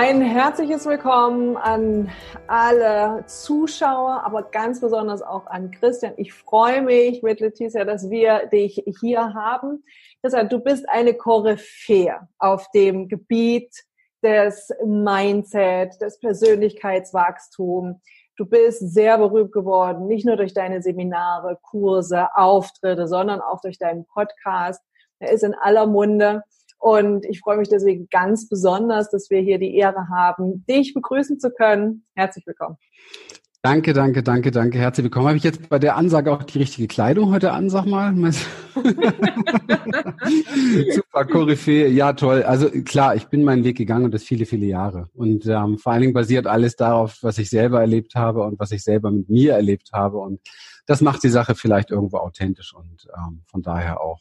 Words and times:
Ein 0.00 0.20
herzliches 0.20 0.86
Willkommen 0.86 1.56
an 1.56 2.08
alle 2.46 3.24
Zuschauer, 3.26 4.22
aber 4.24 4.44
ganz 4.44 4.80
besonders 4.80 5.22
auch 5.22 5.48
an 5.48 5.72
Christian. 5.72 6.12
Ich 6.18 6.32
freue 6.32 6.82
mich 6.82 7.24
mit 7.24 7.40
Letizia, 7.40 7.84
dass 7.84 8.08
wir 8.08 8.46
dich 8.46 8.80
hier 9.00 9.34
haben. 9.34 9.82
Deshalb, 10.22 10.50
du 10.50 10.60
bist 10.60 10.88
eine 10.88 11.14
Koryphäe 11.14 12.28
auf 12.38 12.70
dem 12.70 13.08
Gebiet 13.08 13.74
des 14.22 14.72
Mindset, 14.86 16.00
des 16.00 16.20
Persönlichkeitswachstums. 16.20 17.96
Du 18.36 18.46
bist 18.46 18.78
sehr 18.94 19.18
berühmt 19.18 19.50
geworden, 19.50 20.06
nicht 20.06 20.24
nur 20.24 20.36
durch 20.36 20.54
deine 20.54 20.80
Seminare, 20.80 21.58
Kurse, 21.60 22.28
Auftritte, 22.36 23.08
sondern 23.08 23.40
auch 23.40 23.60
durch 23.62 23.78
deinen 23.78 24.04
Podcast. 24.04 24.80
Er 25.18 25.32
ist 25.32 25.42
in 25.42 25.56
aller 25.56 25.86
Munde. 25.86 26.44
Und 26.78 27.24
ich 27.26 27.40
freue 27.40 27.58
mich 27.58 27.68
deswegen 27.68 28.08
ganz 28.10 28.48
besonders, 28.48 29.10
dass 29.10 29.30
wir 29.30 29.40
hier 29.40 29.58
die 29.58 29.74
Ehre 29.76 30.08
haben, 30.08 30.64
dich 30.68 30.94
begrüßen 30.94 31.40
zu 31.40 31.50
können. 31.50 32.04
Herzlich 32.14 32.46
willkommen. 32.46 32.76
Danke, 33.60 33.92
danke, 33.92 34.22
danke, 34.22 34.52
danke. 34.52 34.78
Herzlich 34.78 35.02
willkommen. 35.02 35.26
Habe 35.26 35.36
ich 35.36 35.42
jetzt 35.42 35.68
bei 35.68 35.80
der 35.80 35.96
Ansage 35.96 36.32
auch 36.32 36.44
die 36.44 36.58
richtige 36.58 36.86
Kleidung 36.86 37.32
heute 37.32 37.50
an, 37.50 37.68
sag 37.68 37.86
mal? 37.86 38.14
Super, 40.94 41.24
Koryphäe. 41.24 41.88
Ja, 41.88 42.12
toll. 42.12 42.44
Also 42.44 42.70
klar, 42.70 43.16
ich 43.16 43.26
bin 43.26 43.42
meinen 43.42 43.64
Weg 43.64 43.76
gegangen 43.76 44.04
und 44.04 44.14
das 44.14 44.22
viele, 44.22 44.46
viele 44.46 44.66
Jahre. 44.66 45.10
Und 45.12 45.44
ähm, 45.46 45.76
vor 45.76 45.90
allen 45.90 46.02
Dingen 46.02 46.14
basiert 46.14 46.46
alles 46.46 46.76
darauf, 46.76 47.18
was 47.22 47.38
ich 47.38 47.50
selber 47.50 47.80
erlebt 47.80 48.14
habe 48.14 48.44
und 48.44 48.60
was 48.60 48.70
ich 48.70 48.84
selber 48.84 49.10
mit 49.10 49.28
mir 49.28 49.54
erlebt 49.54 49.90
habe. 49.92 50.18
Und 50.18 50.40
das 50.86 51.00
macht 51.00 51.24
die 51.24 51.28
Sache 51.28 51.56
vielleicht 51.56 51.90
irgendwo 51.90 52.18
authentisch 52.18 52.72
und 52.72 53.08
ähm, 53.16 53.42
von 53.46 53.62
daher 53.62 54.00
auch 54.00 54.20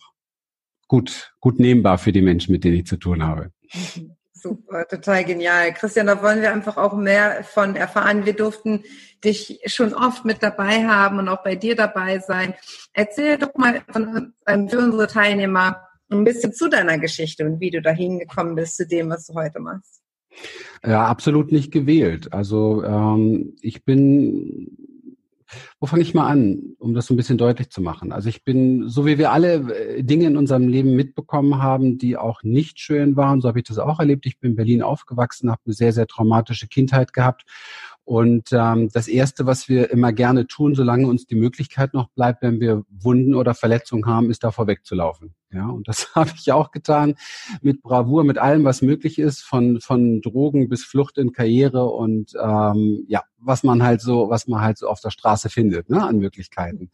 gut, 0.87 1.33
gut 1.39 1.59
nehmbar 1.59 1.97
für 1.97 2.11
die 2.11 2.21
Menschen, 2.21 2.51
mit 2.51 2.63
denen 2.63 2.77
ich 2.77 2.85
zu 2.85 2.97
tun 2.97 3.23
habe. 3.23 3.51
Super, 4.39 4.87
total 4.87 5.25
genial. 5.25 5.73
Christian, 5.73 6.05
da 6.05 6.21
wollen 6.21 6.41
wir 6.41 6.53
einfach 6.53 6.77
auch 6.77 6.95
mehr 6.95 7.43
von 7.43 7.75
erfahren. 7.75 8.25
Wir 8.25 8.33
durften 8.33 8.83
dich 9.23 9.59
schon 9.65 9.95
oft 9.95 10.25
mit 10.25 10.43
dabei 10.43 10.85
haben 10.87 11.17
und 11.17 11.27
auch 11.27 11.43
bei 11.43 11.55
dir 11.55 11.75
dabei 11.75 12.19
sein. 12.19 12.53
Erzähl 12.93 13.39
doch 13.39 13.55
mal 13.55 13.81
von, 13.91 14.33
ähm, 14.45 14.69
für 14.69 14.77
unsere 14.77 15.07
Teilnehmer 15.07 15.81
ein 16.11 16.23
bisschen 16.23 16.53
zu 16.53 16.69
deiner 16.69 16.99
Geschichte 16.99 17.45
und 17.45 17.59
wie 17.59 17.71
du 17.71 17.81
dahin 17.81 18.19
gekommen 18.19 18.55
bist 18.55 18.77
zu 18.77 18.87
dem, 18.87 19.09
was 19.09 19.25
du 19.25 19.33
heute 19.33 19.59
machst. 19.59 20.01
Ja, 20.85 21.07
absolut 21.07 21.51
nicht 21.51 21.71
gewählt. 21.71 22.31
Also 22.31 22.83
ähm, 22.83 23.55
ich 23.61 23.83
bin 23.85 24.77
wo 25.79 25.87
fange 25.87 26.01
ich 26.01 26.13
mal 26.13 26.27
an, 26.27 26.75
um 26.79 26.93
das 26.93 27.05
so 27.05 27.13
ein 27.13 27.17
bisschen 27.17 27.37
deutlich 27.37 27.69
zu 27.69 27.81
machen? 27.81 28.11
Also 28.11 28.29
ich 28.29 28.43
bin, 28.43 28.89
so 28.89 29.05
wie 29.05 29.17
wir 29.17 29.31
alle 29.31 29.73
äh, 29.73 30.03
Dinge 30.03 30.27
in 30.27 30.37
unserem 30.37 30.67
Leben 30.67 30.95
mitbekommen 30.95 31.61
haben, 31.61 31.97
die 31.97 32.17
auch 32.17 32.43
nicht 32.43 32.79
schön 32.79 33.15
waren, 33.15 33.41
so 33.41 33.47
habe 33.47 33.59
ich 33.59 33.65
das 33.65 33.77
auch 33.77 33.99
erlebt. 33.99 34.25
Ich 34.25 34.39
bin 34.39 34.51
in 34.51 34.55
Berlin 34.55 34.81
aufgewachsen, 34.81 35.49
habe 35.51 35.61
eine 35.65 35.73
sehr, 35.73 35.93
sehr 35.93 36.07
traumatische 36.07 36.67
Kindheit 36.67 37.13
gehabt 37.13 37.45
und 38.07 38.53
ähm, 38.53 38.87
das 38.93 39.09
Erste, 39.09 39.47
was 39.47 39.67
wir 39.67 39.91
immer 39.91 40.13
gerne 40.13 40.47
tun, 40.47 40.75
solange 40.75 41.07
uns 41.07 41.25
die 41.25 41.35
Möglichkeit 41.35 41.93
noch 41.93 42.07
bleibt, 42.11 42.41
wenn 42.41 42.61
wir 42.61 42.85
Wunden 42.89 43.35
oder 43.35 43.53
Verletzungen 43.53 44.05
haben, 44.05 44.31
ist 44.31 44.45
davor 44.45 44.65
wegzulaufen. 44.65 45.35
Ja, 45.51 45.67
und 45.67 45.87
das 45.87 46.07
habe 46.15 46.31
ich 46.35 46.51
auch 46.51 46.71
getan 46.71 47.15
mit 47.61 47.81
Bravour, 47.81 48.23
mit 48.23 48.37
allem, 48.37 48.63
was 48.63 48.81
möglich 48.81 49.19
ist, 49.19 49.41
von 49.41 49.79
von 49.81 50.21
Drogen 50.21 50.69
bis 50.69 50.83
Flucht 50.83 51.17
in 51.17 51.31
Karriere 51.31 51.85
und 51.85 52.33
ähm, 52.41 53.05
ja, 53.07 53.23
was 53.39 53.63
man 53.63 53.83
halt 53.83 54.01
so, 54.01 54.29
was 54.29 54.47
man 54.47 54.61
halt 54.61 54.77
so 54.77 54.87
auf 54.87 54.99
der 54.99 55.11
Straße 55.11 55.49
findet, 55.49 55.89
ne, 55.89 56.03
an 56.03 56.17
Möglichkeiten. 56.17 56.89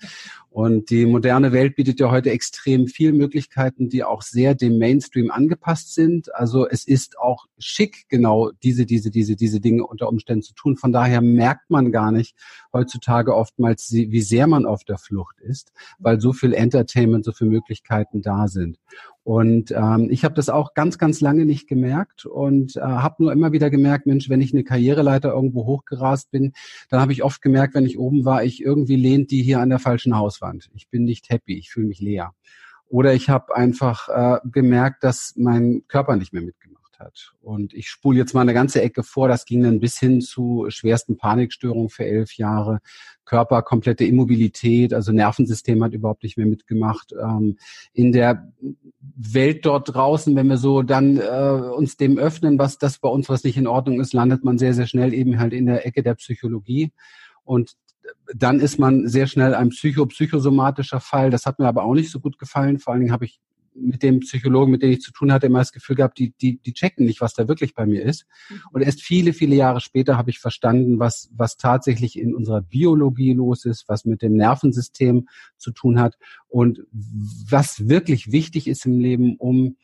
Und 0.49 0.89
die 0.89 1.05
moderne 1.05 1.51
Welt 1.51 1.75
bietet 1.75 1.99
ja 1.99 2.11
heute 2.11 2.31
extrem 2.31 2.87
viel 2.87 3.13
Möglichkeiten, 3.13 3.89
die 3.89 4.03
auch 4.03 4.21
sehr 4.21 4.53
dem 4.53 4.77
Mainstream 4.77 5.31
angepasst 5.31 5.93
sind. 5.93 6.33
Also 6.35 6.67
es 6.67 6.85
ist 6.85 7.17
auch 7.17 7.45
schick, 7.57 8.05
genau 8.09 8.51
diese, 8.63 8.85
diese, 8.85 9.09
diese, 9.09 9.35
diese 9.35 9.61
Dinge 9.61 9.85
unter 9.85 10.09
Umständen 10.09 10.43
zu 10.43 10.53
tun. 10.53 10.77
Von 10.77 10.91
daher 10.91 11.21
merkt 11.21 11.69
man 11.69 11.91
gar 11.91 12.11
nicht 12.11 12.35
heutzutage 12.71 13.35
oftmals, 13.35 13.91
wie 13.91 14.21
sehr 14.21 14.47
man 14.47 14.65
auf 14.65 14.83
der 14.83 14.97
Flucht 14.97 15.39
ist, 15.39 15.71
weil 15.97 16.19
so 16.19 16.33
viel 16.33 16.53
Entertainment, 16.53 17.25
so 17.25 17.31
viele 17.31 17.49
Möglichkeiten 17.49 18.21
da 18.21 18.42
sind. 18.47 18.77
Und 19.23 19.71
ähm, 19.71 20.09
ich 20.11 20.25
habe 20.25 20.35
das 20.35 20.49
auch 20.49 20.73
ganz, 20.73 20.97
ganz 20.97 21.21
lange 21.21 21.45
nicht 21.45 21.67
gemerkt 21.67 22.25
und 22.25 22.75
äh, 22.75 22.81
habe 22.81 23.23
nur 23.23 23.31
immer 23.31 23.53
wieder 23.53 23.69
gemerkt, 23.69 24.05
Mensch, 24.05 24.29
wenn 24.29 24.41
ich 24.41 24.53
eine 24.53 24.65
Karriereleiter 24.65 25.31
irgendwo 25.31 25.65
hochgerast 25.65 26.29
bin, 26.31 26.53
dann 26.89 26.99
habe 26.99 27.13
ich 27.13 27.23
oft 27.23 27.41
gemerkt, 27.41 27.73
wenn 27.73 27.85
ich 27.85 27.97
oben 27.97 28.25
war, 28.25 28.43
ich 28.43 28.61
irgendwie 28.61 28.97
lehnt 28.97 29.31
die 29.31 29.41
hier 29.41 29.59
an 29.59 29.69
der 29.69 29.79
falschen 29.79 30.17
Hauswand. 30.17 30.69
Ich 30.73 30.89
bin 30.89 31.05
nicht 31.05 31.29
happy, 31.29 31.57
ich 31.57 31.71
fühle 31.71 31.87
mich 31.87 32.01
leer. 32.01 32.33
Oder 32.89 33.13
ich 33.13 33.29
habe 33.29 33.55
einfach 33.55 34.09
äh, 34.09 34.39
gemerkt, 34.51 35.03
dass 35.03 35.33
mein 35.37 35.83
Körper 35.87 36.17
nicht 36.17 36.33
mehr 36.33 36.43
mitgemacht 36.43 36.72
hat. 37.03 37.33
Und 37.41 37.73
ich 37.73 37.89
spule 37.89 38.17
jetzt 38.17 38.33
mal 38.33 38.41
eine 38.41 38.53
ganze 38.53 38.81
Ecke 38.81 39.03
vor. 39.03 39.27
Das 39.27 39.45
ging 39.45 39.63
dann 39.63 39.79
bis 39.79 39.99
hin 39.99 40.21
zu 40.21 40.65
schwersten 40.69 41.17
Panikstörungen 41.17 41.89
für 41.89 42.05
elf 42.05 42.37
Jahre, 42.37 42.79
Körper 43.25 43.61
komplette 43.61 44.05
Immobilität, 44.05 44.93
also 44.93 45.11
Nervensystem 45.11 45.83
hat 45.83 45.93
überhaupt 45.93 46.23
nicht 46.23 46.37
mehr 46.37 46.45
mitgemacht. 46.45 47.13
Ähm, 47.13 47.57
in 47.93 48.11
der 48.11 48.51
Welt 49.15 49.65
dort 49.65 49.93
draußen, 49.93 50.35
wenn 50.35 50.47
wir 50.47 50.57
so 50.57 50.81
dann 50.81 51.17
äh, 51.17 51.71
uns 51.75 51.97
dem 51.97 52.17
öffnen, 52.17 52.59
was 52.59 52.77
das 52.77 52.99
bei 52.99 53.09
uns, 53.09 53.29
was 53.29 53.43
nicht 53.43 53.57
in 53.57 53.67
Ordnung 53.67 54.01
ist, 54.01 54.13
landet 54.13 54.43
man 54.43 54.57
sehr, 54.57 54.73
sehr 54.73 54.87
schnell 54.87 55.13
eben 55.13 55.39
halt 55.39 55.53
in 55.53 55.65
der 55.65 55.85
Ecke 55.85 56.03
der 56.03 56.15
Psychologie. 56.15 56.91
Und 57.43 57.75
dann 58.35 58.59
ist 58.59 58.79
man 58.79 59.07
sehr 59.07 59.27
schnell 59.27 59.53
ein 59.55 59.69
psycho-psychosomatischer 59.69 60.99
Fall. 60.99 61.29
Das 61.29 61.45
hat 61.45 61.59
mir 61.59 61.67
aber 61.67 61.83
auch 61.83 61.93
nicht 61.93 62.11
so 62.11 62.19
gut 62.19 62.39
gefallen. 62.39 62.79
Vor 62.79 62.93
allen 62.93 63.01
Dingen 63.01 63.13
habe 63.13 63.25
ich 63.25 63.39
mit 63.75 64.03
dem 64.03 64.19
Psychologen, 64.19 64.71
mit 64.71 64.81
dem 64.81 64.91
ich 64.91 65.01
zu 65.01 65.11
tun 65.11 65.31
hatte, 65.31 65.47
immer 65.47 65.59
das 65.59 65.71
Gefühl 65.71 65.95
gehabt, 65.95 66.17
die, 66.17 66.33
die, 66.41 66.57
die 66.57 66.73
checken 66.73 67.05
nicht, 67.05 67.21
was 67.21 67.33
da 67.33 67.47
wirklich 67.47 67.73
bei 67.73 67.85
mir 67.85 68.03
ist. 68.03 68.25
Und 68.71 68.81
erst 68.81 69.01
viele, 69.01 69.33
viele 69.33 69.55
Jahre 69.55 69.81
später 69.81 70.17
habe 70.17 70.29
ich 70.29 70.39
verstanden, 70.39 70.99
was, 70.99 71.29
was 71.35 71.57
tatsächlich 71.57 72.17
in 72.17 72.35
unserer 72.35 72.61
Biologie 72.61 73.33
los 73.33 73.65
ist, 73.65 73.87
was 73.87 74.05
mit 74.05 74.21
dem 74.21 74.33
Nervensystem 74.33 75.27
zu 75.57 75.71
tun 75.71 75.99
hat 75.99 76.15
und 76.47 76.81
was 76.91 77.87
wirklich 77.87 78.31
wichtig 78.31 78.67
ist 78.67 78.85
im 78.85 78.99
Leben, 78.99 79.35
um 79.37 79.77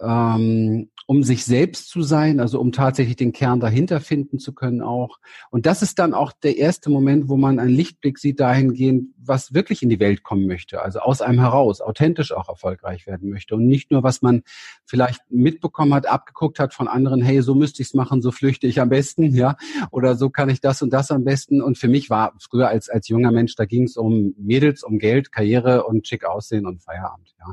ähm, 0.00 0.90
um 1.06 1.22
sich 1.22 1.44
selbst 1.44 1.88
zu 1.88 2.02
sein, 2.02 2.40
also 2.40 2.60
um 2.60 2.72
tatsächlich 2.72 3.16
den 3.16 3.32
Kern 3.32 3.60
dahinter 3.60 4.00
finden 4.00 4.40
zu 4.40 4.52
können 4.52 4.82
auch. 4.82 5.18
Und 5.50 5.64
das 5.64 5.80
ist 5.82 5.98
dann 6.00 6.14
auch 6.14 6.32
der 6.32 6.58
erste 6.58 6.90
Moment, 6.90 7.28
wo 7.28 7.36
man 7.36 7.60
einen 7.60 7.70
Lichtblick 7.70 8.18
sieht 8.18 8.40
dahingehend, 8.40 9.14
was 9.16 9.54
wirklich 9.54 9.82
in 9.82 9.88
die 9.88 10.00
Welt 10.00 10.24
kommen 10.24 10.46
möchte, 10.46 10.82
also 10.82 10.98
aus 10.98 11.22
einem 11.22 11.38
heraus, 11.38 11.80
authentisch 11.80 12.32
auch 12.32 12.48
erfolgreich 12.48 13.06
werden 13.06 13.30
möchte 13.30 13.54
und 13.54 13.66
nicht 13.66 13.90
nur, 13.92 14.02
was 14.02 14.20
man 14.20 14.42
vielleicht 14.84 15.20
mitbekommen 15.30 15.94
hat, 15.94 16.06
abgeguckt 16.06 16.58
hat 16.58 16.74
von 16.74 16.88
anderen, 16.88 17.22
hey, 17.22 17.40
so 17.40 17.54
müsste 17.54 17.82
ich 17.82 17.88
es 17.88 17.94
machen, 17.94 18.20
so 18.20 18.32
flüchte 18.32 18.66
ich 18.66 18.80
am 18.80 18.88
besten, 18.88 19.22
ja, 19.34 19.56
oder 19.90 20.16
so 20.16 20.28
kann 20.30 20.48
ich 20.48 20.60
das 20.60 20.82
und 20.82 20.92
das 20.92 21.10
am 21.12 21.24
besten. 21.24 21.62
Und 21.62 21.78
für 21.78 21.88
mich 21.88 22.10
war 22.10 22.34
früher 22.40 22.68
als, 22.68 22.88
als 22.88 23.08
junger 23.08 23.30
Mensch, 23.30 23.54
da 23.54 23.64
ging 23.64 23.84
es 23.84 23.96
um 23.96 24.34
Mädels, 24.38 24.82
um 24.82 24.98
Geld, 24.98 25.30
Karriere 25.30 25.84
und 25.84 26.06
schick 26.08 26.24
aussehen 26.24 26.66
und 26.66 26.82
Feierabend, 26.82 27.34
ja. 27.38 27.52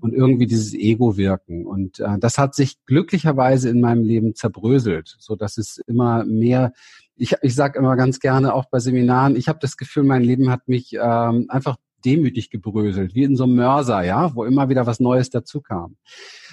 Und 0.00 0.14
irgendwie 0.14 0.46
dieses 0.46 0.74
Ego 0.74 1.16
wirken. 1.16 1.66
Und 1.66 1.98
äh, 1.98 2.18
das 2.18 2.38
hat 2.38 2.54
sich 2.54 2.78
glücklicherweise 2.92 3.70
in 3.70 3.80
meinem 3.80 4.04
Leben 4.04 4.34
zerbröselt, 4.34 5.16
so 5.18 5.34
dass 5.34 5.56
es 5.56 5.78
immer 5.86 6.24
mehr 6.24 6.72
ich, 7.16 7.34
ich 7.42 7.54
sage 7.54 7.78
immer 7.78 7.94
ganz 7.96 8.20
gerne 8.20 8.52
auch 8.52 8.64
bei 8.70 8.80
Seminaren, 8.80 9.36
ich 9.36 9.48
habe 9.48 9.58
das 9.60 9.76
Gefühl, 9.76 10.02
mein 10.02 10.22
Leben 10.22 10.50
hat 10.50 10.66
mich 10.66 10.94
ähm, 10.94 11.46
einfach 11.48 11.76
demütig 12.04 12.50
gebröselt, 12.50 13.14
wie 13.14 13.22
in 13.22 13.36
so 13.36 13.44
einem 13.44 13.54
Mörser, 13.54 14.02
ja, 14.02 14.34
wo 14.34 14.44
immer 14.44 14.68
wieder 14.68 14.86
was 14.86 15.00
Neues 15.00 15.30
dazu 15.30 15.60
kam. 15.60 15.96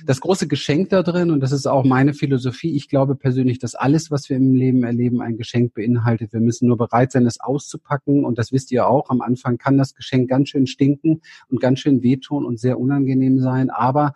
Das 0.06 0.22
große 0.22 0.48
Geschenk 0.48 0.90
da 0.90 1.04
drin, 1.04 1.32
und 1.32 1.40
das 1.40 1.52
ist 1.52 1.66
auch 1.66 1.84
meine 1.84 2.14
Philosophie, 2.14 2.76
ich 2.76 2.88
glaube 2.88 3.16
persönlich, 3.16 3.60
dass 3.60 3.76
alles, 3.76 4.12
was 4.12 4.30
wir 4.30 4.38
im 4.38 4.54
Leben 4.54 4.84
erleben, 4.84 5.22
ein 5.22 5.38
Geschenk 5.38 5.74
beinhaltet. 5.74 6.34
Wir 6.34 6.40
müssen 6.40 6.68
nur 6.68 6.78
bereit 6.78 7.12
sein, 7.12 7.26
es 7.26 7.40
auszupacken. 7.40 8.26
Und 8.26 8.38
das 8.38 8.52
wisst 8.52 8.72
ihr 8.72 8.88
auch, 8.88 9.10
am 9.10 9.22
Anfang 9.22 9.58
kann 9.58 9.78
das 9.78 9.96
Geschenk 9.96 10.30
ganz 10.30 10.50
schön 10.50 10.68
stinken 10.68 11.22
und 11.50 11.60
ganz 11.60 11.80
schön 11.80 12.04
wehtun 12.04 12.46
und 12.46 12.60
sehr 12.60 12.80
unangenehm 12.80 13.40
sein. 13.40 13.70
Aber 13.70 14.14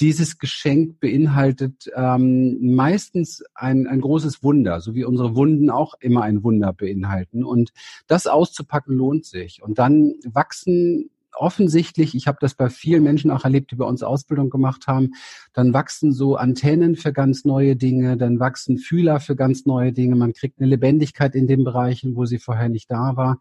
dieses 0.00 0.38
Geschenk 0.38 1.00
beinhaltet 1.00 1.90
ähm, 1.94 2.74
meistens 2.74 3.42
ein, 3.54 3.86
ein 3.86 4.00
großes 4.00 4.42
Wunder, 4.42 4.80
so 4.80 4.94
wie 4.94 5.04
unsere 5.04 5.36
Wunden 5.36 5.70
auch 5.70 5.94
immer 6.00 6.22
ein 6.22 6.42
Wunder 6.42 6.72
beinhalten. 6.72 7.44
Und 7.44 7.72
das 8.06 8.26
auszupacken 8.26 8.94
lohnt 8.94 9.24
sich. 9.24 9.62
Und 9.62 9.78
dann 9.78 10.14
wachsen 10.24 11.10
offensichtlich, 11.32 12.14
ich 12.14 12.26
habe 12.26 12.38
das 12.40 12.54
bei 12.54 12.68
vielen 12.70 13.02
Menschen 13.02 13.30
auch 13.30 13.44
erlebt, 13.44 13.70
die 13.70 13.76
bei 13.76 13.84
uns 13.84 14.02
Ausbildung 14.02 14.50
gemacht 14.50 14.86
haben, 14.86 15.12
dann 15.52 15.72
wachsen 15.72 16.12
so 16.12 16.36
Antennen 16.36 16.96
für 16.96 17.12
ganz 17.12 17.44
neue 17.44 17.76
Dinge, 17.76 18.16
dann 18.16 18.40
wachsen 18.40 18.78
Fühler 18.78 19.20
für 19.20 19.36
ganz 19.36 19.66
neue 19.66 19.92
Dinge, 19.92 20.16
man 20.16 20.32
kriegt 20.32 20.58
eine 20.58 20.68
Lebendigkeit 20.68 21.34
in 21.34 21.46
den 21.46 21.64
Bereichen, 21.64 22.16
wo 22.16 22.24
sie 22.24 22.38
vorher 22.38 22.68
nicht 22.68 22.90
da 22.90 23.16
war. 23.16 23.40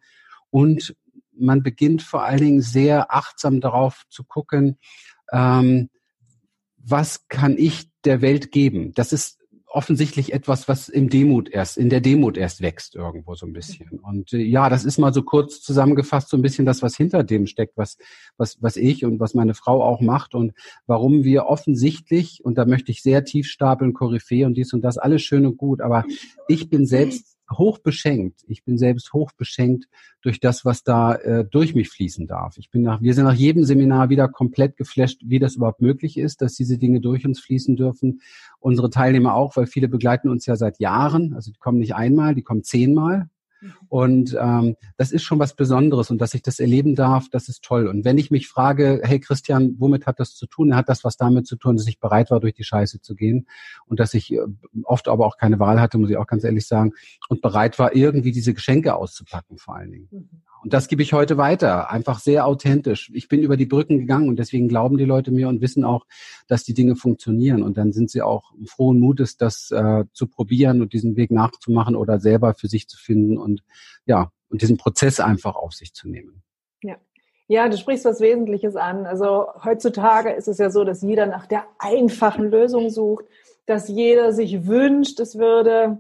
Und 0.50 0.96
man 1.38 1.64
beginnt 1.64 2.02
vor 2.02 2.24
allen 2.24 2.42
Dingen 2.42 2.62
sehr 2.62 3.14
achtsam 3.14 3.62
darauf 3.62 4.04
zu 4.10 4.24
gucken, 4.24 4.78
ähm, 5.32 5.90
was 6.88 7.28
kann 7.28 7.58
ich 7.58 7.90
der 8.04 8.22
Welt 8.22 8.52
geben? 8.52 8.94
Das 8.94 9.12
ist 9.14 9.40
offensichtlich 9.76 10.32
etwas, 10.32 10.70
was 10.70 10.88
im 10.88 11.10
Demut 11.10 11.50
erst, 11.50 11.78
in 11.78 11.90
der 11.90 12.00
Demut 12.00 12.38
erst 12.38 12.62
wächst 12.62 12.96
irgendwo 12.96 13.36
so 13.36 13.46
ein 13.46 13.52
bisschen. 13.52 14.00
Und 14.00 14.32
äh, 14.32 14.38
ja, 14.38 14.70
das 14.70 14.86
ist 14.86 14.98
mal 14.98 15.14
so 15.14 15.22
kurz 15.22 15.62
zusammengefasst 15.62 16.30
so 16.30 16.38
ein 16.38 16.42
bisschen 16.42 16.66
das, 16.66 16.82
was 16.82 16.96
hinter 16.96 17.26
dem 17.26 17.46
steckt, 17.46 17.76
was, 17.76 17.98
was, 18.38 18.56
was 18.62 18.78
ich 18.78 19.04
und 19.04 19.20
was 19.20 19.34
meine 19.34 19.54
Frau 19.54 19.84
auch 19.84 20.00
macht 20.00 20.34
und 20.34 20.54
warum 20.88 21.26
wir 21.26 21.48
offensichtlich, 21.48 22.40
und 22.46 22.58
da 22.58 22.66
möchte 22.66 22.92
ich 22.92 23.04
sehr 23.04 23.26
tief 23.26 23.48
stapeln, 23.48 23.94
Koryphäe 23.94 24.46
und 24.46 24.54
dies 24.54 24.72
und 24.72 24.82
das, 24.82 24.98
alles 24.98 25.24
schön 25.24 25.46
und 25.46 25.58
gut, 25.58 25.82
aber 25.82 26.06
ich 26.48 26.70
bin 26.70 26.86
selbst 26.86 27.35
hoch 27.52 27.80
beschenkt. 27.80 28.44
Ich 28.48 28.64
bin 28.64 28.78
selbst 28.78 29.14
hoch 29.14 29.32
beschenkt 29.34 29.88
durch 30.22 30.40
das, 30.40 30.66
was 30.66 30.84
da 30.84 31.16
äh, 31.16 31.46
durch 31.46 31.76
mich 31.76 31.90
fließen 31.90 32.28
darf. 32.28 32.58
Ich 32.58 32.70
bin 32.70 32.82
nach, 32.82 33.02
wir 33.02 33.14
sind 33.14 33.26
nach 33.26 33.34
jedem 33.34 33.64
Seminar 33.64 34.10
wieder 34.10 34.28
komplett 34.28 34.78
geflasht, 34.78 35.22
wie 35.26 35.40
das 35.40 35.56
überhaupt 35.56 35.82
möglich 35.82 36.18
ist, 36.18 36.42
dass 36.42 36.56
diese 36.56 36.78
Dinge 36.78 37.02
durch 37.02 37.26
uns 37.26 37.40
fließen 37.40 37.76
dürfen. 37.76 38.22
Unsere 38.60 38.90
Teilnehmer 38.90 39.36
auch, 39.36 39.56
weil 39.56 39.68
viele 39.68 39.88
begleiten 39.88 40.30
uns 40.30 40.46
ja 40.46 40.56
seit 40.56 40.80
Jahren. 40.80 41.34
Also 41.34 41.52
die 41.52 41.60
kommen 41.60 41.80
nicht 41.80 41.96
einmal, 41.96 42.36
die 42.36 42.44
kommen 42.44 42.64
zehnmal. 42.64 43.30
Und 43.90 44.36
ähm, 44.40 44.76
das 44.98 45.12
ist 45.12 45.24
schon 45.24 45.40
was 45.40 45.56
Besonderes 45.56 46.10
und 46.10 46.20
dass 46.20 46.34
ich 46.34 46.42
das 46.42 46.60
erleben 46.60 46.96
darf, 46.96 47.30
das 47.30 47.50
ist 47.50 47.64
toll. 47.64 47.88
Und 47.88 48.06
wenn 48.06 48.18
ich 48.18 48.32
mich 48.32 48.48
frage, 48.48 49.02
hey 49.04 49.20
Christian, 49.20 49.76
womit 49.78 50.06
hat 50.06 50.20
das 50.20 50.36
zu 50.36 50.48
tun? 50.48 50.76
Hat 50.76 50.90
das 50.90 51.04
was 51.04 51.18
damit 51.18 51.48
zu 51.48 51.56
tun, 51.56 51.78
dass 51.78 51.88
ich 51.88 52.00
bereit 52.00 52.32
war, 52.32 52.40
durch 52.40 52.54
die 52.54 52.64
Scheiße 52.64 53.02
zu 53.02 53.16
gehen 53.16 53.48
und 53.86 54.00
dass 54.00 54.14
ich 54.14 54.34
äh, 54.34 54.40
oft 54.84 55.08
aber 55.08 55.26
auch 55.26 55.38
keine 55.38 55.60
Wahl 55.60 55.80
hatte, 55.80 55.98
muss 55.98 56.10
ich 56.10 56.18
auch 56.18 56.28
ganz 56.28 56.44
ehrlich 56.44 56.68
sagen, 56.68 56.94
und 57.30 57.42
bereit 57.42 57.80
war, 57.80 57.96
irgendwie 57.96 58.32
diese 58.32 58.54
Geschenke 58.54 58.96
auszupacken 58.96 59.58
vor 59.58 59.76
allen 59.76 59.92
Dingen. 59.92 60.08
Mhm. 60.12 60.30
Und 60.66 60.74
das 60.74 60.88
gebe 60.88 61.04
ich 61.04 61.14
heute 61.14 61.38
weiter, 61.38 61.92
einfach 61.92 62.18
sehr 62.18 62.48
authentisch. 62.48 63.12
Ich 63.14 63.28
bin 63.28 63.44
über 63.44 63.56
die 63.56 63.68
Brücken 63.68 64.00
gegangen 64.00 64.30
und 64.30 64.40
deswegen 64.40 64.68
glauben 64.68 64.98
die 64.98 65.06
Leute 65.06 65.30
mir 65.30 65.48
und 65.48 65.62
wissen 65.62 65.84
auch, 65.84 66.08
dass 66.48 66.64
die 66.64 66.74
Dinge 66.74 66.96
funktionieren. 66.96 67.62
Und 67.62 67.78
dann 67.78 67.94
sind 67.94 68.10
sie 68.10 68.24
auch 68.24 68.52
frohen 68.66 69.00
Mutes, 69.00 69.38
das 69.38 69.70
äh, 69.70 70.06
zu 70.12 70.26
probieren 70.26 70.82
und 70.82 70.94
diesen 70.94 71.18
Weg 71.18 71.30
nachzumachen 71.30 71.96
oder 71.96 72.20
selber 72.20 72.56
für 72.56 72.68
sich 72.68 72.88
zu 72.88 72.98
finden 72.98 73.38
und 73.38 73.62
ja, 74.08 74.32
und 74.50 74.64
diesen 74.64 74.78
Prozess 74.78 75.20
einfach 75.20 75.56
auf 75.56 75.74
sich 75.74 75.94
zu 75.94 76.10
nehmen. 76.10 76.42
Ja. 76.82 76.96
Ja, 77.48 77.70
du 77.70 77.78
sprichst 77.78 78.06
was 78.06 78.20
Wesentliches 78.20 78.76
an. 78.76 79.06
Also 79.06 79.46
heutzutage 79.64 80.32
ist 80.32 80.48
es 80.48 80.58
ja 80.58 80.72
so, 80.72 80.84
dass 80.84 81.04
jeder 81.04 81.28
nach 81.28 81.46
der 81.46 81.66
einfachen 81.78 82.50
Lösung 82.50 82.90
sucht, 82.90 83.26
dass 83.68 83.88
jeder 83.88 84.34
sich 84.34 84.66
wünscht, 84.66 85.20
es 85.20 85.38
würde 85.38 86.00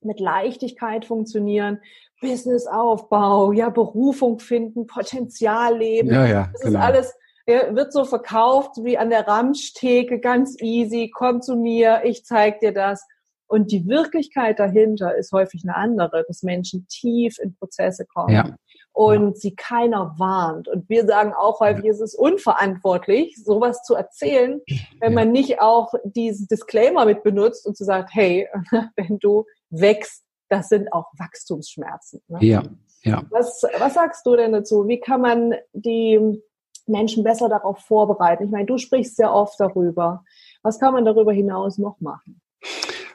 mit 0.00 0.20
Leichtigkeit 0.20 1.04
funktionieren. 1.04 1.80
Businessaufbau, 2.20 3.52
ja, 3.52 3.68
Berufung 3.68 4.38
finden, 4.38 4.86
Potenzial 4.86 5.76
leben. 5.78 6.08
Ja, 6.10 6.26
ja, 6.26 6.50
das 6.52 6.62
genau. 6.62 6.78
ist 6.78 6.84
alles, 6.84 7.14
wird 7.46 7.92
so 7.92 8.04
verkauft 8.04 8.72
wie 8.82 8.98
an 8.98 9.10
der 9.10 9.26
Ramschtheke, 9.26 10.18
ganz 10.18 10.56
easy, 10.60 11.10
komm 11.14 11.42
zu 11.42 11.56
mir, 11.56 12.02
ich 12.04 12.24
zeig 12.24 12.60
dir 12.60 12.72
das. 12.72 13.04
Und 13.48 13.70
die 13.70 13.86
Wirklichkeit 13.86 14.58
dahinter 14.58 15.14
ist 15.16 15.30
häufig 15.32 15.62
eine 15.64 15.76
andere, 15.76 16.24
dass 16.26 16.42
Menschen 16.42 16.86
tief 16.88 17.38
in 17.38 17.54
Prozesse 17.54 18.04
kommen 18.04 18.34
ja. 18.34 18.56
und 18.92 19.28
ja. 19.28 19.34
sie 19.36 19.54
keiner 19.54 20.16
warnt. 20.18 20.66
Und 20.66 20.88
wir 20.88 21.06
sagen 21.06 21.32
auch 21.32 21.60
häufig, 21.60 21.84
ja. 21.84 21.92
es 21.92 22.00
ist 22.00 22.16
unverantwortlich, 22.16 23.36
sowas 23.36 23.84
zu 23.84 23.94
erzählen, 23.94 24.60
wenn 25.00 25.14
man 25.14 25.30
nicht 25.30 25.60
auch 25.60 25.94
diesen 26.02 26.48
Disclaimer 26.48 27.04
mit 27.04 27.22
benutzt 27.22 27.66
und 27.66 27.76
zu 27.76 27.84
sagt, 27.84 28.10
hey, 28.12 28.48
wenn 28.96 29.20
du 29.20 29.44
wächst, 29.70 30.25
das 30.48 30.68
sind 30.68 30.92
auch 30.92 31.12
Wachstumsschmerzen. 31.18 32.22
Ne? 32.28 32.38
Ja, 32.40 32.62
ja. 33.02 33.22
Was, 33.30 33.62
was 33.78 33.94
sagst 33.94 34.26
du 34.26 34.36
denn 34.36 34.52
dazu? 34.52 34.86
Wie 34.88 35.00
kann 35.00 35.20
man 35.20 35.54
die 35.72 36.42
Menschen 36.86 37.24
besser 37.24 37.48
darauf 37.48 37.78
vorbereiten? 37.78 38.44
Ich 38.44 38.50
meine, 38.50 38.66
du 38.66 38.78
sprichst 38.78 39.16
sehr 39.16 39.32
oft 39.32 39.58
darüber. 39.58 40.24
Was 40.62 40.78
kann 40.78 40.94
man 40.94 41.04
darüber 41.04 41.32
hinaus 41.32 41.78
noch 41.78 42.00
machen? 42.00 42.40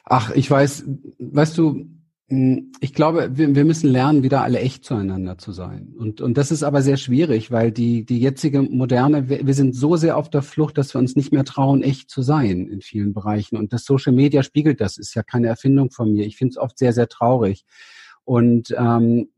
Ach, 0.04 0.30
ich 0.34 0.50
weiß, 0.50 0.84
weißt 1.18 1.58
du, 1.58 1.86
ich 2.80 2.94
glaube, 2.94 3.36
wir, 3.36 3.54
wir 3.54 3.64
müssen 3.64 3.90
lernen, 3.90 4.22
wieder 4.22 4.42
alle 4.42 4.60
echt 4.60 4.84
zueinander 4.84 5.36
zu 5.36 5.52
sein. 5.52 5.94
Und, 5.98 6.20
und 6.20 6.38
das 6.38 6.50
ist 6.50 6.62
aber 6.62 6.80
sehr 6.80 6.96
schwierig, 6.96 7.50
weil 7.50 7.72
die, 7.72 8.06
die 8.06 8.20
jetzige 8.20 8.62
moderne, 8.62 9.28
wir, 9.28 9.46
wir 9.46 9.54
sind 9.54 9.74
so 9.74 9.96
sehr 9.96 10.16
auf 10.16 10.30
der 10.30 10.40
Flucht, 10.40 10.78
dass 10.78 10.94
wir 10.94 10.98
uns 10.98 11.14
nicht 11.14 11.32
mehr 11.32 11.44
trauen, 11.44 11.82
echt 11.82 12.10
zu 12.10 12.22
sein 12.22 12.68
in 12.68 12.80
vielen 12.80 13.12
Bereichen. 13.12 13.56
Und 13.56 13.72
das 13.72 13.84
Social 13.84 14.12
Media 14.12 14.42
spiegelt 14.42 14.80
das, 14.80 14.96
ist 14.96 15.14
ja 15.14 15.22
keine 15.22 15.48
Erfindung 15.48 15.90
von 15.90 16.12
mir. 16.12 16.24
Ich 16.24 16.36
finde 16.36 16.52
es 16.52 16.56
oft 16.56 16.78
sehr, 16.78 16.94
sehr 16.94 17.08
traurig. 17.08 17.64
Und 18.24 18.74
ähm, 18.78 19.28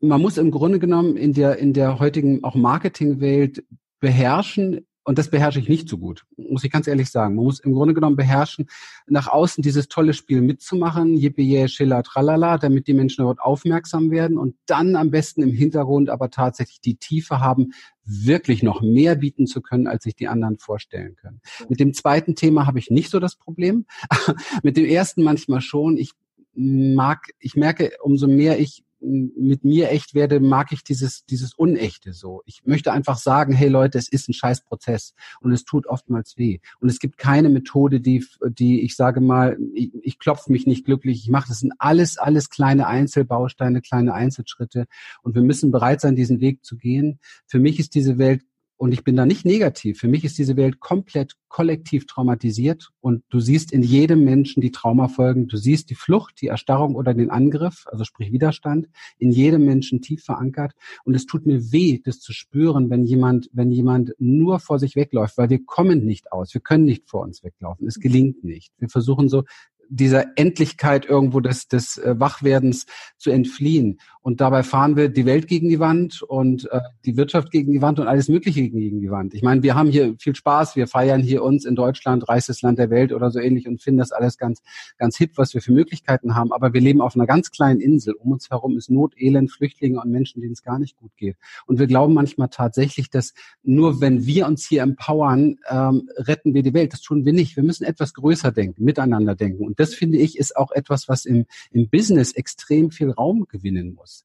man 0.00 0.20
muss 0.20 0.38
im 0.38 0.52
Grunde 0.52 0.78
genommen 0.78 1.16
in 1.16 1.32
der, 1.32 1.58
in 1.58 1.72
der 1.72 1.98
heutigen 1.98 2.44
auch 2.44 2.54
Marketingwelt 2.54 3.64
beherrschen, 3.98 4.86
und 5.04 5.18
das 5.18 5.28
beherrsche 5.28 5.60
ich 5.60 5.68
nicht 5.68 5.88
so 5.88 5.98
gut, 5.98 6.24
muss 6.36 6.64
ich 6.64 6.72
ganz 6.72 6.86
ehrlich 6.86 7.10
sagen. 7.10 7.34
Man 7.34 7.44
muss 7.44 7.60
im 7.60 7.74
Grunde 7.74 7.94
genommen 7.94 8.16
beherrschen, 8.16 8.68
nach 9.06 9.28
außen 9.28 9.62
dieses 9.62 9.88
tolle 9.88 10.14
Spiel 10.14 10.40
mitzumachen, 10.40 11.14
yippie, 11.14 11.68
schiller, 11.68 12.02
tralala, 12.02 12.56
damit 12.56 12.86
die 12.86 12.94
Menschen 12.94 13.22
dort 13.22 13.40
aufmerksam 13.40 14.10
werden 14.10 14.38
und 14.38 14.56
dann 14.66 14.96
am 14.96 15.10
besten 15.10 15.42
im 15.42 15.52
Hintergrund 15.52 16.08
aber 16.08 16.30
tatsächlich 16.30 16.80
die 16.80 16.96
Tiefe 16.96 17.40
haben, 17.40 17.72
wirklich 18.04 18.62
noch 18.62 18.80
mehr 18.80 19.14
bieten 19.14 19.46
zu 19.46 19.60
können, 19.60 19.86
als 19.86 20.04
sich 20.04 20.14
die 20.14 20.28
anderen 20.28 20.58
vorstellen 20.58 21.16
können. 21.16 21.40
Mit 21.68 21.80
dem 21.80 21.94
zweiten 21.94 22.34
Thema 22.34 22.66
habe 22.66 22.78
ich 22.78 22.90
nicht 22.90 23.10
so 23.10 23.20
das 23.20 23.36
Problem. 23.36 23.86
Mit 24.62 24.76
dem 24.76 24.84
ersten 24.84 25.22
manchmal 25.22 25.60
schon. 25.60 25.96
Ich 25.96 26.12
mag, 26.54 27.28
ich 27.40 27.56
merke, 27.56 27.92
umso 28.02 28.26
mehr 28.26 28.58
ich 28.58 28.84
mit 29.04 29.64
mir 29.64 29.90
echt 29.90 30.14
werde, 30.14 30.40
mag 30.40 30.72
ich 30.72 30.82
dieses, 30.82 31.24
dieses 31.26 31.54
Unechte 31.54 32.12
so. 32.12 32.42
Ich 32.46 32.62
möchte 32.64 32.92
einfach 32.92 33.18
sagen, 33.18 33.52
hey 33.52 33.68
Leute, 33.68 33.98
es 33.98 34.08
ist 34.08 34.28
ein 34.28 34.32
Scheißprozess 34.32 35.14
und 35.40 35.52
es 35.52 35.64
tut 35.64 35.86
oftmals 35.86 36.36
weh. 36.36 36.58
Und 36.80 36.88
es 36.88 36.98
gibt 36.98 37.18
keine 37.18 37.48
Methode, 37.48 38.00
die, 38.00 38.24
die 38.48 38.82
ich 38.82 38.96
sage 38.96 39.20
mal, 39.20 39.58
ich, 39.74 39.92
ich 40.02 40.18
klopfe 40.18 40.50
mich 40.50 40.66
nicht 40.66 40.84
glücklich, 40.84 41.22
ich 41.22 41.30
mache 41.30 41.48
das 41.48 41.60
sind 41.60 41.72
alles, 41.78 42.18
alles 42.18 42.50
kleine 42.50 42.86
Einzelbausteine, 42.86 43.80
kleine 43.80 44.14
Einzelschritte. 44.14 44.86
Und 45.22 45.34
wir 45.34 45.42
müssen 45.42 45.70
bereit 45.70 46.00
sein, 46.00 46.16
diesen 46.16 46.40
Weg 46.40 46.64
zu 46.64 46.76
gehen. 46.76 47.18
Für 47.46 47.58
mich 47.58 47.78
ist 47.78 47.94
diese 47.94 48.18
Welt 48.18 48.42
und 48.76 48.92
ich 48.92 49.04
bin 49.04 49.16
da 49.16 49.24
nicht 49.24 49.44
negativ. 49.44 49.98
Für 49.98 50.08
mich 50.08 50.24
ist 50.24 50.38
diese 50.38 50.56
Welt 50.56 50.80
komplett 50.80 51.36
kollektiv 51.48 52.06
traumatisiert 52.06 52.90
und 53.00 53.22
du 53.30 53.38
siehst 53.38 53.70
in 53.70 53.82
jedem 53.82 54.24
Menschen 54.24 54.60
die 54.60 54.72
Traumafolgen. 54.72 55.46
Du 55.46 55.56
siehst 55.56 55.90
die 55.90 55.94
Flucht, 55.94 56.40
die 56.40 56.48
Erstarrung 56.48 56.96
oder 56.96 57.14
den 57.14 57.30
Angriff, 57.30 57.84
also 57.86 58.02
sprich 58.02 58.32
Widerstand, 58.32 58.88
in 59.18 59.30
jedem 59.30 59.64
Menschen 59.64 60.02
tief 60.02 60.24
verankert. 60.24 60.72
Und 61.04 61.14
es 61.14 61.26
tut 61.26 61.46
mir 61.46 61.70
weh, 61.70 62.00
das 62.04 62.18
zu 62.18 62.32
spüren, 62.32 62.90
wenn 62.90 63.04
jemand, 63.04 63.48
wenn 63.52 63.70
jemand 63.70 64.14
nur 64.18 64.58
vor 64.58 64.80
sich 64.80 64.96
wegläuft, 64.96 65.38
weil 65.38 65.50
wir 65.50 65.64
kommen 65.64 66.04
nicht 66.04 66.32
aus. 66.32 66.52
Wir 66.52 66.60
können 66.60 66.84
nicht 66.84 67.08
vor 67.08 67.22
uns 67.22 67.44
weglaufen. 67.44 67.86
Es 67.86 68.00
gelingt 68.00 68.42
nicht. 68.42 68.72
Wir 68.78 68.88
versuchen 68.88 69.28
so 69.28 69.44
dieser 69.88 70.36
Endlichkeit 70.36 71.06
irgendwo 71.06 71.40
des, 71.40 71.68
des 71.68 71.98
äh, 71.98 72.18
Wachwerdens 72.18 72.86
zu 73.18 73.30
entfliehen. 73.30 73.98
Und 74.24 74.40
dabei 74.40 74.62
fahren 74.62 74.96
wir 74.96 75.10
die 75.10 75.26
Welt 75.26 75.48
gegen 75.48 75.68
die 75.68 75.80
Wand 75.80 76.22
und 76.22 76.70
äh, 76.72 76.80
die 77.04 77.18
Wirtschaft 77.18 77.50
gegen 77.50 77.72
die 77.72 77.82
Wand 77.82 78.00
und 78.00 78.06
alles 78.06 78.28
Mögliche 78.28 78.62
gegen 78.70 79.00
die 79.00 79.10
Wand. 79.10 79.34
Ich 79.34 79.42
meine, 79.42 79.62
wir 79.62 79.74
haben 79.74 79.90
hier 79.90 80.14
viel 80.18 80.34
Spaß, 80.34 80.76
wir 80.76 80.86
feiern 80.86 81.20
hier 81.20 81.42
uns 81.42 81.66
in 81.66 81.76
Deutschland, 81.76 82.26
reichstes 82.26 82.62
Land 82.62 82.78
der 82.78 82.88
Welt 82.88 83.12
oder 83.12 83.30
so 83.30 83.38
ähnlich 83.38 83.68
und 83.68 83.82
finden 83.82 83.98
das 83.98 84.12
alles 84.12 84.38
ganz, 84.38 84.62
ganz 84.96 85.18
hip, 85.18 85.32
was 85.36 85.52
wir 85.52 85.60
für 85.60 85.72
Möglichkeiten 85.72 86.34
haben. 86.34 86.52
Aber 86.52 86.72
wir 86.72 86.80
leben 86.80 87.02
auf 87.02 87.14
einer 87.14 87.26
ganz 87.26 87.50
kleinen 87.50 87.80
Insel. 87.80 88.14
Um 88.14 88.32
uns 88.32 88.48
herum 88.48 88.78
ist 88.78 88.90
Not, 88.90 89.12
Elend, 89.18 89.52
Flüchtlinge 89.52 90.00
und 90.00 90.10
Menschen, 90.10 90.40
denen 90.40 90.54
es 90.54 90.62
gar 90.62 90.78
nicht 90.78 90.96
gut 90.96 91.10
geht. 91.18 91.36
Und 91.66 91.78
wir 91.78 91.86
glauben 91.86 92.14
manchmal 92.14 92.48
tatsächlich, 92.48 93.10
dass 93.10 93.34
nur 93.62 94.00
wenn 94.00 94.24
wir 94.24 94.46
uns 94.46 94.66
hier 94.66 94.82
empowern, 94.84 95.58
ähm, 95.68 96.08
retten 96.16 96.54
wir 96.54 96.62
die 96.62 96.72
Welt. 96.72 96.94
Das 96.94 97.02
tun 97.02 97.26
wir 97.26 97.34
nicht. 97.34 97.56
Wir 97.56 97.62
müssen 97.62 97.84
etwas 97.84 98.14
größer 98.14 98.52
denken, 98.52 98.84
miteinander 98.84 99.34
denken. 99.34 99.64
Und 99.74 99.80
das 99.80 99.94
finde 99.94 100.18
ich 100.18 100.38
ist 100.38 100.56
auch 100.56 100.70
etwas, 100.70 101.08
was 101.08 101.24
im, 101.24 101.46
im 101.72 101.88
Business 101.88 102.32
extrem 102.32 102.90
viel 102.90 103.10
Raum 103.10 103.46
gewinnen 103.48 103.94
muss. 103.94 104.24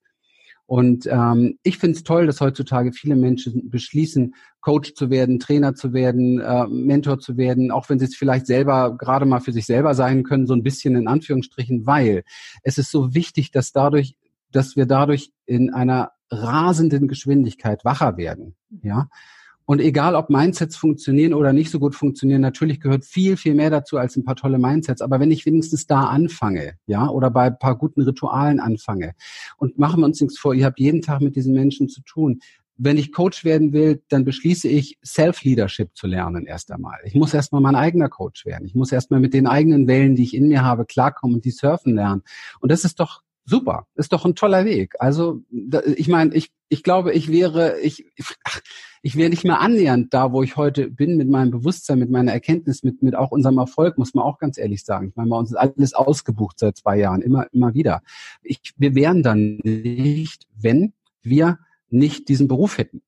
Und 0.68 1.08
ähm, 1.08 1.58
ich 1.64 1.80
finde 1.80 1.98
es 1.98 2.04
toll, 2.04 2.28
dass 2.28 2.42
heutzutage 2.42 2.94
viele 2.94 3.16
Menschen 3.16 3.72
beschließen, 3.72 4.36
Coach 4.62 4.94
zu 4.94 5.10
werden, 5.10 5.40
Trainer 5.40 5.74
zu 5.74 5.94
werden, 5.94 6.40
äh, 6.40 6.68
Mentor 6.68 7.18
zu 7.18 7.38
werden, 7.38 7.72
auch 7.72 7.90
wenn 7.90 7.98
sie 7.98 8.06
es 8.06 8.16
vielleicht 8.16 8.46
selber 8.46 8.96
gerade 8.96 9.26
mal 9.26 9.40
für 9.40 9.52
sich 9.52 9.66
selber 9.66 9.96
sein 9.96 10.22
können, 10.22 10.46
so 10.46 10.54
ein 10.54 10.62
bisschen 10.62 10.96
in 10.96 11.08
Anführungsstrichen, 11.08 11.88
weil 11.88 12.24
es 12.62 12.78
ist 12.78 12.92
so 12.92 13.16
wichtig, 13.16 13.50
dass 13.50 13.72
dadurch, 13.72 14.16
dass 14.52 14.76
wir 14.76 14.86
dadurch 14.86 15.32
in 15.48 15.74
einer 15.74 16.12
rasenden 16.30 17.08
Geschwindigkeit 17.08 17.84
wacher 17.84 18.18
werden. 18.18 18.56
Ja, 18.84 19.10
und 19.70 19.82
egal, 19.82 20.16
ob 20.16 20.32
Mindsets 20.32 20.78
funktionieren 20.78 21.32
oder 21.32 21.54
nicht 21.54 21.70
so 21.70 21.78
gut 21.78 21.94
funktionieren, 21.94 22.42
natürlich 22.42 22.80
gehört 22.80 23.06
viel, 23.06 23.38
viel 23.38 23.54
mehr 23.54 23.70
dazu 23.70 24.00
als 24.00 24.16
ein 24.16 24.24
paar 24.24 24.36
tolle 24.36 24.58
Mindsets. 24.58 25.00
Aber 25.00 25.20
wenn 25.20 25.30
ich 25.30 25.46
wenigstens 25.46 25.86
da 25.86 26.06
anfange, 26.06 26.74
ja, 26.88 27.08
oder 27.08 27.30
bei 27.30 27.44
ein 27.44 27.60
paar 27.60 27.78
guten 27.78 28.02
Ritualen 28.02 28.60
anfange 28.60 29.14
und 29.58 29.78
machen 29.78 30.02
wir 30.02 30.08
uns 30.08 30.20
nichts 30.20 30.40
vor, 30.40 30.56
ihr 30.56 30.66
habt 30.66 30.80
jeden 30.80 31.04
Tag 31.04 31.22
mit 31.22 31.36
diesen 31.36 31.54
Menschen 31.54 31.88
zu 31.88 32.02
tun. 32.02 32.40
Wenn 32.78 32.98
ich 32.98 33.12
Coach 33.12 33.46
werden 33.46 33.72
will, 33.72 34.02
dann 34.10 34.26
beschließe 34.26 34.68
ich, 34.68 34.98
Self-Leadership 35.06 35.96
zu 35.96 36.08
lernen 36.08 36.48
erst 36.48 36.72
einmal. 36.72 36.98
Ich 37.04 37.14
muss 37.14 37.36
erstmal 37.36 37.62
mein 37.62 37.76
eigener 37.76 38.10
Coach 38.10 38.48
werden. 38.48 38.66
Ich 38.66 38.74
muss 38.74 38.92
erstmal 38.92 39.20
mit 39.20 39.36
den 39.36 39.46
eigenen 39.46 39.88
Wellen, 39.88 40.16
die 40.16 40.24
ich 40.24 40.34
in 40.34 40.48
mir 40.48 40.64
habe, 40.64 40.86
klarkommen 40.86 41.36
und 41.36 41.46
die 41.46 41.52
surfen 41.52 41.94
lernen. 41.94 42.24
Und 42.60 42.72
das 42.72 42.86
ist 42.86 43.00
doch 43.00 43.22
super, 43.50 43.88
ist 43.96 44.14
doch 44.14 44.26
ein 44.26 44.36
toller 44.36 44.64
Weg. 44.64 44.96
Also 45.00 45.42
ich 45.96 46.08
meine, 46.08 46.34
ich, 46.36 46.52
ich 46.70 46.84
glaube, 46.84 47.14
ich 47.14 47.30
wäre, 47.30 47.80
ich, 47.80 48.06
ich 49.02 49.16
wäre 49.16 49.30
nicht 49.30 49.44
mehr 49.44 49.60
annähernd 49.60 50.14
da, 50.14 50.32
wo 50.32 50.44
ich 50.44 50.56
heute 50.56 50.90
bin, 50.90 51.18
mit 51.18 51.30
meinem 51.30 51.52
Bewusstsein, 51.52 52.00
mit 52.00 52.12
meiner 52.12 52.32
Erkenntnis, 52.32 52.84
mit, 52.84 53.02
mit 53.02 53.16
auch 53.16 53.32
unserem 53.32 53.58
Erfolg, 53.58 53.98
muss 53.98 54.14
man 54.14 54.24
auch 54.24 54.38
ganz 54.38 54.58
ehrlich 54.58 54.84
sagen. 54.84 55.10
Ich 55.10 55.16
meine, 55.16 55.30
bei 55.30 55.38
uns 55.38 55.50
ist 55.52 55.58
alles 55.58 55.94
ausgebucht 55.94 56.60
seit 56.60 56.78
zwei 56.78 56.98
Jahren, 56.98 57.22
immer, 57.22 57.48
immer 57.52 57.74
wieder. 57.74 58.02
Ich, 58.44 58.74
wir 58.78 58.94
wären 58.96 59.24
dann 59.24 59.60
nicht, 59.64 60.46
wenn 60.56 60.94
wir 61.24 61.60
nicht 61.90 62.30
diesen 62.30 62.48
Beruf 62.48 62.78
hätten. 62.78 63.02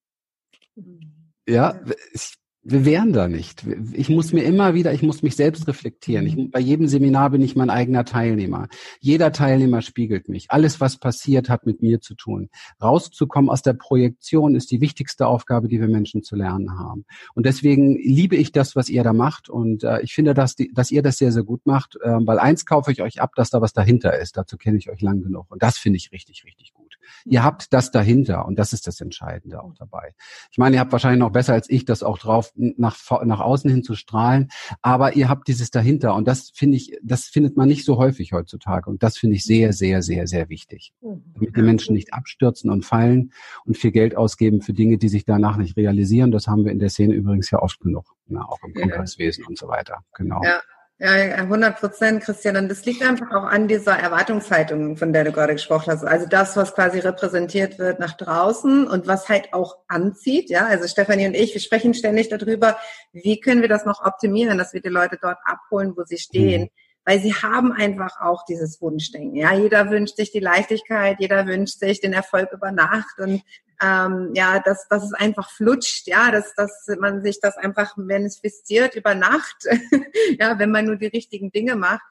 Mhm. 0.76 1.12
Ja, 1.48 1.80
ich, 2.14 2.41
wir 2.64 2.86
wären 2.86 3.12
da 3.12 3.28
nicht. 3.28 3.66
Ich 3.94 4.10
muss 4.10 4.34
mir 4.34 4.44
immer 4.44 4.76
wieder, 4.76 4.94
ich 4.94 5.02
muss 5.02 5.24
mich 5.24 5.36
selbst 5.36 5.68
reflektieren. 5.68 6.28
Ich, 6.28 6.52
bei 6.52 6.60
jedem 6.60 6.88
Seminar 6.88 7.32
bin 7.32 7.42
ich 7.42 7.56
mein 7.56 7.72
eigener 7.72 8.06
Teilnehmer. 8.06 8.68
Jeder 9.00 9.32
Teilnehmer 9.32 9.82
spiegelt 9.82 10.30
mich. 10.30 10.52
Alles, 10.52 10.80
was 10.80 10.98
passiert, 10.98 11.50
hat 11.50 11.66
mit 11.66 11.82
mir 11.82 12.02
zu 12.02 12.14
tun. 12.14 12.50
Rauszukommen 12.82 13.50
aus 13.50 13.64
der 13.64 13.74
Projektion 13.74 14.54
ist 14.54 14.70
die 14.70 14.80
wichtigste 14.80 15.26
Aufgabe, 15.26 15.70
die 15.70 15.80
wir 15.80 15.88
Menschen 15.88 16.22
zu 16.22 16.36
lernen 16.36 16.78
haben. 16.78 17.06
Und 17.34 17.48
deswegen 17.48 17.96
liebe 17.98 18.36
ich 18.36 18.52
das, 18.52 18.76
was 18.76 18.90
ihr 18.90 19.04
da 19.04 19.14
macht. 19.14 19.50
Und 19.50 19.84
äh, 19.84 20.02
ich 20.02 20.14
finde, 20.14 20.36
dass, 20.36 20.56
die, 20.56 20.72
dass 20.72 20.92
ihr 20.92 21.02
das 21.02 21.18
sehr, 21.18 21.32
sehr 21.32 21.44
gut 21.44 21.66
macht, 21.66 21.96
äh, 21.96 22.18
weil 22.26 22.38
eins 22.38 22.68
kaufe 22.68 22.92
ich 22.92 23.02
euch 23.02 23.22
ab, 23.22 23.32
dass 23.36 23.50
da 23.50 23.62
was 23.62 23.74
dahinter 23.74 24.20
ist. 24.20 24.38
Dazu 24.38 24.58
kenne 24.58 24.78
ich 24.78 24.92
euch 24.92 25.02
lang 25.02 25.24
genug. 25.24 25.48
Und 25.50 25.64
das 25.64 25.80
finde 25.80 25.98
ich 25.98 26.12
richtig, 26.12 26.44
richtig 26.46 26.74
gut. 26.74 26.91
Ihr 27.26 27.44
habt 27.44 27.74
das 27.74 27.92
dahinter 27.92 28.46
und 28.46 28.58
das 28.58 28.74
ist 28.74 28.88
das 28.88 29.02
Entscheidende 29.02 29.62
auch 29.62 29.74
dabei. 29.78 30.14
Ich 30.52 30.58
meine, 30.58 30.76
ihr 30.76 30.80
habt 30.80 30.92
wahrscheinlich 30.92 31.20
noch 31.20 31.32
besser 31.32 31.54
als 31.54 31.70
ich 31.70 31.86
das 31.86 32.04
auch 32.04 32.18
drauf, 32.18 32.52
nach, 32.56 32.98
nach 33.24 33.40
außen 33.40 33.70
hin 33.70 33.84
zu 33.84 33.96
strahlen, 33.96 34.50
aber 34.82 35.16
ihr 35.16 35.30
habt 35.30 35.48
dieses 35.48 35.72
dahinter 35.72 36.16
und 36.16 36.28
das 36.28 36.52
finde 36.54 36.78
ich, 36.78 36.98
das 37.04 37.26
findet 37.26 37.58
man 37.58 37.68
nicht 37.68 37.86
so 37.86 37.98
häufig 37.98 38.34
heutzutage 38.34 38.90
und 38.90 39.04
das 39.04 39.18
finde 39.18 39.36
ich 39.36 39.44
sehr, 39.44 39.74
sehr, 39.74 40.02
sehr, 40.02 40.28
sehr 40.28 40.50
wichtig. 40.50 40.94
Mhm. 41.02 41.24
Damit 41.34 41.56
die 41.56 41.62
Menschen 41.62 41.96
nicht 41.96 42.14
abstürzen 42.14 42.70
und 42.70 42.86
fallen 42.86 43.32
und 43.66 43.78
viel 43.78 43.92
Geld 43.92 44.16
ausgeben 44.16 44.62
für 44.62 44.74
Dinge, 44.74 44.98
die 44.98 45.10
sich 45.10 45.26
danach 45.26 45.58
nicht 45.58 45.78
realisieren. 45.78 46.32
Das 46.32 46.48
haben 46.48 46.66
wir 46.66 46.72
in 46.72 46.80
der 46.80 46.90
Szene 46.90 47.14
übrigens 47.14 47.52
ja 47.52 47.60
oft 47.60 47.80
genug, 47.80 48.16
ne, 48.28 48.48
auch 48.48 48.60
im 48.64 48.74
Kongresswesen 48.74 49.44
ja. 49.44 49.50
und 49.50 49.58
so 49.58 49.68
weiter. 49.68 50.04
Genau. 50.14 50.42
Ja. 50.44 50.62
Ja, 51.04 51.14
100 51.14 51.80
Prozent, 51.80 52.24
Christian. 52.24 52.58
Und 52.58 52.70
das 52.70 52.86
liegt 52.86 53.02
einfach 53.02 53.32
auch 53.32 53.46
an 53.46 53.68
dieser 53.68 53.98
Erwartungshaltung, 53.98 54.98
von 54.98 55.12
der 55.12 55.24
du 55.24 55.32
gerade 55.32 55.54
gesprochen 55.54 55.92
hast. 55.92 56.04
Also 56.04 56.28
das, 56.28 56.56
was 56.56 56.76
quasi 56.76 57.00
repräsentiert 57.00 57.80
wird 57.80 58.00
nach 58.00 58.16
draußen 58.16 58.86
und 58.86 59.08
was 59.08 59.28
halt 59.28 59.52
auch 59.52 59.78
anzieht. 59.88 60.52
Ja, 60.52 60.68
also 60.68 60.88
Stefanie 60.88 61.26
und 61.26 61.34
ich, 61.34 61.56
wir 61.56 61.62
sprechen 61.62 61.96
ständig 61.96 62.30
darüber, 62.30 62.78
wie 63.14 63.40
können 63.40 63.64
wir 63.64 63.68
das 63.68 63.84
noch 63.84 64.06
optimieren, 64.06 64.60
dass 64.60 64.74
wir 64.74 64.82
die 64.82 64.90
Leute 64.90 65.18
dort 65.20 65.40
abholen, 65.44 65.94
wo 65.98 66.04
sie 66.04 66.20
stehen. 66.20 66.62
Mhm 66.62 66.70
weil 67.04 67.20
sie 67.20 67.34
haben 67.34 67.72
einfach 67.72 68.22
auch 68.22 68.46
dieses 68.46 68.80
Wunschdenken. 68.82 69.36
Ja, 69.36 69.54
jeder 69.54 69.90
wünscht 69.90 70.18
sich 70.18 70.32
die 70.32 70.40
Leichtigkeit, 70.40 71.18
jeder 71.20 71.48
wünscht 71.48 71.80
sich 71.80 72.00
den 72.00 72.14
Erfolg 72.14 72.52
über 72.52 72.72
Nacht 72.72 73.18
und 73.18 73.42
ähm, 73.82 74.32
ja, 74.34 74.60
dass, 74.60 74.88
dass 74.88 75.04
es 75.04 75.14
einfach 75.14 75.50
flutscht, 75.50 76.08
ja, 76.08 76.32
dass, 76.32 76.54
dass 76.56 76.88
man 77.00 77.22
sich 77.22 77.40
das 77.40 77.58
einfach 77.58 77.98
manifestiert 77.98 78.96
über 78.96 79.16
Nacht, 79.16 79.66
ja, 80.40 80.60
wenn 80.60 80.72
man 80.72 80.86
nur 80.86 80.98
die 80.98 81.08
richtigen 81.08 81.52
Dinge 81.52 81.76
macht. 81.76 82.02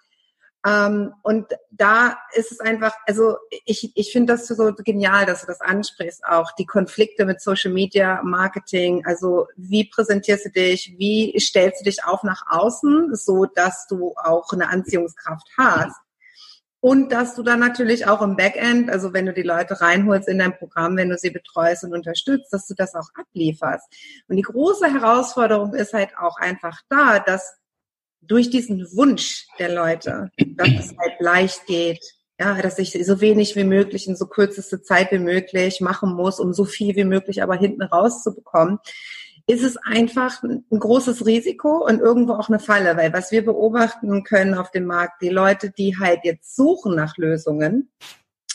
Ähm, 0.67 1.15
und 1.23 1.47
da 1.71 2.19
ist 2.35 2.53
es 2.53 2.61
einfach, 2.61 2.93
also 3.07 3.37
ich, 3.65 3.97
ich 3.97 4.13
finde 4.13 4.35
das 4.35 4.47
so 4.47 4.75
genial, 4.75 5.25
dass 5.25 5.41
du 5.43 5.47
das 5.47 5.63
ansprichst, 5.63 6.25
auch 6.27 6.53
die 6.53 6.67
Konflikte 6.67 7.25
mit 7.25 7.41
Social 7.41 7.73
Media 7.73 8.21
Marketing. 8.23 9.07
Also 9.07 9.47
wie 9.57 9.89
präsentierst 9.89 10.47
du 10.47 10.51
dich, 10.51 10.95
wie 10.99 11.39
stellst 11.41 11.81
du 11.81 11.85
dich 11.85 12.05
auf 12.05 12.25
nach 12.25 12.45
außen, 12.49 13.15
so 13.15 13.47
dass 13.47 13.87
du 13.87 14.15
auch 14.23 14.53
eine 14.53 14.69
Anziehungskraft 14.69 15.49
hast. 15.57 15.97
Und 16.81 17.13
dass 17.13 17.35
du 17.35 17.43
dann 17.43 17.61
natürlich 17.61 18.07
auch 18.07 18.23
im 18.23 18.37
Backend, 18.37 18.89
also 18.89 19.13
wenn 19.13 19.27
du 19.27 19.35
die 19.35 19.43
Leute 19.43 19.81
reinholst 19.81 20.29
in 20.29 20.39
dein 20.39 20.57
Programm, 20.57 20.97
wenn 20.97 21.11
du 21.11 21.19
sie 21.19 21.31
betreust 21.31 21.85
und 21.85 21.93
unterstützt, 21.93 22.53
dass 22.53 22.67
du 22.67 22.75
das 22.75 22.95
auch 22.95 23.09
ablieferst. 23.15 23.87
Und 24.29 24.37
die 24.37 24.43
große 24.43 24.91
Herausforderung 24.91 25.75
ist 25.75 25.93
halt 25.93 26.17
auch 26.19 26.39
einfach 26.39 26.81
da, 26.89 27.19
dass 27.19 27.55
durch 28.23 28.49
diesen 28.49 28.87
Wunsch 28.97 29.47
der 29.59 29.75
Leute, 29.75 30.31
dass 30.39 30.69
es 30.69 30.97
halt 30.97 31.21
leicht 31.21 31.67
geht, 31.67 32.03
ja, 32.39 32.61
dass 32.63 32.79
ich 32.79 32.93
so 33.05 33.21
wenig 33.21 33.55
wie 33.57 33.65
möglich 33.65 34.09
in 34.09 34.17
so 34.17 34.27
kürzeste 34.27 34.81
Zeit 34.81 35.13
wie 35.13 35.19
möglich 35.19 35.83
machen 35.83 36.15
muss, 36.15 36.41
um 36.41 36.55
so 36.55 36.65
viel 36.65 36.97
wie 36.97 37.05
möglich 37.05 37.43
aber 37.43 37.57
hinten 37.57 37.83
rauszubekommen, 37.83 38.79
ist 39.51 39.63
es 39.63 39.77
einfach 39.77 40.43
ein 40.43 40.65
großes 40.71 41.27
Risiko 41.27 41.85
und 41.85 42.01
irgendwo 42.01 42.35
auch 42.35 42.49
eine 42.49 42.59
Falle, 42.59 42.97
weil 42.97 43.13
was 43.13 43.31
wir 43.33 43.45
beobachten 43.45 44.23
können 44.25 44.55
auf 44.55 44.71
dem 44.71 44.85
Markt, 44.87 45.23
die 45.23 45.29
Leute, 45.29 45.71
die 45.71 45.99
halt 45.99 46.21
jetzt 46.25 46.55
suchen 46.57 46.95
nach 46.95 47.17
Lösungen, 47.17 47.91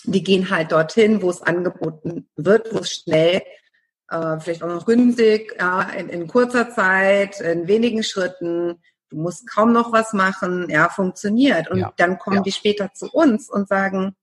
die 0.04 0.24
gehen 0.24 0.50
halt 0.50 0.72
dorthin, 0.72 1.22
wo 1.22 1.30
es 1.30 1.42
angeboten 1.42 2.28
wird, 2.36 2.74
wo 2.74 2.80
es 2.80 2.92
schnell, 2.92 3.42
äh, 4.10 4.40
vielleicht 4.40 4.64
auch 4.64 4.70
noch 4.70 4.86
günstig, 4.86 5.56
ja, 5.60 5.82
in, 5.82 6.10
in 6.10 6.28
kurzer 6.28 6.70
Zeit, 6.72 7.42
in 7.42 7.68
wenigen 7.68 8.04
Schritten, 8.04 8.82
du 9.10 9.18
musst 9.18 9.50
kaum 9.50 9.74
noch 9.74 9.92
was 9.92 10.14
machen, 10.14 10.70
ja, 10.70 10.90
funktioniert. 10.90 11.70
Und 11.70 11.80
ja, 11.80 11.94
dann 11.98 12.20
kommen 12.20 12.38
ja. 12.38 12.44
die 12.44 12.52
später 12.52 12.94
zu 12.94 13.10
uns 13.12 13.50
und 13.50 13.68
sagen, 13.68 14.16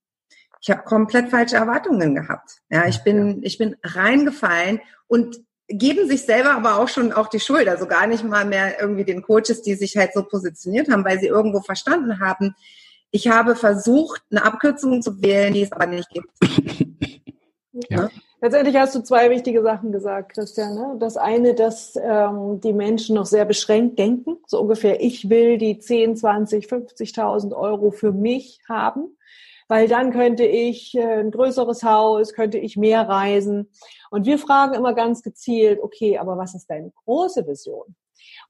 ich 0.60 0.70
habe 0.70 0.84
komplett 0.84 1.30
falsche 1.30 1.56
Erwartungen 1.56 2.14
gehabt. 2.14 2.60
Ja, 2.70 2.86
ich 2.86 3.02
bin, 3.02 3.42
ich 3.42 3.58
bin 3.58 3.76
reingefallen 3.82 4.80
und 5.08 5.40
geben 5.78 6.08
sich 6.08 6.22
selber 6.22 6.52
aber 6.52 6.78
auch 6.78 6.88
schon 6.88 7.12
auch 7.12 7.28
die 7.28 7.40
Schuld, 7.40 7.68
also 7.68 7.86
gar 7.86 8.06
nicht 8.06 8.24
mal 8.24 8.44
mehr 8.44 8.80
irgendwie 8.80 9.04
den 9.04 9.22
Coaches, 9.22 9.62
die 9.62 9.74
sich 9.74 9.96
halt 9.96 10.12
so 10.14 10.22
positioniert 10.22 10.90
haben, 10.90 11.04
weil 11.04 11.18
sie 11.18 11.26
irgendwo 11.26 11.60
verstanden 11.60 12.20
haben, 12.20 12.54
ich 13.10 13.28
habe 13.28 13.56
versucht, 13.56 14.22
eine 14.30 14.44
Abkürzung 14.44 15.02
zu 15.02 15.22
wählen, 15.22 15.52
die 15.52 15.62
es 15.62 15.72
aber 15.72 15.86
nicht 15.86 16.08
gibt. 16.10 16.28
Ja. 17.88 18.10
Letztendlich 18.42 18.76
hast 18.76 18.94
du 18.94 19.00
zwei 19.02 19.30
wichtige 19.30 19.62
Sachen 19.62 19.92
gesagt, 19.92 20.34
Christian. 20.34 20.74
Ne? 20.74 20.96
Das 20.98 21.16
eine, 21.16 21.54
dass 21.54 21.96
ähm, 21.96 22.60
die 22.60 22.74
Menschen 22.74 23.14
noch 23.14 23.24
sehr 23.24 23.46
beschränkt 23.46 23.98
denken, 23.98 24.36
so 24.46 24.60
ungefähr, 24.60 25.00
ich 25.00 25.30
will 25.30 25.56
die 25.56 25.78
10, 25.78 26.16
20, 26.16 26.66
50.000 26.66 27.56
Euro 27.56 27.90
für 27.90 28.12
mich 28.12 28.60
haben 28.68 29.16
weil 29.72 29.88
dann 29.88 30.12
könnte 30.12 30.44
ich 30.44 30.94
äh, 30.94 31.20
ein 31.20 31.30
größeres 31.30 31.82
Haus, 31.82 32.34
könnte 32.34 32.58
ich 32.58 32.76
mehr 32.76 33.08
reisen. 33.08 33.70
Und 34.10 34.26
wir 34.26 34.36
fragen 34.36 34.74
immer 34.74 34.92
ganz 34.92 35.22
gezielt, 35.22 35.80
okay, 35.80 36.18
aber 36.18 36.36
was 36.36 36.54
ist 36.54 36.66
deine 36.66 36.92
große 37.06 37.46
Vision? 37.46 37.96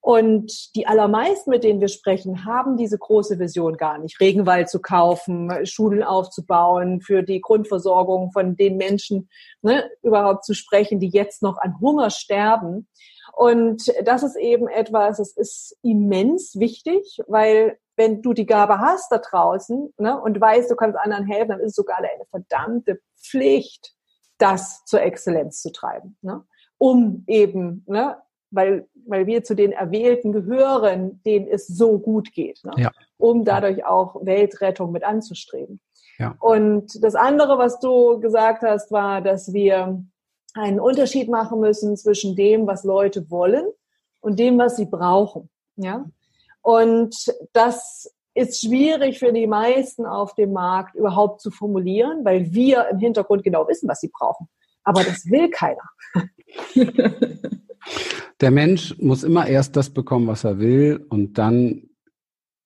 Und 0.00 0.75
die 0.75 0.88
allermeisten, 0.88 1.50
mit 1.50 1.62
denen 1.62 1.81
wir 1.81 1.87
sprechen, 1.87 2.45
haben 2.45 2.76
diese 2.76 2.99
große 2.99 3.38
Vision 3.38 3.76
gar 3.76 3.99
nicht. 3.99 4.19
Regenwald 4.19 4.69
zu 4.69 4.81
kaufen, 4.81 5.64
Schulen 5.64 6.02
aufzubauen, 6.02 7.00
für 7.00 7.23
die 7.23 7.41
Grundversorgung 7.41 8.33
von 8.33 8.57
den 8.57 8.76
Menschen 8.76 9.29
ne, 9.61 9.88
überhaupt 10.02 10.45
zu 10.45 10.55
sprechen, 10.55 10.99
die 10.99 11.11
jetzt 11.11 11.41
noch 11.41 11.57
an 11.59 11.79
Hunger 11.81 12.11
sterben. 12.11 12.88
Und 13.33 13.93
das 14.05 14.25
ist 14.25 14.35
eben 14.35 14.67
etwas, 14.67 15.21
es 15.21 15.37
ist 15.37 15.79
immens 15.83 16.59
wichtig, 16.59 17.21
weil 17.29 17.79
wenn 18.02 18.21
du 18.21 18.32
die 18.32 18.47
Gabe 18.47 18.80
hast 18.80 19.12
da 19.12 19.18
draußen 19.18 19.94
ne, 19.97 20.21
und 20.21 20.40
weißt, 20.40 20.68
du 20.71 20.75
kannst 20.75 20.99
anderen 20.99 21.25
helfen, 21.25 21.50
dann 21.50 21.61
ist 21.61 21.71
es 21.71 21.76
sogar 21.76 21.99
eine 21.99 22.25
verdammte 22.30 23.00
Pflicht, 23.16 23.94
das 24.38 24.85
zur 24.85 25.02
Exzellenz 25.02 25.62
zu 25.62 25.71
treiben, 25.71 26.16
ne, 26.21 26.44
um 26.78 27.23
eben, 27.28 27.85
ne, 27.87 28.16
weil, 28.50 28.88
weil 29.06 29.26
wir 29.26 29.44
zu 29.44 29.54
den 29.54 29.71
Erwählten 29.71 30.32
gehören, 30.32 31.23
denen 31.25 31.47
es 31.47 31.68
so 31.68 31.99
gut 31.99 32.32
geht, 32.32 32.61
ne, 32.64 32.73
ja. 32.76 32.90
um 33.18 33.44
dadurch 33.44 33.85
auch 33.85 34.16
Weltrettung 34.25 34.90
mit 34.90 35.04
anzustreben. 35.04 35.80
Ja. 36.18 36.35
Und 36.40 37.02
das 37.04 37.14
andere, 37.14 37.56
was 37.56 37.78
du 37.78 38.18
gesagt 38.18 38.62
hast, 38.62 38.90
war, 38.90 39.21
dass 39.23 39.52
wir 39.52 40.04
einen 40.54 40.80
Unterschied 40.80 41.28
machen 41.28 41.61
müssen 41.61 41.97
zwischen 41.97 42.35
dem, 42.35 42.66
was 42.66 42.82
Leute 42.82 43.30
wollen 43.30 43.64
und 44.21 44.38
dem, 44.40 44.59
was 44.59 44.76
sie 44.76 44.87
brauchen. 44.87 45.49
Ja? 45.76 46.04
Und 46.62 47.14
das 47.52 48.11
ist 48.35 48.62
schwierig 48.62 49.19
für 49.19 49.33
die 49.33 49.47
meisten 49.47 50.07
auf 50.07 50.35
dem 50.35 50.52
Markt 50.52 50.95
überhaupt 50.95 51.40
zu 51.40 51.50
formulieren, 51.50 52.25
weil 52.25 52.52
wir 52.52 52.88
im 52.90 52.99
Hintergrund 52.99 53.42
genau 53.42 53.69
wissen, 53.69 53.88
was 53.88 54.00
sie 54.00 54.09
brauchen. 54.09 54.49
Aber 54.85 55.04
das 55.04 55.26
will 55.26 55.50
keiner. 55.50 55.83
Der 58.40 58.50
Mensch 58.50 58.97
muss 58.99 59.23
immer 59.23 59.47
erst 59.47 59.76
das 59.76 59.90
bekommen, 59.90 60.26
was 60.26 60.45
er 60.45 60.59
will 60.59 61.04
und 61.09 61.38
dann 61.38 61.90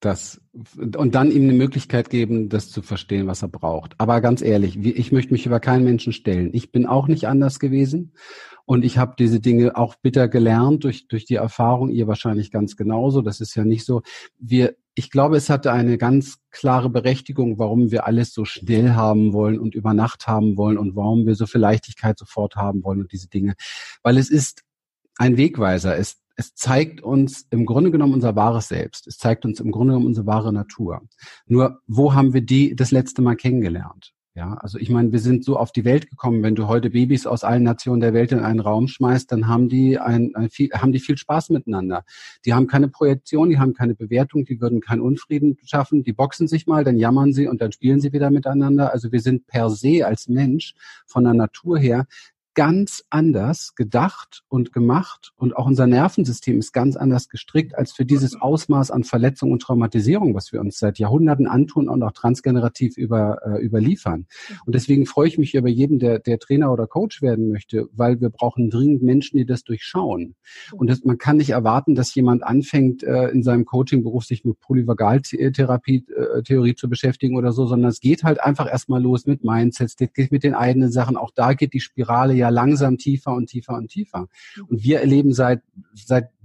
das 0.00 0.41
und 0.76 1.15
dann 1.15 1.31
ihm 1.31 1.45
eine 1.45 1.53
Möglichkeit 1.53 2.11
geben, 2.11 2.49
das 2.49 2.71
zu 2.71 2.83
verstehen, 2.83 3.26
was 3.26 3.43
er 3.43 3.49
braucht. 3.49 3.95
Aber 3.99 4.21
ganz 4.21 4.43
ehrlich, 4.43 4.79
ich 4.79 5.12
möchte 5.12 5.33
mich 5.33 5.47
über 5.47 5.61
keinen 5.61 5.85
Menschen 5.85 6.12
stellen. 6.12 6.50
Ich 6.53 6.71
bin 6.73 6.87
auch 6.87 7.09
nicht 7.09 7.29
anders 7.29 7.59
gewesen 7.59 8.12
und 8.66 8.85
ich 8.85 8.99
habe 8.99 9.14
diese 9.16 9.40
Dinge 9.40 9.76
auch 9.76 9.94
bitter 9.94 10.28
gelernt 10.28 10.82
durch, 10.82 11.06
durch 11.06 11.25
die 11.25 11.37
Erfahrung, 11.37 11.88
ihr 11.88 12.08
wahrscheinlich 12.08 12.50
ganz 12.50 12.76
genauso. 12.76 13.23
Das 13.23 13.40
ist 13.40 13.54
ja 13.54 13.64
nicht 13.64 13.85
so. 13.85 14.02
Wir, 14.38 14.75
ich 14.96 15.11
glaube, 15.11 15.37
es 15.37 15.49
hatte 15.49 15.73
eine 15.73 15.99
ganz 15.99 16.38
klare 16.50 16.90
Berechtigung, 16.90 17.61
warum 17.61 17.92
wir 17.92 18.06
alles 18.06 18.35
so 18.35 18.44
schnell 18.44 18.90
haben 18.90 19.32
wollen 19.32 19.61
und 19.61 19.76
über 19.76 19.94
Nacht 19.94 20.26
haben 20.26 20.56
wollen 20.56 20.78
und 20.78 20.96
warum 20.96 21.26
wir 21.26 21.37
so 21.37 21.46
viel 21.46 21.61
Leichtigkeit 21.61 22.18
sofort 22.18 22.56
haben 22.56 22.82
wollen 22.82 23.00
und 23.00 23.12
diese 23.12 23.28
Dinge. 23.28 23.54
Weil 24.02 24.18
es 24.18 24.30
ist 24.30 24.62
ein 25.16 25.37
Wegweiser. 25.37 25.96
Es, 25.96 26.16
es 26.35 26.54
zeigt 26.56 27.00
uns 27.00 27.46
im 27.50 27.66
Grunde 27.66 27.92
genommen 27.92 28.14
unser 28.14 28.35
wahres 28.35 28.66
Selbst. 28.66 29.06
Es 29.06 29.16
zeigt 29.16 29.44
uns 29.44 29.61
im 29.61 29.70
Grunde 29.70 29.92
genommen 29.92 30.06
unsere 30.06 30.26
wahre 30.26 30.52
Natur. 30.52 31.02
Nur, 31.46 31.82
wo 31.87 32.14
haben 32.14 32.35
wir 32.35 32.42
die 32.42 32.75
das 32.75 32.90
letzte 32.90 33.23
Mal 33.23 33.37
kennengelernt? 33.37 34.12
Ja, 34.37 34.52
also 34.52 34.76
ich 34.76 34.90
meine, 34.90 35.12
wir 35.12 35.19
sind 35.19 35.45
so 35.45 35.57
auf 35.57 35.73
die 35.73 35.87
Welt 35.87 36.11
gekommen. 36.11 36.43
Wenn 36.43 36.55
du 36.55 36.69
heute 36.69 36.90
Babys 36.90 37.26
aus 37.26 37.43
allen 37.43 37.62
Nationen 37.62 38.02
der 38.02 38.12
Welt 38.12 38.33
in 38.33 38.40
einen 38.40 38.61
Raum 38.61 38.87
schmeißt, 38.87 39.33
dann 39.33 39.49
haben 39.49 39.71
die 39.71 39.99
ein, 39.99 40.35
ein 40.35 40.50
viel, 40.50 40.71
haben 40.73 40.93
die 40.93 40.99
viel 40.99 41.16
Spaß 41.16 41.49
miteinander. 41.49 42.05
Die 42.45 42.52
haben 42.52 42.66
keine 42.66 42.88
Projektion, 42.88 43.49
die 43.49 43.59
haben 43.59 43.73
keine 43.73 43.95
Bewertung, 43.95 44.45
die 44.45 44.61
würden 44.61 44.83
keinen 44.83 45.00
Unfrieden 45.00 45.57
schaffen. 45.64 46.05
Die 46.05 46.12
boxen 46.12 46.49
sich 46.49 46.66
mal, 46.66 46.85
dann 46.85 46.99
jammern 46.99 47.33
sie 47.33 47.49
und 47.49 47.62
dann 47.62 47.73
spielen 47.73 47.99
sie 47.99 48.12
wieder 48.12 48.31
miteinander. 48.31 48.93
Also 48.93 49.11
wir 49.11 49.21
sind 49.21 49.47
per 49.47 49.71
se 49.71 50.07
als 50.07 50.28
Mensch 50.28 50.75
von 51.07 51.25
der 51.25 51.33
Natur 51.33 51.78
her 51.78 52.05
ganz 52.57 53.05
anders 53.11 53.77
gedacht 53.77 54.43
und 54.49 54.73
gemacht 54.73 55.33
und 55.37 55.55
auch 55.55 55.67
unser 55.67 55.87
Nervensystem 55.87 56.59
ist 56.59 56.73
ganz 56.73 56.97
anders 56.97 57.29
gestrickt 57.29 57.77
als 57.77 57.93
für 57.93 58.07
dieses 58.07 58.41
Ausmaß 58.41 58.91
an 58.91 59.05
Verletzung 59.05 59.53
und 59.53 59.61
Traumatisierung, 59.61 60.35
was 60.35 60.55
wir 60.55 60.61
uns 60.61 60.79
seit 60.79 60.99
Jahrhunderten 60.99 61.47
antun 61.47 61.91
und 61.91 62.03
auch 62.03 62.13
transgenerativ 62.13 62.97
über, 62.97 63.41
äh, 63.45 63.63
überliefern. 63.63 64.25
Und 64.65 64.75
deswegen 64.75 65.05
freue 65.05 65.29
ich 65.29 65.37
mich 65.37 65.55
über 65.55 65.69
jeden, 65.69 65.99
der, 65.99 66.19
der 66.19 66.39
Trainer 66.39 66.73
oder 66.73 66.87
Coach 66.87 67.21
werden 67.21 67.51
möchte, 67.51 67.89
weil 67.93 68.23
wir 68.23 68.31
brauchen 68.31 68.71
dringend 68.71 69.03
Menschen, 69.03 69.37
die 69.37 69.45
das 69.45 69.63
durchschauen. 69.63 70.35
Und 70.73 70.89
das, 70.89 71.05
man 71.05 71.19
kann 71.19 71.37
nicht 71.37 71.51
erwarten, 71.51 71.95
dass 71.95 72.15
jemand 72.15 72.43
anfängt, 72.43 73.03
äh, 73.03 73.29
in 73.29 73.43
seinem 73.43 73.67
Coaching-Beruf 73.67 74.25
sich 74.25 74.47
mit 74.47 74.59
Polyvagaltherapie-Theorie 74.61 76.71
äh, 76.71 76.75
zu 76.75 76.89
beschäftigen 76.89 77.37
oder 77.37 77.53
so, 77.53 77.67
sondern 77.67 77.91
es 77.91 78.01
geht 78.01 78.25
halt 78.25 78.41
einfach 78.41 78.67
erstmal 78.67 79.03
los 79.03 79.27
mit 79.27 79.45
Mindsets, 79.45 79.97
geht 79.97 80.33
mit 80.33 80.43
den 80.43 80.55
eigenen 80.55 80.91
Sachen. 80.91 81.19
Auch 81.19 81.33
da 81.35 81.53
geht 81.53 81.75
die 81.75 81.81
Spirale 81.81 82.33
ja 82.33 82.46
ja 82.47 82.50
langsam 82.50 82.99
tiefer 82.99 83.35
und 83.35 83.47
tiefer 83.47 83.75
und 83.75 83.88
tiefer. 83.88 84.29
Und 84.69 84.83
wir 84.83 85.00
erleben 85.00 85.33
seit 85.33 85.62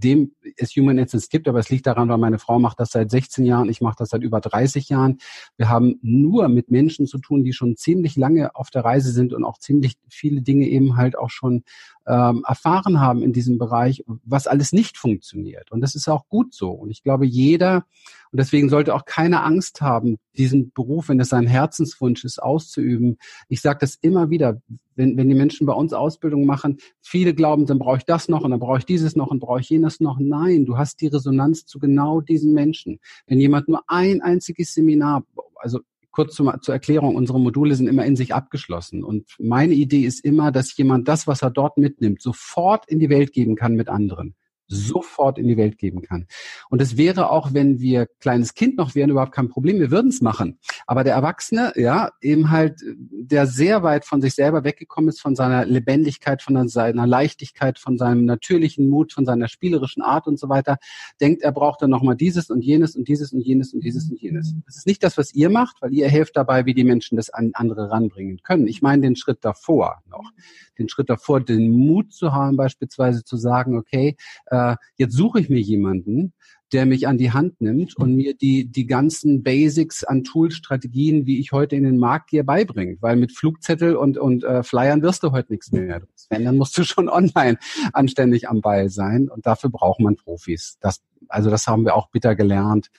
seitdem 0.02 0.32
es 0.58 0.72
Human 0.76 0.98
Essence 0.98 1.30
gibt, 1.30 1.48
aber 1.48 1.60
es 1.60 1.70
liegt 1.70 1.86
daran, 1.86 2.10
weil 2.10 2.18
meine 2.18 2.40
Frau 2.40 2.60
macht 2.60 2.80
das 2.80 2.92
seit 2.92 3.12
16 3.12 3.46
Jahren, 3.46 3.70
ich 3.70 3.82
mache 3.82 3.96
das 4.00 4.10
seit 4.10 4.24
über 4.24 4.42
30 4.42 4.90
Jahren. 4.90 5.20
Wir 5.58 5.70
haben 5.70 6.00
nur 6.02 6.48
mit 6.50 6.72
Menschen 6.72 7.06
zu 7.06 7.20
tun, 7.20 7.44
die 7.44 7.54
schon 7.54 7.78
ziemlich 7.78 8.16
lange 8.16 8.56
auf 8.56 8.70
der 8.70 8.84
Reise 8.84 9.12
sind 9.12 9.34
und 9.34 9.44
auch 9.44 9.60
ziemlich 9.60 9.98
viele 10.10 10.42
Dinge 10.42 10.68
eben 10.68 10.98
halt 10.98 11.18
auch 11.18 11.30
schon 11.30 11.64
ähm, 12.08 12.44
erfahren 12.48 13.00
haben 13.00 13.22
in 13.22 13.32
diesem 13.32 13.58
Bereich, 13.58 14.04
was 14.08 14.48
alles 14.48 14.74
nicht 14.74 14.98
funktioniert. 14.98 15.72
Und 15.72 15.82
das 15.82 15.96
ist 15.96 16.08
auch 16.08 16.28
gut 16.28 16.54
so. 16.54 16.72
Und 16.72 16.90
ich 16.90 17.04
glaube, 17.04 17.26
jeder, 17.26 17.86
und 18.32 18.40
deswegen 18.40 18.70
sollte 18.70 18.96
auch 18.96 19.06
keine 19.06 19.44
Angst 19.44 19.82
haben, 19.82 20.18
diesen 20.38 20.72
Beruf, 20.72 21.10
wenn 21.10 21.20
es 21.20 21.30
sein 21.30 21.46
Herzenswunsch 21.46 22.24
ist, 22.24 22.42
auszuüben. 22.42 23.18
Ich 23.50 23.62
sage 23.62 23.80
das 23.82 23.96
immer 23.96 24.30
wieder, 24.30 24.62
wenn, 24.96 25.18
wenn 25.18 25.30
die 25.30 25.36
Menschen 25.36 25.68
bei 25.68 25.74
uns 25.74 25.94
Ausbildung 25.94 26.46
machen, 26.46 26.78
viele 27.02 27.34
glauben, 27.34 27.66
dann 27.66 27.80
brauche 27.80 27.98
ich 27.98 28.06
das 28.06 28.30
noch 28.30 28.44
und 28.44 28.52
dann 28.52 28.60
brauche 28.60 28.80
ich 28.80 28.86
dieses 28.86 29.16
noch 29.16 29.28
und 29.28 29.40
brauche 29.40 29.60
ich 29.60 29.70
jenes 29.70 29.91
noch. 30.00 30.20
Nein, 30.20 30.66
du 30.66 30.78
hast 30.78 31.02
die 31.02 31.08
Resonanz 31.08 31.66
zu 31.66 31.80
genau 31.80 32.22
diesen 32.22 32.54
Menschen. 32.54 33.00
Wenn 33.28 33.40
jemand 33.40 33.68
nur 33.68 33.84
ein 33.88 34.22
einziges 34.22 34.74
Seminar, 34.74 35.24
also 35.56 35.80
kurz 36.12 36.36
zum, 36.36 36.52
zur 36.62 36.74
Erklärung, 36.74 37.16
unsere 37.16 37.40
Module 37.40 37.76
sind 37.76 37.88
immer 37.88 38.06
in 38.06 38.16
sich 38.16 38.34
abgeschlossen. 38.34 39.04
Und 39.04 39.36
meine 39.40 39.74
Idee 39.74 40.02
ist 40.02 40.24
immer, 40.24 40.52
dass 40.52 40.76
jemand 40.78 41.08
das, 41.08 41.28
was 41.28 41.42
er 41.42 41.52
dort 41.52 41.78
mitnimmt, 41.78 42.22
sofort 42.22 42.88
in 42.88 43.00
die 43.00 43.10
Welt 43.10 43.34
geben 43.34 43.56
kann 43.56 43.76
mit 43.76 43.90
anderen 43.90 44.36
sofort 44.72 45.38
in 45.38 45.48
die 45.48 45.58
Welt 45.58 45.78
geben 45.78 46.02
kann. 46.02 46.28
Und 46.70 46.82
es 46.82 46.98
wäre 46.98 47.30
auch, 47.30 47.54
wenn 47.54 47.80
wir 47.80 48.08
kleines 48.20 48.54
Kind 48.54 48.78
noch 48.78 48.96
wären, 48.96 49.10
überhaupt 49.10 49.34
kein 49.34 49.50
Problem. 49.50 49.80
Wir 49.80 49.92
würden 49.92 50.10
es 50.10 50.22
machen. 50.22 50.58
Aber 50.88 51.04
der 51.04 51.14
Erwachsene, 51.14 51.74
ja, 51.76 52.12
eben 52.22 52.52
halt, 52.52 52.82
der 52.82 53.48
sehr 53.48 53.84
weit 53.84 54.06
von 54.06 54.22
sich 54.22 54.34
selber 54.34 54.64
weggekommen 54.64 55.10
ist, 55.10 55.22
von 55.22 55.36
seiner 55.36 55.66
Lebendigkeit, 55.66 56.42
von 56.42 56.68
seiner 56.68 57.08
Leichtigkeit, 57.08 57.80
von 57.80 57.98
seinem 57.98 58.26
natürlichen 58.26 58.90
Mut, 58.90 59.14
von 59.14 59.26
seiner 59.26 59.48
spielerischen 59.48 60.02
Art 60.02 60.28
und 60.28 60.40
so 60.40 60.50
weiter, 60.50 60.78
denkt, 61.20 61.42
er 61.44 61.52
braucht 61.52 61.82
dann 61.82 61.90
nochmal 61.90 62.16
dieses 62.16 62.50
und 62.50 62.62
jenes 62.62 62.96
und 62.96 63.08
dieses 63.08 63.34
und 63.34 63.42
jenes 63.42 63.74
und 63.74 63.84
dieses 63.84 64.10
und 64.10 64.20
jenes. 64.22 64.56
Das 64.66 64.78
ist 64.78 64.88
nicht 64.88 65.04
das, 65.04 65.18
was 65.18 65.34
ihr 65.34 65.50
macht, 65.50 65.82
weil 65.82 65.94
ihr 65.94 66.08
helft 66.08 66.36
dabei, 66.38 66.66
wie 66.66 66.74
die 66.74 66.84
Menschen 66.84 67.18
das 67.18 67.30
an 67.30 67.52
andere 67.54 67.92
ranbringen 67.92 68.42
können. 68.44 68.68
Ich 68.68 68.82
meine 68.82 69.02
den 69.02 69.16
Schritt 69.16 69.40
davor 69.42 70.02
noch. 70.10 70.32
Den 70.78 70.90
Schritt 70.90 71.10
davor, 71.10 71.42
den 71.42 71.72
Mut 71.72 72.14
zu 72.14 72.34
haben, 72.34 72.58
beispielsweise 72.58 73.24
zu 73.24 73.38
sagen, 73.38 73.78
okay, 73.78 74.16
äh, 74.48 74.56
äh, 74.70 74.76
jetzt 74.96 75.16
suche 75.16 75.40
ich 75.40 75.50
mir 75.50 75.60
jemanden, 75.60 76.34
der 76.72 76.86
mich 76.86 77.08
an 77.08 77.18
die 77.18 77.32
Hand 77.32 77.60
nimmt 77.60 77.98
und 77.98 78.16
mir 78.16 78.34
die, 78.34 78.66
die 78.66 78.86
ganzen 78.86 79.44
Basics 79.44 80.04
an 80.04 80.24
Toolstrategien, 80.24 81.26
wie 81.26 81.40
ich 81.40 81.52
heute 81.52 81.76
in 81.76 81.84
den 81.84 81.98
Markt 81.98 82.30
gehe, 82.30 82.44
beibringt. 82.44 83.02
Weil 83.02 83.18
mit 83.18 83.34
Flugzettel 83.34 83.96
und, 83.96 84.18
und 84.18 84.44
äh, 84.44 84.64
Flyern 84.64 85.02
wirst 85.02 85.24
du 85.24 85.32
heute 85.32 85.52
nichts 85.52 85.72
mehr. 85.72 86.02
Wenn, 86.30 86.46
dann 86.46 86.58
musst 86.58 86.78
du 86.78 86.84
schon 86.84 87.10
online 87.10 87.58
anständig 87.92 88.48
am 88.48 88.62
Ball 88.62 88.90
sein. 88.90 89.30
Und 89.30 89.46
dafür 89.46 89.70
braucht 89.70 90.00
man 90.00 90.16
Profis. 90.16 90.78
Das, 90.80 91.02
also 91.28 91.50
das 91.50 91.68
haben 91.68 91.84
wir 91.84 91.96
auch 91.96 92.10
bitter 92.10 92.36
gelernt. 92.36 92.90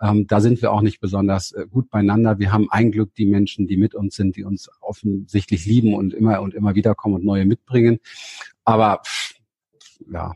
Ähm, 0.00 0.26
da 0.26 0.40
sind 0.40 0.60
wir 0.60 0.72
auch 0.72 0.82
nicht 0.82 1.00
besonders 1.00 1.52
äh, 1.52 1.66
gut 1.70 1.88
beieinander. 1.88 2.38
Wir 2.38 2.52
haben 2.52 2.68
ein 2.70 2.92
Glück 2.92 3.14
die 3.14 3.26
Menschen, 3.26 3.66
die 3.66 3.78
mit 3.78 3.94
uns 3.94 4.16
sind, 4.16 4.36
die 4.36 4.44
uns 4.44 4.68
offensichtlich 4.80 5.64
lieben 5.64 5.94
und 5.94 6.12
immer 6.12 6.42
und 6.42 6.52
immer 6.52 6.74
wieder 6.74 6.94
kommen 6.94 7.14
und 7.14 7.24
neue 7.24 7.46
mitbringen. 7.46 8.00
Aber 8.64 9.02
pff, 9.06 9.34
ja, 10.12 10.32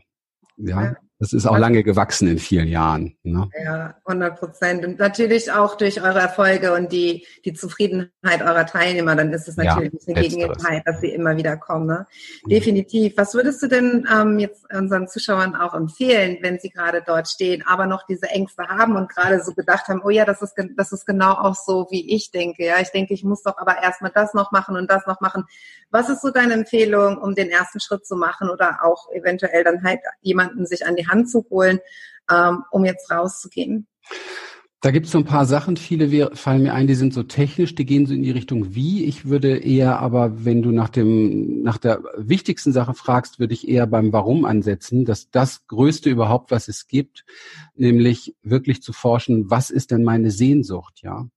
ja. 0.59 1.08
Das 1.21 1.33
ist 1.33 1.45
auch 1.45 1.57
lange 1.57 1.83
gewachsen 1.83 2.29
in 2.29 2.39
vielen 2.39 2.69
Jahren. 2.69 3.17
Ne? 3.23 3.49
Ja, 3.61 3.95
100 4.05 4.39
Prozent. 4.39 4.85
Und 4.85 4.99
natürlich 4.99 5.51
auch 5.51 5.75
durch 5.75 6.01
eure 6.01 6.19
Erfolge 6.19 6.73
und 6.73 6.93
die, 6.93 7.27
die 7.43 7.51
Zufriedenheit 7.51 8.41
eurer 8.41 8.65
Teilnehmer, 8.65 9.17
dann 9.17 9.33
ist 9.33 9.49
es 9.49 9.57
natürlich 9.57 9.91
ja, 10.07 10.15
eine 10.15 10.27
Gegenteil, 10.29 10.81
dass 10.85 11.01
sie 11.01 11.09
immer 11.09 11.35
wieder 11.35 11.57
kommen. 11.57 11.87
Ne? 11.87 12.07
Mhm. 12.45 12.49
Definitiv. 12.49 13.17
Was 13.17 13.33
würdest 13.33 13.61
du 13.61 13.67
denn 13.67 14.07
ähm, 14.09 14.39
jetzt 14.39 14.65
unseren 14.73 15.09
Zuschauern 15.09 15.57
auch 15.57 15.73
empfehlen, 15.73 16.37
wenn 16.39 16.57
sie 16.57 16.69
gerade 16.69 17.03
dort 17.05 17.27
stehen, 17.27 17.65
aber 17.67 17.85
noch 17.85 18.05
diese 18.07 18.29
Ängste 18.29 18.63
haben 18.69 18.95
und 18.95 19.09
gerade 19.09 19.43
so 19.43 19.53
gedacht 19.53 19.89
haben, 19.89 20.01
oh 20.05 20.09
ja, 20.09 20.23
das 20.23 20.41
ist, 20.41 20.53
das 20.77 20.93
ist 20.93 21.05
genau 21.05 21.33
auch 21.33 21.55
so, 21.55 21.87
wie 21.91 22.15
ich 22.15 22.31
denke. 22.31 22.63
Ja, 22.65 22.79
ich 22.79 22.91
denke, 22.91 23.13
ich 23.13 23.25
muss 23.25 23.43
doch 23.43 23.57
aber 23.57 23.83
erstmal 23.83 24.11
das 24.15 24.33
noch 24.33 24.53
machen 24.53 24.77
und 24.77 24.89
das 24.89 25.05
noch 25.05 25.19
machen. 25.19 25.43
Was 25.91 26.07
ist 26.07 26.21
so 26.21 26.29
deine 26.29 26.53
Empfehlung, 26.53 27.17
um 27.17 27.35
den 27.35 27.49
ersten 27.49 27.81
Schritt 27.81 28.05
zu 28.05 28.15
machen 28.15 28.49
oder 28.49 28.85
auch 28.85 29.11
eventuell 29.11 29.65
dann 29.65 29.83
halt 29.83 29.99
jemanden 30.21 30.65
sich 30.65 30.85
an 30.85 30.95
die 30.95 31.08
Hand 31.09 31.29
zu 31.29 31.45
holen, 31.49 31.79
ähm, 32.31 32.63
um 32.71 32.85
jetzt 32.85 33.11
rauszugehen? 33.11 33.87
Da 34.81 34.91
gibt 34.91 35.07
es 35.07 35.11
so 35.11 35.17
ein 35.17 35.25
paar 35.25 35.45
Sachen, 35.45 35.75
viele 35.75 36.33
fallen 36.37 36.63
mir 36.63 36.73
ein, 36.73 36.87
die 36.87 36.95
sind 36.95 37.13
so 37.13 37.23
technisch, 37.23 37.75
die 37.75 37.85
gehen 37.85 38.05
so 38.05 38.13
in 38.13 38.23
die 38.23 38.31
Richtung 38.31 38.75
wie. 38.75 39.03
Ich 39.03 39.25
würde 39.25 39.57
eher 39.57 39.99
aber, 39.99 40.45
wenn 40.45 40.61
du 40.61 40.71
nach 40.71 40.87
dem, 40.87 41.63
nach 41.63 41.77
der 41.77 42.01
wichtigsten 42.15 42.71
Sache 42.71 42.93
fragst, 42.93 43.39
würde 43.39 43.53
ich 43.53 43.67
eher 43.67 43.87
beim 43.87 44.13
Warum 44.13 44.45
ansetzen, 44.45 45.03
dass 45.03 45.29
das 45.31 45.67
Größte 45.67 46.09
überhaupt, 46.09 46.51
was 46.51 46.69
es 46.69 46.87
gibt, 46.87 47.25
nämlich 47.75 48.37
wirklich 48.41 48.81
zu 48.81 48.93
forschen, 48.93 49.49
was 49.49 49.69
ist 49.69 49.91
denn 49.91 50.03
meine 50.03 50.31
Sehnsucht, 50.31 51.01
ja? 51.03 51.27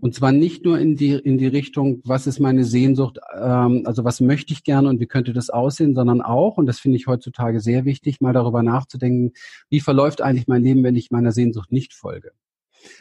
Und 0.00 0.14
zwar 0.14 0.32
nicht 0.32 0.64
nur 0.64 0.78
in 0.78 0.96
die, 0.96 1.12
in 1.12 1.38
die 1.38 1.46
Richtung, 1.46 2.00
was 2.04 2.26
ist 2.26 2.40
meine 2.40 2.64
Sehnsucht, 2.64 3.18
ähm, 3.34 3.82
also 3.84 4.04
was 4.04 4.20
möchte 4.20 4.52
ich 4.52 4.64
gerne 4.64 4.88
und 4.88 5.00
wie 5.00 5.06
könnte 5.06 5.32
das 5.32 5.50
aussehen, 5.50 5.94
sondern 5.94 6.20
auch, 6.20 6.56
und 6.56 6.66
das 6.66 6.80
finde 6.80 6.96
ich 6.96 7.06
heutzutage 7.06 7.60
sehr 7.60 7.84
wichtig, 7.84 8.20
mal 8.20 8.32
darüber 8.32 8.62
nachzudenken, 8.62 9.32
wie 9.68 9.80
verläuft 9.80 10.22
eigentlich 10.22 10.48
mein 10.48 10.62
Leben, 10.62 10.82
wenn 10.82 10.96
ich 10.96 11.10
meiner 11.10 11.32
Sehnsucht 11.32 11.72
nicht 11.72 11.94
folge. 11.94 12.32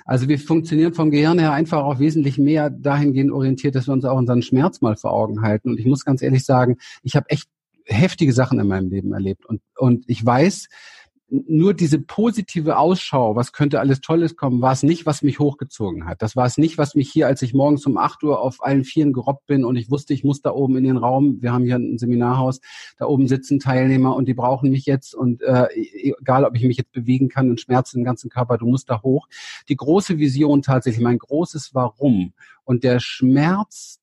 Also 0.06 0.28
wir 0.28 0.40
funktionieren 0.40 0.94
vom 0.94 1.12
Gehirn 1.12 1.40
her 1.40 1.54
einfach 1.54 1.84
auch 1.84 2.00
wesentlich 2.00 2.38
mehr 2.38 2.70
dahingehend 2.70 3.32
orientiert, 3.32 3.76
dass 3.76 3.88
wir 3.88 3.94
uns 3.94 4.06
auch 4.06 4.18
unseren 4.18 4.42
Schmerz 4.42 4.82
mal 4.82 4.98
vor 4.98 5.14
Augen 5.14 5.42
halten. 5.42 5.70
Und 5.70 5.80
ich 5.80 5.86
muss 5.86 6.06
ganz 6.06 6.22
ehrlich 6.22 6.44
sagen, 6.44 6.78
ich 7.04 7.16
habe 7.16 7.30
echt 7.30 7.48
heftige 7.86 8.34
Sachen 8.34 8.60
in 8.60 8.68
meinem 8.68 8.90
Leben 8.90 9.14
erlebt. 9.14 9.46
Und, 9.46 9.62
und 9.78 10.04
ich 10.08 10.24
weiß, 10.26 10.68
nur 11.32 11.74
diese 11.74 12.00
positive 12.00 12.78
Ausschau, 12.78 13.36
was 13.36 13.54
könnte 13.54 13.80
alles 13.80 14.02
Tolles 14.02 14.36
kommen, 14.36 14.62
war 14.62 14.72
es 14.72 14.84
nicht, 14.84 15.06
was 15.06 15.22
mich 15.22 15.40
hochgezogen 15.40 16.06
hat. 16.06 16.22
Das 16.22 16.36
war 16.36 16.46
es 16.46 16.58
nicht, 16.58 16.78
was 16.78 16.96
mich 16.96 17.10
hier, 17.10 17.28
als 17.28 17.42
ich 17.42 17.54
morgens 17.54 17.86
um 17.86 17.98
acht 17.98 18.24
Uhr 18.24 18.42
auf 18.42 18.64
allen 18.64 18.84
Vieren 18.84 19.14
gerobbt 19.14 19.46
bin 19.46 19.64
und 19.64 19.76
ich 19.76 19.92
wusste, 19.92 20.14
ich 20.14 20.24
muss 20.24 20.42
da 20.42 20.52
oben 20.52 20.78
in 20.78 20.84
den 20.84 20.98
Raum, 20.98 21.42
wir 21.42 21.52
haben 21.52 21.66
hier 21.66 21.76
ein 21.76 21.98
Seminarhaus, 21.98 22.62
da 22.98 23.06
oben 23.06 23.28
sitzen 23.28 23.60
Teilnehmer 23.60 24.16
und 24.16 24.28
die 24.28 24.34
brauchen 24.34 24.72
mich 24.72 24.86
jetzt 24.86 25.14
und 25.14 25.42
äh, 25.42 25.68
egal, 25.74 26.46
ob 26.46 26.56
ich 26.56 26.64
mich 26.64 26.78
jetzt 26.78 26.92
bewegen 26.92 27.30
kann 27.30 27.50
und 27.50 27.62
Schmerzen 27.62 28.00
im 28.00 28.04
ganzen 28.04 28.30
Körper, 28.30 28.58
du 28.58 28.66
musst 28.66 28.90
da 28.90 29.02
hoch. 29.04 29.28
Die 29.70 29.76
große 29.76 30.18
Vision 30.18 30.62
tatsächlich, 30.62 31.04
mein 31.04 31.20
großes 31.20 31.74
Warum 31.74 32.34
und 32.64 32.84
der 32.84 33.00
Schmerz, 33.00 34.00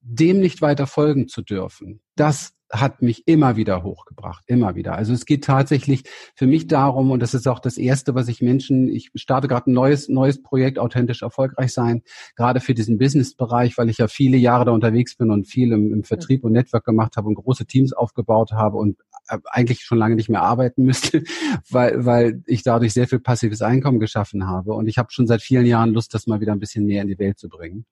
dem 0.00 0.40
nicht 0.40 0.62
weiter 0.62 0.86
folgen 0.86 1.28
zu 1.28 1.42
dürfen, 1.42 2.00
das 2.16 2.52
hat 2.72 3.02
mich 3.02 3.26
immer 3.26 3.56
wieder 3.56 3.82
hochgebracht, 3.82 4.44
immer 4.46 4.76
wieder. 4.76 4.94
Also 4.94 5.12
es 5.12 5.26
geht 5.26 5.44
tatsächlich 5.44 6.04
für 6.36 6.46
mich 6.46 6.68
darum, 6.68 7.10
und 7.10 7.20
das 7.20 7.34
ist 7.34 7.48
auch 7.48 7.58
das 7.58 7.76
Erste, 7.76 8.14
was 8.14 8.28
ich 8.28 8.42
Menschen, 8.42 8.88
ich 8.88 9.10
starte 9.16 9.48
gerade 9.48 9.70
ein 9.70 9.74
neues, 9.74 10.08
neues 10.08 10.40
Projekt, 10.40 10.78
authentisch 10.78 11.22
erfolgreich 11.22 11.72
sein, 11.72 12.02
gerade 12.36 12.60
für 12.60 12.74
diesen 12.74 12.96
Business-Bereich, 12.96 13.76
weil 13.76 13.90
ich 13.90 13.98
ja 13.98 14.06
viele 14.06 14.36
Jahre 14.36 14.66
da 14.66 14.70
unterwegs 14.70 15.16
bin 15.16 15.30
und 15.30 15.48
viel 15.48 15.72
im, 15.72 15.92
im 15.92 16.04
Vertrieb 16.04 16.44
und 16.44 16.52
Network 16.52 16.84
gemacht 16.84 17.16
habe 17.16 17.26
und 17.26 17.34
große 17.34 17.66
Teams 17.66 17.92
aufgebaut 17.92 18.52
habe 18.52 18.76
und 18.76 18.98
äh, 19.28 19.38
eigentlich 19.46 19.82
schon 19.82 19.98
lange 19.98 20.14
nicht 20.14 20.28
mehr 20.28 20.42
arbeiten 20.42 20.84
müsste, 20.84 21.24
weil, 21.70 22.06
weil 22.06 22.42
ich 22.46 22.62
dadurch 22.62 22.92
sehr 22.92 23.08
viel 23.08 23.20
passives 23.20 23.62
Einkommen 23.62 23.98
geschaffen 23.98 24.46
habe. 24.46 24.74
Und 24.74 24.86
ich 24.86 24.96
habe 24.96 25.10
schon 25.10 25.26
seit 25.26 25.42
vielen 25.42 25.66
Jahren 25.66 25.92
Lust, 25.92 26.14
das 26.14 26.28
mal 26.28 26.40
wieder 26.40 26.52
ein 26.52 26.60
bisschen 26.60 26.86
mehr 26.86 27.02
in 27.02 27.08
die 27.08 27.18
Welt 27.18 27.38
zu 27.38 27.48
bringen. 27.48 27.84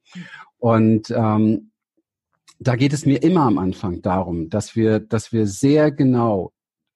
Und 0.58 1.10
ähm, 1.10 1.72
da 2.58 2.76
geht 2.76 2.92
es 2.92 3.06
mir 3.06 3.22
immer 3.22 3.42
am 3.42 3.58
Anfang 3.58 4.02
darum, 4.02 4.50
dass 4.50 4.76
wir, 4.76 5.00
dass 5.00 5.32
wir 5.32 5.46
sehr 5.46 5.90
genau 5.92 6.52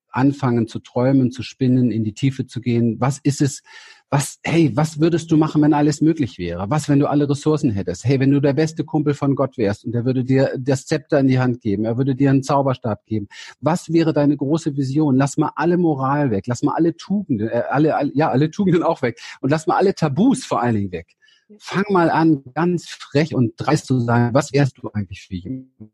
anfangen 0.08 0.66
zu 0.66 0.78
träumen, 0.78 1.30
zu 1.30 1.42
spinnen, 1.42 1.90
in 1.90 2.04
die 2.04 2.14
Tiefe 2.14 2.46
zu 2.46 2.60
gehen. 2.60 2.96
Was 3.00 3.18
ist 3.22 3.40
es, 3.40 3.62
Was, 4.10 4.40
hey, 4.44 4.70
was 4.76 5.00
würdest 5.00 5.30
du 5.30 5.38
machen, 5.38 5.62
wenn 5.62 5.72
alles 5.72 6.02
möglich 6.02 6.36
wäre? 6.36 6.68
Was, 6.68 6.90
wenn 6.90 6.98
du 6.98 7.06
alle 7.06 7.26
Ressourcen 7.26 7.70
hättest? 7.70 8.04
Hey, 8.04 8.20
wenn 8.20 8.30
du 8.30 8.40
der 8.40 8.52
beste 8.52 8.84
Kumpel 8.84 9.14
von 9.14 9.34
Gott 9.34 9.56
wärst 9.56 9.86
und 9.86 9.94
er 9.94 10.04
würde 10.04 10.22
dir 10.22 10.52
das 10.58 10.84
Zepter 10.84 11.18
in 11.20 11.28
die 11.28 11.38
Hand 11.38 11.62
geben, 11.62 11.86
er 11.86 11.96
würde 11.96 12.14
dir 12.14 12.28
einen 12.28 12.42
Zauberstab 12.42 13.06
geben. 13.06 13.28
Was 13.60 13.90
wäre 13.90 14.12
deine 14.12 14.36
große 14.36 14.76
Vision? 14.76 15.16
Lass 15.16 15.38
mal 15.38 15.52
alle 15.56 15.78
Moral 15.78 16.30
weg, 16.30 16.44
lass 16.46 16.62
mal 16.62 16.74
alle 16.74 16.94
Tugenden, 16.94 17.48
äh, 17.48 17.62
alle, 17.70 17.96
alle, 17.96 18.10
ja, 18.14 18.28
alle 18.28 18.50
Tugenden 18.50 18.82
auch 18.82 19.00
weg 19.00 19.18
und 19.40 19.48
lass 19.48 19.66
mal 19.66 19.76
alle 19.76 19.94
Tabus 19.94 20.44
vor 20.44 20.60
allen 20.60 20.74
Dingen 20.74 20.92
weg. 20.92 21.16
Fang 21.58 21.84
mal 21.90 22.10
an, 22.10 22.42
ganz 22.54 22.88
frech 22.88 23.34
und 23.34 23.54
dreist 23.56 23.86
zu 23.86 24.00
sein. 24.00 24.32
Was 24.34 24.52
wärst 24.52 24.78
du 24.78 24.90
eigentlich 24.92 25.22
für 25.22 25.34
jemanden? 25.34 25.92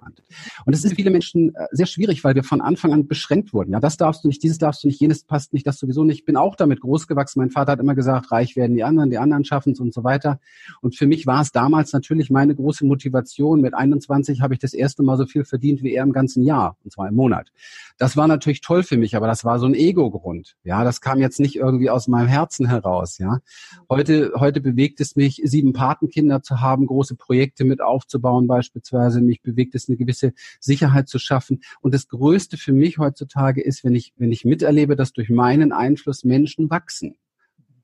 Geplant. 0.00 0.22
Und 0.64 0.72
es 0.72 0.84
ist 0.84 0.90
für 0.90 0.96
viele 0.96 1.10
Menschen 1.10 1.54
äh, 1.54 1.66
sehr 1.72 1.86
schwierig, 1.86 2.24
weil 2.24 2.34
wir 2.34 2.44
von 2.44 2.60
Anfang 2.60 2.92
an 2.92 3.06
beschränkt 3.06 3.52
wurden. 3.52 3.72
Ja, 3.72 3.80
das 3.80 3.96
darfst 3.96 4.24
du 4.24 4.28
nicht, 4.28 4.42
dieses 4.42 4.58
darfst 4.58 4.84
du 4.84 4.88
nicht, 4.88 5.00
jenes 5.00 5.24
passt 5.24 5.52
nicht, 5.52 5.66
das 5.66 5.78
sowieso 5.78 6.04
nicht. 6.04 6.20
Ich 6.20 6.24
bin 6.24 6.36
auch 6.36 6.56
damit 6.56 6.80
großgewachsen. 6.80 7.40
Mein 7.40 7.50
Vater 7.50 7.72
hat 7.72 7.80
immer 7.80 7.94
gesagt, 7.94 8.32
reich 8.32 8.56
werden 8.56 8.76
die 8.76 8.84
anderen, 8.84 9.10
die 9.10 9.18
anderen 9.18 9.44
schaffen 9.44 9.72
es 9.72 9.80
und 9.80 9.94
so 9.94 10.04
weiter. 10.04 10.40
Und 10.80 10.96
für 10.96 11.06
mich 11.06 11.26
war 11.26 11.42
es 11.42 11.52
damals 11.52 11.92
natürlich 11.92 12.30
meine 12.30 12.54
große 12.54 12.84
Motivation. 12.84 13.60
Mit 13.60 13.74
21 13.74 14.40
habe 14.40 14.54
ich 14.54 14.60
das 14.60 14.74
erste 14.74 15.02
Mal 15.02 15.16
so 15.16 15.26
viel 15.26 15.44
verdient 15.44 15.82
wie 15.82 15.94
er 15.94 16.02
im 16.02 16.12
ganzen 16.12 16.42
Jahr, 16.42 16.76
und 16.84 16.92
zwar 16.92 17.08
im 17.08 17.14
Monat. 17.14 17.50
Das 17.98 18.16
war 18.16 18.26
natürlich 18.26 18.60
toll 18.60 18.82
für 18.82 18.96
mich, 18.96 19.16
aber 19.16 19.26
das 19.26 19.44
war 19.44 19.58
so 19.58 19.66
ein 19.66 19.74
Ego-Grund. 19.74 20.56
Ja, 20.64 20.84
das 20.84 21.00
kam 21.00 21.20
jetzt 21.20 21.40
nicht 21.40 21.56
irgendwie 21.56 21.90
aus 21.90 22.08
meinem 22.08 22.28
Herzen 22.28 22.66
heraus. 22.66 23.18
Ja, 23.18 23.40
heute, 23.88 24.32
heute 24.36 24.60
bewegt 24.60 25.00
es 25.00 25.16
mich, 25.16 25.40
sieben 25.44 25.72
Patenkinder 25.72 26.42
zu 26.42 26.60
haben, 26.60 26.86
große 26.86 27.16
Projekte 27.16 27.64
mit 27.64 27.80
aufzubauen 27.80 28.46
beispielsweise. 28.46 29.20
Mich 29.20 29.42
bewegt 29.42 29.74
es 29.74 29.88
eine 29.90 29.96
gewisse 29.96 30.32
Sicherheit 30.60 31.08
zu 31.08 31.18
schaffen. 31.18 31.60
Und 31.80 31.94
das 31.94 32.08
Größte 32.08 32.56
für 32.56 32.72
mich 32.72 32.98
heutzutage 32.98 33.62
ist, 33.62 33.84
wenn 33.84 33.94
ich, 33.94 34.14
wenn 34.16 34.32
ich 34.32 34.44
miterlebe, 34.44 34.96
dass 34.96 35.12
durch 35.12 35.30
meinen 35.30 35.72
Einfluss 35.72 36.24
Menschen 36.24 36.70
wachsen. 36.70 37.16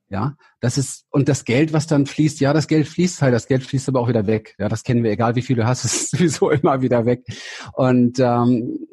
Ja, 0.08 0.36
das 0.60 0.78
ist, 0.78 1.04
und 1.10 1.28
das 1.28 1.44
Geld, 1.44 1.72
was 1.72 1.88
dann 1.88 2.06
fließt, 2.06 2.38
ja, 2.38 2.52
das 2.52 2.68
Geld 2.68 2.86
fließt 2.86 3.22
halt, 3.22 3.34
das 3.34 3.48
Geld 3.48 3.64
fließt 3.64 3.88
aber 3.88 4.00
auch 4.00 4.08
wieder 4.08 4.28
weg. 4.28 4.54
Ja, 4.56 4.68
das 4.68 4.84
kennen 4.84 5.02
wir, 5.02 5.10
egal 5.10 5.34
wie 5.34 5.42
viel 5.42 5.56
du 5.56 5.66
hast, 5.66 5.84
ist 5.84 6.10
sowieso 6.10 6.50
immer 6.50 6.80
wieder 6.80 7.06
weg. 7.06 7.24
Und 7.72 8.20
ähm, 8.20 8.86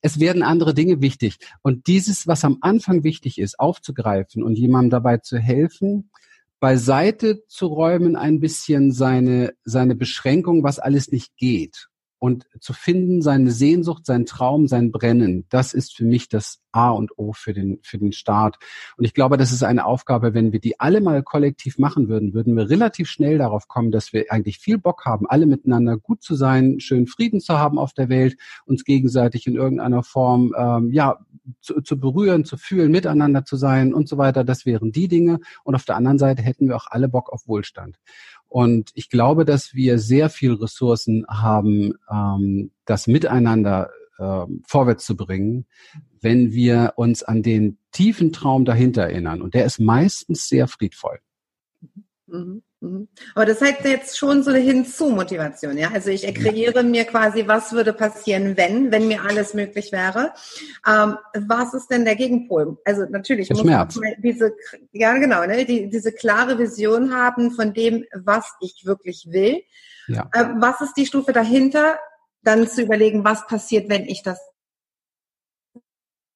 es 0.00 0.20
werden 0.20 0.42
andere 0.44 0.74
Dinge 0.74 1.00
wichtig. 1.00 1.38
Und 1.62 1.88
dieses, 1.88 2.28
was 2.28 2.44
am 2.44 2.58
Anfang 2.60 3.02
wichtig 3.02 3.38
ist, 3.38 3.58
aufzugreifen 3.58 4.44
und 4.44 4.56
jemandem 4.56 4.90
dabei 4.90 5.16
zu 5.18 5.38
helfen, 5.38 6.10
beiseite 6.60 7.44
zu 7.48 7.66
räumen, 7.66 8.14
ein 8.14 8.38
bisschen 8.38 8.92
seine, 8.92 9.54
seine 9.64 9.96
Beschränkung, 9.96 10.62
was 10.62 10.78
alles 10.78 11.10
nicht 11.10 11.36
geht 11.36 11.88
und 12.22 12.46
zu 12.60 12.72
finden, 12.72 13.20
seine 13.20 13.50
Sehnsucht, 13.50 14.06
sein 14.06 14.26
Traum, 14.26 14.68
sein 14.68 14.92
Brennen, 14.92 15.44
das 15.48 15.74
ist 15.74 15.96
für 15.96 16.04
mich 16.04 16.28
das 16.28 16.62
A 16.70 16.90
und 16.90 17.18
O 17.18 17.32
für 17.32 17.52
den, 17.52 17.80
für 17.82 17.98
den 17.98 18.12
Start. 18.12 18.58
Und 18.96 19.04
ich 19.04 19.12
glaube, 19.12 19.36
das 19.36 19.50
ist 19.50 19.64
eine 19.64 19.84
Aufgabe, 19.84 20.32
wenn 20.32 20.52
wir 20.52 20.60
die 20.60 20.78
alle 20.78 21.00
mal 21.00 21.24
kollektiv 21.24 21.78
machen 21.78 22.08
würden, 22.08 22.32
würden 22.32 22.56
wir 22.56 22.70
relativ 22.70 23.08
schnell 23.08 23.38
darauf 23.38 23.66
kommen, 23.66 23.90
dass 23.90 24.12
wir 24.12 24.26
eigentlich 24.30 24.58
viel 24.58 24.78
Bock 24.78 25.04
haben, 25.04 25.26
alle 25.28 25.46
miteinander 25.46 25.98
gut 25.98 26.22
zu 26.22 26.36
sein, 26.36 26.78
schön 26.78 27.08
Frieden 27.08 27.40
zu 27.40 27.58
haben 27.58 27.76
auf 27.76 27.92
der 27.92 28.08
Welt, 28.08 28.36
uns 28.66 28.84
gegenseitig 28.84 29.48
in 29.48 29.56
irgendeiner 29.56 30.04
Form, 30.04 30.54
ähm, 30.56 30.92
ja, 30.92 31.18
zu, 31.60 31.80
zu 31.80 31.98
berühren, 31.98 32.44
zu 32.44 32.56
fühlen, 32.56 32.92
miteinander 32.92 33.44
zu 33.44 33.56
sein 33.56 33.92
und 33.92 34.08
so 34.08 34.16
weiter. 34.16 34.44
Das 34.44 34.64
wären 34.64 34.92
die 34.92 35.08
Dinge. 35.08 35.40
Und 35.64 35.74
auf 35.74 35.84
der 35.84 35.96
anderen 35.96 36.18
Seite 36.18 36.40
hätten 36.40 36.68
wir 36.68 36.76
auch 36.76 36.86
alle 36.88 37.08
Bock 37.08 37.32
auf 37.32 37.48
Wohlstand. 37.48 37.98
Und 38.52 38.90
ich 38.92 39.08
glaube, 39.08 39.46
dass 39.46 39.72
wir 39.72 39.98
sehr 39.98 40.28
viel 40.28 40.52
Ressourcen 40.52 41.24
haben, 41.26 41.94
ähm, 42.10 42.70
das 42.84 43.06
miteinander 43.06 43.88
äh, 44.18 44.44
vorwärts 44.66 45.06
zu 45.06 45.16
bringen, 45.16 45.64
wenn 46.20 46.52
wir 46.52 46.92
uns 46.96 47.22
an 47.22 47.42
den 47.42 47.78
tiefen 47.92 48.30
Traum 48.30 48.66
dahinter 48.66 49.04
erinnern. 49.04 49.40
Und 49.40 49.54
der 49.54 49.64
ist 49.64 49.80
meistens 49.80 50.48
sehr 50.50 50.68
friedvoll. 50.68 51.18
Mhm. 52.26 52.62
Mhm. 52.82 53.08
Aber 53.36 53.46
das 53.46 53.60
heißt 53.60 53.84
jetzt 53.84 54.18
schon 54.18 54.42
so 54.42 54.50
eine 54.50 54.58
Hinzu-Motivation, 54.58 55.78
ja. 55.78 55.90
Also 55.92 56.10
ich 56.10 56.22
kreiere 56.34 56.82
mir 56.82 57.04
quasi, 57.04 57.46
was 57.46 57.72
würde 57.72 57.92
passieren, 57.92 58.56
wenn, 58.56 58.90
wenn 58.90 59.06
mir 59.06 59.22
alles 59.22 59.54
möglich 59.54 59.92
wäre. 59.92 60.32
Ähm, 60.86 61.16
was 61.46 61.74
ist 61.74 61.90
denn 61.92 62.04
der 62.04 62.16
Gegenpol? 62.16 62.76
Also 62.84 63.04
natürlich 63.08 63.50
muss 63.50 63.60
Schmerz. 63.60 63.94
man 63.96 64.14
diese, 64.18 64.52
ja 64.90 65.16
genau, 65.16 65.46
ne, 65.46 65.64
die, 65.64 65.88
diese 65.88 66.10
klare 66.12 66.58
Vision 66.58 67.14
haben 67.14 67.52
von 67.52 67.72
dem, 67.72 68.04
was 68.12 68.52
ich 68.60 68.82
wirklich 68.84 69.28
will. 69.30 69.62
Ja. 70.08 70.28
Äh, 70.32 70.46
was 70.56 70.80
ist 70.80 70.94
die 70.96 71.06
Stufe 71.06 71.32
dahinter? 71.32 71.98
Dann 72.42 72.66
zu 72.66 72.82
überlegen, 72.82 73.22
was 73.24 73.46
passiert, 73.46 73.88
wenn 73.88 74.06
ich 74.06 74.24
das 74.24 74.40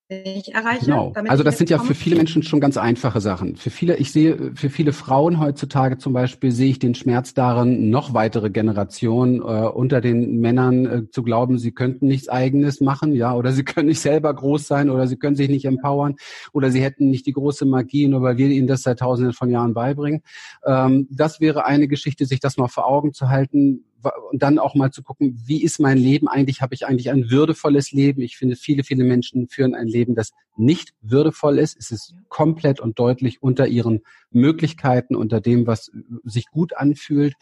ich 0.09 0.55
erreiche. 0.55 0.85
Genau. 0.85 1.13
also 1.27 1.43
das 1.43 1.59
sind 1.59 1.69
ja 1.69 1.79
für 1.79 1.95
viele 1.95 2.15
Menschen 2.15 2.45
schon 2.45 2.61
ganz 2.61 2.77
einfache 2.77 3.21
Sachen. 3.21 3.57
Für 3.57 3.71
viele, 3.71 3.97
ich 3.97 4.13
sehe, 4.13 4.53
für 4.55 4.71
viele 4.71 4.93
Frauen 4.93 5.41
heutzutage 5.41 5.99
zum 5.99 6.13
Beispiel 6.13 6.53
sehe 6.53 6.71
ich 6.71 6.79
den 6.79 6.95
Schmerz 6.95 7.35
darin, 7.35 7.91
noch 7.91 8.15
weitere 8.15 8.51
Generationen 8.51 9.41
äh, 9.41 9.43
unter 9.43 10.01
den 10.01 10.39
Männern 10.39 10.87
äh, 10.87 11.11
zu 11.11 11.25
glauben, 11.25 11.59
sie 11.59 11.73
könnten 11.73 12.07
nichts 12.07 12.29
Eigenes 12.29 12.81
machen, 12.81 13.15
ja, 13.15 13.35
oder 13.35 13.51
sie 13.51 13.65
können 13.65 13.89
nicht 13.89 14.01
selber 14.01 14.33
groß 14.33 14.69
sein, 14.69 14.91
oder 14.91 15.09
sie 15.09 15.17
können 15.17 15.35
sich 15.35 15.49
nicht 15.49 15.65
empowern, 15.65 16.15
oder 16.53 16.71
sie 16.71 16.83
hätten 16.83 17.11
nicht 17.11 17.27
die 17.27 17.33
große 17.33 17.67
Magie, 17.67 18.07
nur 18.07 18.23
weil 18.23 18.37
wir 18.37 18.49
ihnen 18.49 18.69
das 18.69 18.83
seit 18.83 19.01
Tausenden 19.01 19.33
von 19.33 19.51
Jahren 19.51 19.75
beibringen. 19.75 20.23
Ähm, 20.65 21.09
das 21.11 21.41
wäre 21.41 21.67
eine 21.67 21.89
Geschichte, 21.89 22.27
sich 22.27 22.39
das 22.39 22.59
mal 22.59 22.69
vor 22.69 22.87
Augen 22.87 23.13
zu 23.13 23.29
halten 23.29 23.86
und 24.31 24.43
dann 24.43 24.59
auch 24.59 24.75
mal 24.75 24.91
zu 24.91 25.03
gucken, 25.03 25.41
wie 25.47 25.63
ist 25.63 25.81
mein 25.81 25.99
Leben 25.99 26.29
eigentlich? 26.29 26.61
Habe 26.61 26.75
ich 26.75 26.87
eigentlich 26.87 27.11
ein 27.11 27.31
würdevolles 27.31 27.93
Leben? 27.93 28.23
Ich 28.23 28.37
finde, 28.37 28.57
viele, 28.57 28.85
viele 28.85 29.05
Menschen 29.05 29.49
führen 29.49 29.75
ein 29.75 29.89
Leben, 29.89 30.15
das 30.15 30.33
nicht 30.57 30.95
würdevoll 31.01 31.59
ist. 31.59 31.77
Es 31.79 31.91
ist 31.91 32.15
komplett 32.29 32.81
und 32.81 32.99
deutlich 32.99 33.43
unter 33.43 33.67
ihren 33.67 34.01
Möglichkeiten, 34.31 35.15
unter 35.15 35.41
dem, 35.41 35.67
was 35.67 35.91
sich 36.25 36.47
gut 36.51 36.77
anfühlt. 36.77 37.35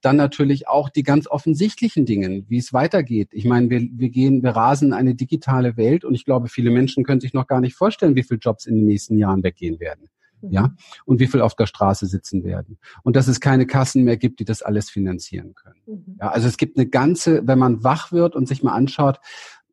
Dann 0.00 0.16
natürlich 0.16 0.68
auch 0.68 0.88
die 0.88 1.02
ganz 1.02 1.26
offensichtlichen 1.26 2.06
Dinge, 2.06 2.44
wie 2.48 2.58
es 2.58 2.72
weitergeht. 2.72 3.28
Ich 3.32 3.44
meine, 3.44 3.70
wir, 3.70 3.80
wir 3.92 4.10
gehen, 4.10 4.42
wir 4.42 4.50
rasen 4.50 4.92
eine 4.92 5.14
digitale 5.14 5.76
Welt 5.76 6.04
und 6.04 6.14
ich 6.14 6.24
glaube, 6.24 6.48
viele 6.48 6.70
Menschen 6.70 7.04
können 7.04 7.20
sich 7.20 7.34
noch 7.34 7.46
gar 7.46 7.60
nicht 7.60 7.74
vorstellen, 7.74 8.16
wie 8.16 8.22
viele 8.22 8.40
Jobs 8.40 8.66
in 8.66 8.76
den 8.76 8.86
nächsten 8.86 9.18
Jahren 9.18 9.42
weggehen 9.42 9.80
werden 9.80 10.08
ja, 10.50 10.68
mhm. 10.68 10.76
und 11.04 11.20
wie 11.20 11.26
viel 11.26 11.40
auf 11.40 11.54
der 11.54 11.66
Straße 11.66 12.06
sitzen 12.06 12.44
werden. 12.44 12.78
Und 13.02 13.16
dass 13.16 13.28
es 13.28 13.40
keine 13.40 13.66
Kassen 13.66 14.04
mehr 14.04 14.16
gibt, 14.16 14.40
die 14.40 14.44
das 14.44 14.62
alles 14.62 14.90
finanzieren 14.90 15.54
können. 15.54 15.80
Mhm. 15.86 16.16
Ja, 16.20 16.28
also 16.28 16.48
es 16.48 16.56
gibt 16.56 16.76
eine 16.76 16.88
ganze, 16.88 17.46
wenn 17.46 17.58
man 17.58 17.84
wach 17.84 18.12
wird 18.12 18.34
und 18.34 18.48
sich 18.48 18.62
mal 18.62 18.72
anschaut, 18.72 19.20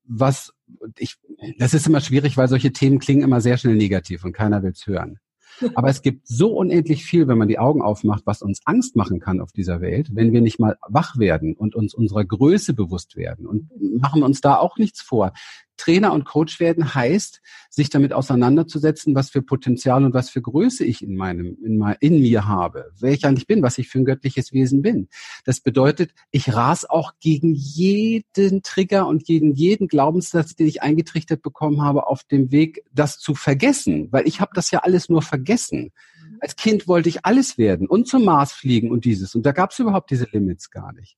was 0.05 0.53
ich, 0.97 1.17
das 1.57 1.73
ist 1.73 1.87
immer 1.87 2.01
schwierig, 2.01 2.37
weil 2.37 2.47
solche 2.47 2.73
Themen 2.73 2.99
klingen 2.99 3.21
immer 3.21 3.41
sehr 3.41 3.57
schnell 3.57 3.75
negativ 3.75 4.23
und 4.23 4.33
keiner 4.33 4.63
will 4.63 4.71
es 4.71 4.85
hören. 4.87 5.19
Aber 5.75 5.89
es 5.89 6.01
gibt 6.01 6.27
so 6.27 6.55
unendlich 6.55 7.05
viel, 7.05 7.27
wenn 7.27 7.37
man 7.37 7.47
die 7.47 7.59
Augen 7.59 7.81
aufmacht, 7.81 8.23
was 8.25 8.41
uns 8.41 8.61
Angst 8.65 8.95
machen 8.95 9.19
kann 9.19 9.41
auf 9.41 9.51
dieser 9.51 9.81
Welt, 9.81 10.09
wenn 10.13 10.31
wir 10.31 10.41
nicht 10.41 10.59
mal 10.59 10.77
wach 10.87 11.17
werden 11.17 11.53
und 11.55 11.75
uns 11.75 11.93
unserer 11.93 12.25
Größe 12.25 12.73
bewusst 12.73 13.15
werden. 13.15 13.45
Und 13.45 13.69
machen 13.99 14.21
wir 14.21 14.25
uns 14.25 14.41
da 14.41 14.57
auch 14.57 14.77
nichts 14.77 15.01
vor. 15.01 15.33
Trainer 15.79 16.13
und 16.13 16.25
Coach 16.25 16.59
werden 16.59 16.93
heißt, 16.93 17.41
sich 17.69 17.89
damit 17.89 18.13
auseinanderzusetzen, 18.13 19.15
was 19.15 19.29
für 19.29 19.41
Potenzial 19.41 20.03
und 20.03 20.13
was 20.13 20.29
für 20.29 20.41
Größe 20.41 20.83
ich 20.85 21.01
in 21.01 21.15
meinem, 21.15 21.57
in, 21.63 21.77
mein, 21.77 21.95
in 22.01 22.19
mir 22.19 22.47
habe, 22.47 22.91
wer 22.99 23.11
ich 23.11 23.25
eigentlich 23.25 23.47
bin, 23.47 23.63
was 23.63 23.77
ich 23.77 23.87
für 23.87 23.99
ein 23.99 24.05
göttliches 24.05 24.53
Wesen 24.53 24.81
bin. 24.81 25.07
Das 25.45 25.61
bedeutet, 25.61 26.13
ich 26.31 26.53
ras 26.53 26.87
auch 26.87 27.13
gegen 27.19 27.55
jeden 27.55 28.61
Trigger 28.61 29.07
und 29.07 29.25
gegen 29.25 29.53
jeden 29.53 29.87
Glaubenssatz, 29.87 30.55
den 30.55 30.67
ich 30.67 30.83
eingetrichtert 30.83 31.41
bekommen 31.41 31.81
habe, 31.81 32.07
auf 32.07 32.23
dem 32.23 32.51
Weg, 32.51 32.83
das 32.93 33.17
zu 33.17 33.33
vergessen, 33.33 34.09
weil 34.11 34.27
ich 34.27 34.41
habe 34.41 34.51
das 34.53 34.71
ja 34.71 34.79
alles 34.79 35.09
nur 35.09 35.21
vergessen. 35.21 35.91
Mhm. 36.21 36.37
Als 36.41 36.55
Kind 36.55 36.87
wollte 36.87 37.09
ich 37.09 37.25
alles 37.25 37.57
werden 37.57 37.87
und 37.87 38.07
zum 38.07 38.25
Mars 38.25 38.51
fliegen 38.51 38.91
und 38.91 39.05
dieses. 39.05 39.33
Und 39.33 39.45
da 39.45 39.53
gab 39.53 39.71
es 39.71 39.79
überhaupt 39.79 40.11
diese 40.11 40.27
Limits 40.31 40.69
gar 40.69 40.93
nicht. 40.93 41.17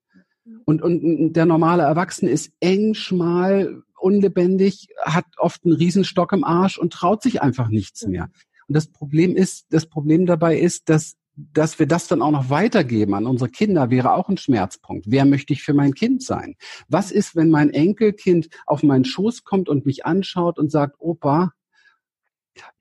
Und, 0.65 0.82
und 0.82 1.34
der 1.34 1.45
normale 1.45 1.84
Erwachsene 1.84 2.32
ist 2.32 2.52
eng, 2.60 2.93
schmal, 2.93 3.84
unlebendig, 4.02 4.88
hat 5.04 5.26
oft 5.38 5.66
einen 5.66 5.76
Riesenstock 5.76 6.34
im 6.34 6.44
Arsch 6.44 6.78
und 6.78 6.94
traut 6.94 7.22
sich 7.22 7.42
einfach 7.42 7.70
nichts 7.70 8.06
mehr. 8.06 8.30
Und 8.68 8.76
das 8.76 8.88
Problem 8.88 9.36
ist, 9.36 9.66
das 9.70 9.86
Problem 9.86 10.26
dabei 10.26 10.58
ist, 10.58 10.90
dass 10.90 11.16
dass 11.36 11.80
wir 11.80 11.88
das 11.88 12.08
dann 12.08 12.22
auch 12.22 12.32
noch 12.32 12.50
weitergeben 12.50 13.14
an 13.14 13.26
unsere 13.26 13.50
Kinder, 13.50 13.90
wäre 13.90 14.14
auch 14.14 14.30
ein 14.30 14.38
Schmerzpunkt. 14.38 15.06
Wer 15.10 15.26
möchte 15.26 15.54
ich 15.54 15.64
für 15.64 15.74
mein 15.74 15.94
Kind 15.94 16.24
sein? 16.24 16.56
Was 16.88 17.12
ist, 17.12 17.36
wenn 17.36 17.50
mein 17.50 17.70
Enkelkind 17.70 18.50
auf 18.66 18.84
meinen 18.84 19.06
Schoß 19.06 19.44
kommt 19.44 19.70
und 19.70 19.86
mich 19.86 20.06
anschaut 20.06 20.60
und 20.60 20.72
sagt, 20.72 20.98
Opa, 21.00 21.54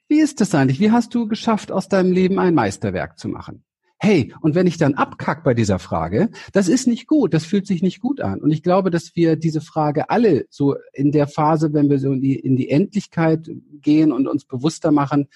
wie 0.08 0.20
ist 0.20 0.40
das 0.40 0.54
eigentlich? 0.54 0.80
Wie 0.80 0.90
hast 0.90 1.14
du 1.14 1.28
geschafft, 1.28 1.70
aus 1.70 1.88
deinem 1.88 2.12
Leben 2.12 2.38
ein 2.38 2.54
Meisterwerk 2.54 3.18
zu 3.18 3.28
machen? 3.28 3.64
Hey, 4.02 4.32
und 4.40 4.54
wenn 4.54 4.66
ich 4.66 4.78
dann 4.78 4.94
abkack 4.94 5.44
bei 5.44 5.52
dieser 5.52 5.78
Frage, 5.78 6.30
das 6.52 6.68
ist 6.68 6.86
nicht 6.86 7.06
gut, 7.06 7.34
das 7.34 7.44
fühlt 7.44 7.66
sich 7.66 7.82
nicht 7.82 8.00
gut 8.00 8.22
an. 8.22 8.40
Und 8.40 8.50
ich 8.50 8.62
glaube, 8.62 8.90
dass 8.90 9.14
wir 9.14 9.36
diese 9.36 9.60
Frage 9.60 10.08
alle 10.08 10.46
so 10.48 10.74
in 10.94 11.12
der 11.12 11.26
Phase, 11.26 11.74
wenn 11.74 11.90
wir 11.90 11.98
so 11.98 12.10
in 12.10 12.22
die, 12.22 12.34
in 12.34 12.56
die 12.56 12.70
Endlichkeit 12.70 13.50
gehen 13.82 14.10
und 14.10 14.26
uns 14.26 14.46
bewusster 14.46 14.90
machen, 14.90 15.28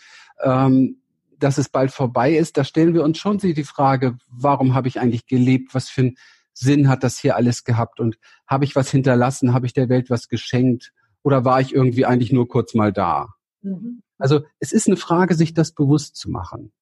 ähm, 0.43 0.97
dass 1.39 1.59
es 1.59 1.69
bald 1.69 1.91
vorbei 1.91 2.35
ist, 2.35 2.57
da 2.57 2.65
stellen 2.65 2.95
wir 2.95 3.05
uns 3.05 3.19
schon 3.19 3.37
die 3.37 3.65
Frage, 3.65 4.17
warum 4.29 4.75
habe 4.75 4.89
ich 4.89 4.99
eigentlich 4.99 5.27
gelebt? 5.27 5.75
Was 5.75 5.91
für 5.91 6.01
einen 6.01 6.17
Sinn 6.55 6.89
hat 6.89 7.05
das 7.05 7.19
hier 7.19 7.37
alles 7.37 7.65
gehabt? 7.65 8.01
Und 8.01 8.17
habe 8.47 8.65
ich 8.65 8.75
was 8.75 8.91
hinterlassen? 8.91 9.53
Habe 9.53 9.67
ich 9.67 9.75
der 9.75 9.91
Welt 9.91 10.09
was 10.09 10.29
geschenkt? 10.29 10.95
Oder 11.23 11.45
war 11.45 11.61
ich 11.61 11.75
irgendwie 11.75 12.07
eigentlich 12.07 12.33
nur 12.33 12.49
kurz 12.49 12.73
mal 12.73 12.95
da? 12.95 13.35
Mhm. 13.61 14.01
Also 14.17 14.41
es 14.59 14.73
ist 14.73 14.87
eine 14.87 14.97
Frage, 14.97 15.35
sich 15.35 15.53
das 15.53 15.73
bewusst 15.73 16.17
zu 16.17 16.31
machen. 16.31 16.73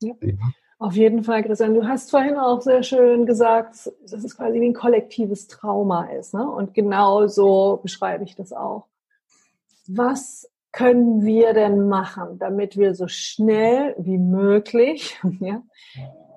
Ja. 0.00 0.12
ja. 0.22 0.34
Auf 0.80 0.94
jeden 0.94 1.24
Fall, 1.24 1.42
Christian. 1.42 1.74
Du 1.74 1.88
hast 1.88 2.10
vorhin 2.10 2.36
auch 2.36 2.60
sehr 2.60 2.84
schön 2.84 3.26
gesagt, 3.26 3.90
dass 4.02 4.24
es 4.24 4.36
quasi 4.36 4.60
wie 4.60 4.68
ein 4.68 4.74
kollektives 4.74 5.48
Trauma 5.48 6.04
ist. 6.12 6.34
Ne? 6.34 6.48
Und 6.48 6.72
genau 6.72 7.26
so 7.26 7.80
beschreibe 7.82 8.22
ich 8.22 8.36
das 8.36 8.52
auch. 8.52 8.86
Was 9.88 10.48
können 10.70 11.24
wir 11.24 11.54
denn 11.54 11.88
machen, 11.88 12.38
damit 12.38 12.76
wir 12.76 12.94
so 12.94 13.08
schnell 13.08 13.96
wie 13.98 14.18
möglich 14.18 15.18
ja, 15.40 15.62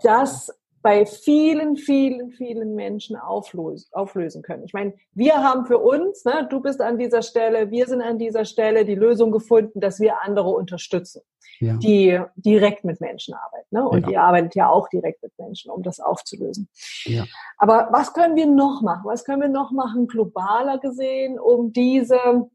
das 0.01 0.51
bei 0.81 1.05
vielen, 1.05 1.77
vielen, 1.77 2.31
vielen 2.31 2.73
Menschen 2.73 3.15
auflösen, 3.15 4.41
können. 4.41 4.63
Ich 4.63 4.73
meine, 4.73 4.93
wir 5.13 5.35
haben 5.43 5.67
für 5.67 5.77
uns, 5.77 6.25
ne, 6.25 6.47
du 6.49 6.59
bist 6.59 6.81
an 6.81 6.97
dieser 6.97 7.21
Stelle, 7.21 7.69
wir 7.69 7.85
sind 7.85 8.01
an 8.01 8.17
dieser 8.17 8.45
Stelle 8.45 8.83
die 8.83 8.95
Lösung 8.95 9.31
gefunden, 9.31 9.79
dass 9.79 9.99
wir 9.99 10.23
andere 10.23 10.49
unterstützen, 10.49 11.21
ja. 11.61 11.77
die 11.77 12.19
direkt 12.35 12.83
mit 12.83 12.99
Menschen 12.99 13.33
arbeiten. 13.33 13.67
Ne? 13.71 13.87
Und 13.87 14.05
ja. 14.07 14.11
ihr 14.11 14.21
arbeitet 14.21 14.55
ja 14.55 14.69
auch 14.69 14.89
direkt 14.89 15.23
mit 15.23 15.31
Menschen, 15.37 15.71
um 15.71 15.83
das 15.83 15.99
aufzulösen. 15.99 16.67
Ja. 17.05 17.25
Aber 17.57 17.89
was 17.91 18.13
können 18.13 18.35
wir 18.35 18.47
noch 18.47 18.81
machen? 18.81 19.03
Was 19.05 19.23
können 19.23 19.41
wir 19.41 19.49
noch 19.49 19.71
machen, 19.71 20.07
globaler 20.07 20.79
gesehen, 20.79 21.39
um 21.39 21.71
diese 21.71 22.49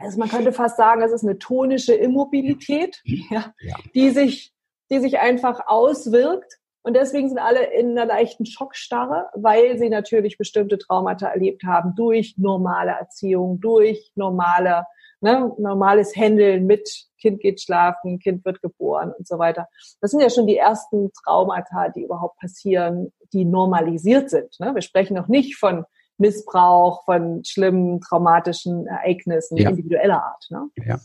also 0.00 0.18
man 0.20 0.28
könnte 0.28 0.52
fast 0.52 0.76
sagen, 0.76 1.02
es 1.02 1.10
ist 1.10 1.24
eine 1.24 1.38
tonische 1.38 1.92
Immobilität, 1.92 3.00
ja, 3.04 3.52
ja. 3.60 3.74
die 3.94 4.10
sich, 4.10 4.52
die 4.90 5.00
sich 5.00 5.18
einfach 5.18 5.66
auswirkt 5.66 6.58
und 6.82 6.94
deswegen 6.94 7.28
sind 7.28 7.38
alle 7.38 7.64
in 7.72 7.90
einer 7.90 8.06
leichten 8.06 8.46
Schockstarre, 8.46 9.28
weil 9.34 9.76
sie 9.78 9.90
natürlich 9.90 10.38
bestimmte 10.38 10.78
Traumata 10.78 11.28
erlebt 11.28 11.64
haben 11.64 11.94
durch 11.94 12.38
normale 12.38 12.92
Erziehung, 12.92 13.60
durch 13.60 14.12
normale, 14.14 14.84
ne, 15.20 15.52
normales 15.58 16.14
Handeln 16.16 16.66
mit 16.66 16.88
Kind 17.20 17.40
geht 17.40 17.60
schlafen, 17.60 18.18
Kind 18.18 18.44
wird 18.44 18.62
geboren 18.62 19.12
und 19.16 19.26
so 19.26 19.38
weiter. 19.38 19.66
Das 20.00 20.12
sind 20.12 20.20
ja 20.20 20.30
schon 20.30 20.46
die 20.46 20.56
ersten 20.56 21.10
Traumata, 21.12 21.88
die 21.88 22.02
überhaupt 22.02 22.38
passieren, 22.38 23.12
die 23.32 23.44
normalisiert 23.44 24.30
sind. 24.30 24.58
Ne? 24.60 24.74
Wir 24.74 24.82
sprechen 24.82 25.14
noch 25.14 25.28
nicht 25.28 25.56
von 25.56 25.84
Missbrauch, 26.18 27.04
von 27.04 27.44
schlimmen 27.44 28.00
traumatischen 28.00 28.86
Ereignissen 28.86 29.56
ja. 29.56 29.70
individueller 29.70 30.22
Art. 30.22 30.46
Ne? 30.50 30.68
Ja. 30.84 30.98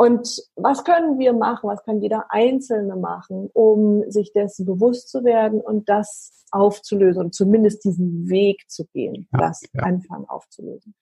Und 0.00 0.42
was 0.56 0.82
können 0.84 1.18
wir 1.18 1.34
machen, 1.34 1.68
was 1.68 1.84
kann 1.84 2.00
jeder 2.00 2.24
Einzelne 2.30 2.96
machen, 2.96 3.50
um 3.52 4.10
sich 4.10 4.32
dessen 4.32 4.64
bewusst 4.64 5.10
zu 5.10 5.24
werden 5.24 5.60
und 5.60 5.90
das 5.90 6.46
aufzulösen 6.52 7.22
und 7.22 7.34
zumindest 7.34 7.84
diesen 7.84 8.26
Weg 8.30 8.62
zu 8.66 8.86
gehen, 8.94 9.28
ja, 9.30 9.38
das 9.38 9.60
ja. 9.74 9.82
anfangen 9.82 10.24
aufzulösen. 10.24 10.94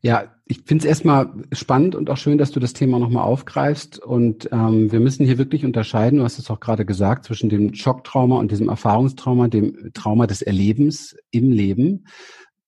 Ja, 0.00 0.32
ich 0.46 0.62
finde 0.64 0.82
es 0.82 0.88
erstmal 0.88 1.32
spannend 1.50 1.96
und 1.96 2.08
auch 2.08 2.18
schön, 2.18 2.38
dass 2.38 2.52
du 2.52 2.60
das 2.60 2.72
Thema 2.72 3.00
nochmal 3.00 3.24
aufgreifst. 3.24 3.98
Und 3.98 4.48
ähm, 4.52 4.92
wir 4.92 5.00
müssen 5.00 5.26
hier 5.26 5.38
wirklich 5.38 5.64
unterscheiden, 5.64 6.20
du 6.20 6.24
hast 6.24 6.38
es 6.38 6.48
auch 6.52 6.60
gerade 6.60 6.86
gesagt, 6.86 7.24
zwischen 7.24 7.50
dem 7.50 7.74
Schocktrauma 7.74 8.38
und 8.38 8.52
diesem 8.52 8.68
Erfahrungstrauma, 8.68 9.48
dem 9.48 9.90
Trauma 9.92 10.28
des 10.28 10.40
Erlebens 10.40 11.16
im 11.32 11.50
Leben. 11.50 12.06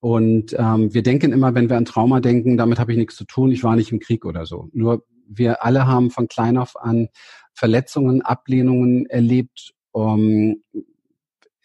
Und 0.00 0.56
ähm, 0.58 0.92
wir 0.92 1.04
denken 1.04 1.32
immer, 1.32 1.54
wenn 1.54 1.70
wir 1.70 1.76
an 1.76 1.84
Trauma 1.84 2.18
denken, 2.18 2.56
damit 2.56 2.80
habe 2.80 2.90
ich 2.90 2.98
nichts 2.98 3.14
zu 3.14 3.24
tun, 3.24 3.52
ich 3.52 3.62
war 3.62 3.76
nicht 3.76 3.92
im 3.92 4.00
Krieg 4.00 4.24
oder 4.24 4.44
so. 4.44 4.68
Nur 4.72 5.04
wir 5.34 5.64
alle 5.64 5.86
haben 5.86 6.10
von 6.10 6.28
klein 6.28 6.56
auf 6.56 6.80
an 6.80 7.08
Verletzungen, 7.54 8.22
Ablehnungen 8.22 9.06
erlebt, 9.06 9.74
um, 9.92 10.62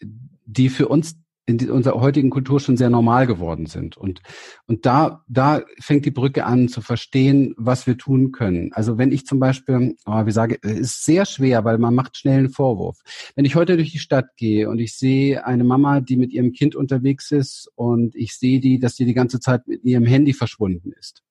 die 0.00 0.68
für 0.68 0.88
uns 0.88 1.16
in 1.48 1.70
unserer 1.70 1.98
heutigen 1.98 2.28
Kultur 2.28 2.60
schon 2.60 2.76
sehr 2.76 2.90
normal 2.90 3.26
geworden 3.26 3.64
sind. 3.64 3.96
Und, 3.96 4.20
und 4.66 4.84
da, 4.84 5.24
da 5.28 5.62
fängt 5.80 6.04
die 6.04 6.10
Brücke 6.10 6.44
an 6.44 6.68
zu 6.68 6.82
verstehen, 6.82 7.54
was 7.56 7.86
wir 7.86 7.96
tun 7.96 8.32
können. 8.32 8.70
Also 8.74 8.98
wenn 8.98 9.12
ich 9.12 9.24
zum 9.24 9.40
Beispiel, 9.40 9.96
oh, 10.04 10.26
wie 10.26 10.30
sage, 10.30 10.58
es 10.60 10.78
ist 10.78 11.04
sehr 11.06 11.24
schwer, 11.24 11.64
weil 11.64 11.78
man 11.78 11.94
macht 11.94 12.18
schnell 12.18 12.40
einen 12.40 12.50
Vorwurf. 12.50 12.98
Wenn 13.34 13.46
ich 13.46 13.54
heute 13.54 13.76
durch 13.76 13.92
die 13.92 13.98
Stadt 13.98 14.36
gehe 14.36 14.68
und 14.68 14.78
ich 14.78 14.94
sehe 14.94 15.46
eine 15.46 15.64
Mama, 15.64 16.00
die 16.00 16.18
mit 16.18 16.32
ihrem 16.32 16.52
Kind 16.52 16.76
unterwegs 16.76 17.30
ist 17.32 17.70
und 17.76 18.14
ich 18.14 18.36
sehe 18.36 18.60
die, 18.60 18.78
dass 18.78 18.96
die 18.96 19.06
die 19.06 19.14
ganze 19.14 19.40
Zeit 19.40 19.66
mit 19.66 19.82
ihrem 19.84 20.04
Handy 20.04 20.34
verschwunden 20.34 20.92
ist, 20.92 21.22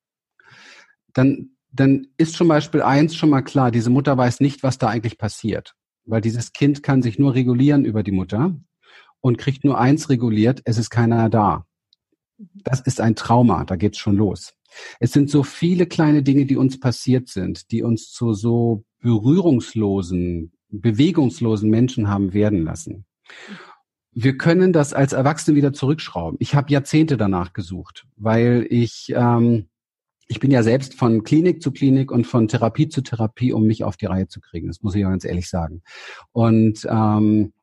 dann 1.13 1.57
dann 1.79 2.07
ist 2.17 2.35
zum 2.35 2.47
Beispiel 2.47 2.81
eins 2.81 3.15
schon 3.15 3.29
mal 3.29 3.41
klar, 3.41 3.71
diese 3.71 3.89
Mutter 3.89 4.17
weiß 4.17 4.39
nicht, 4.39 4.63
was 4.63 4.77
da 4.77 4.87
eigentlich 4.87 5.17
passiert. 5.17 5.73
Weil 6.05 6.21
dieses 6.21 6.53
Kind 6.53 6.83
kann 6.83 7.01
sich 7.01 7.19
nur 7.19 7.33
regulieren 7.35 7.85
über 7.85 8.03
die 8.03 8.11
Mutter 8.11 8.55
und 9.21 9.37
kriegt 9.37 9.63
nur 9.63 9.79
eins 9.79 10.09
reguliert, 10.09 10.61
es 10.65 10.77
ist 10.77 10.89
keiner 10.89 11.29
da. 11.29 11.65
Das 12.37 12.81
ist 12.81 13.01
ein 13.01 13.15
Trauma, 13.15 13.65
da 13.65 13.75
geht's 13.75 13.97
schon 13.97 14.15
los. 14.15 14.53
Es 14.99 15.11
sind 15.11 15.29
so 15.29 15.43
viele 15.43 15.85
kleine 15.85 16.23
Dinge, 16.23 16.45
die 16.45 16.55
uns 16.55 16.79
passiert 16.79 17.29
sind, 17.29 17.71
die 17.71 17.83
uns 17.83 18.11
zu 18.11 18.33
so 18.33 18.83
berührungslosen, 19.01 20.51
bewegungslosen 20.69 21.69
Menschen 21.69 22.09
haben 22.09 22.33
werden 22.33 22.63
lassen. 22.63 23.05
Wir 24.11 24.37
können 24.37 24.73
das 24.73 24.93
als 24.93 25.13
Erwachsene 25.13 25.55
wieder 25.55 25.73
zurückschrauben. 25.73 26.37
Ich 26.39 26.55
habe 26.55 26.71
Jahrzehnte 26.71 27.17
danach 27.17 27.53
gesucht, 27.53 28.05
weil 28.15 28.65
ich 28.69 29.13
ähm, 29.15 29.67
ich 30.27 30.39
bin 30.39 30.51
ja 30.51 30.61
selbst 30.63 30.93
von 30.93 31.23
Klinik 31.23 31.61
zu 31.61 31.71
Klinik 31.71 32.11
und 32.11 32.27
von 32.27 32.47
Therapie 32.47 32.89
zu 32.89 33.01
Therapie, 33.01 33.53
um 33.53 33.65
mich 33.65 33.83
auf 33.83 33.97
die 33.97 34.07
Reihe 34.07 34.27
zu 34.27 34.41
kriegen. 34.41 34.67
Das 34.67 34.81
muss 34.81 34.95
ich 34.95 35.01
ja 35.01 35.09
ganz 35.09 35.23
ehrlich 35.23 35.49
sagen. 35.49 35.81
Und 36.33 36.85
ähm, 36.89 37.53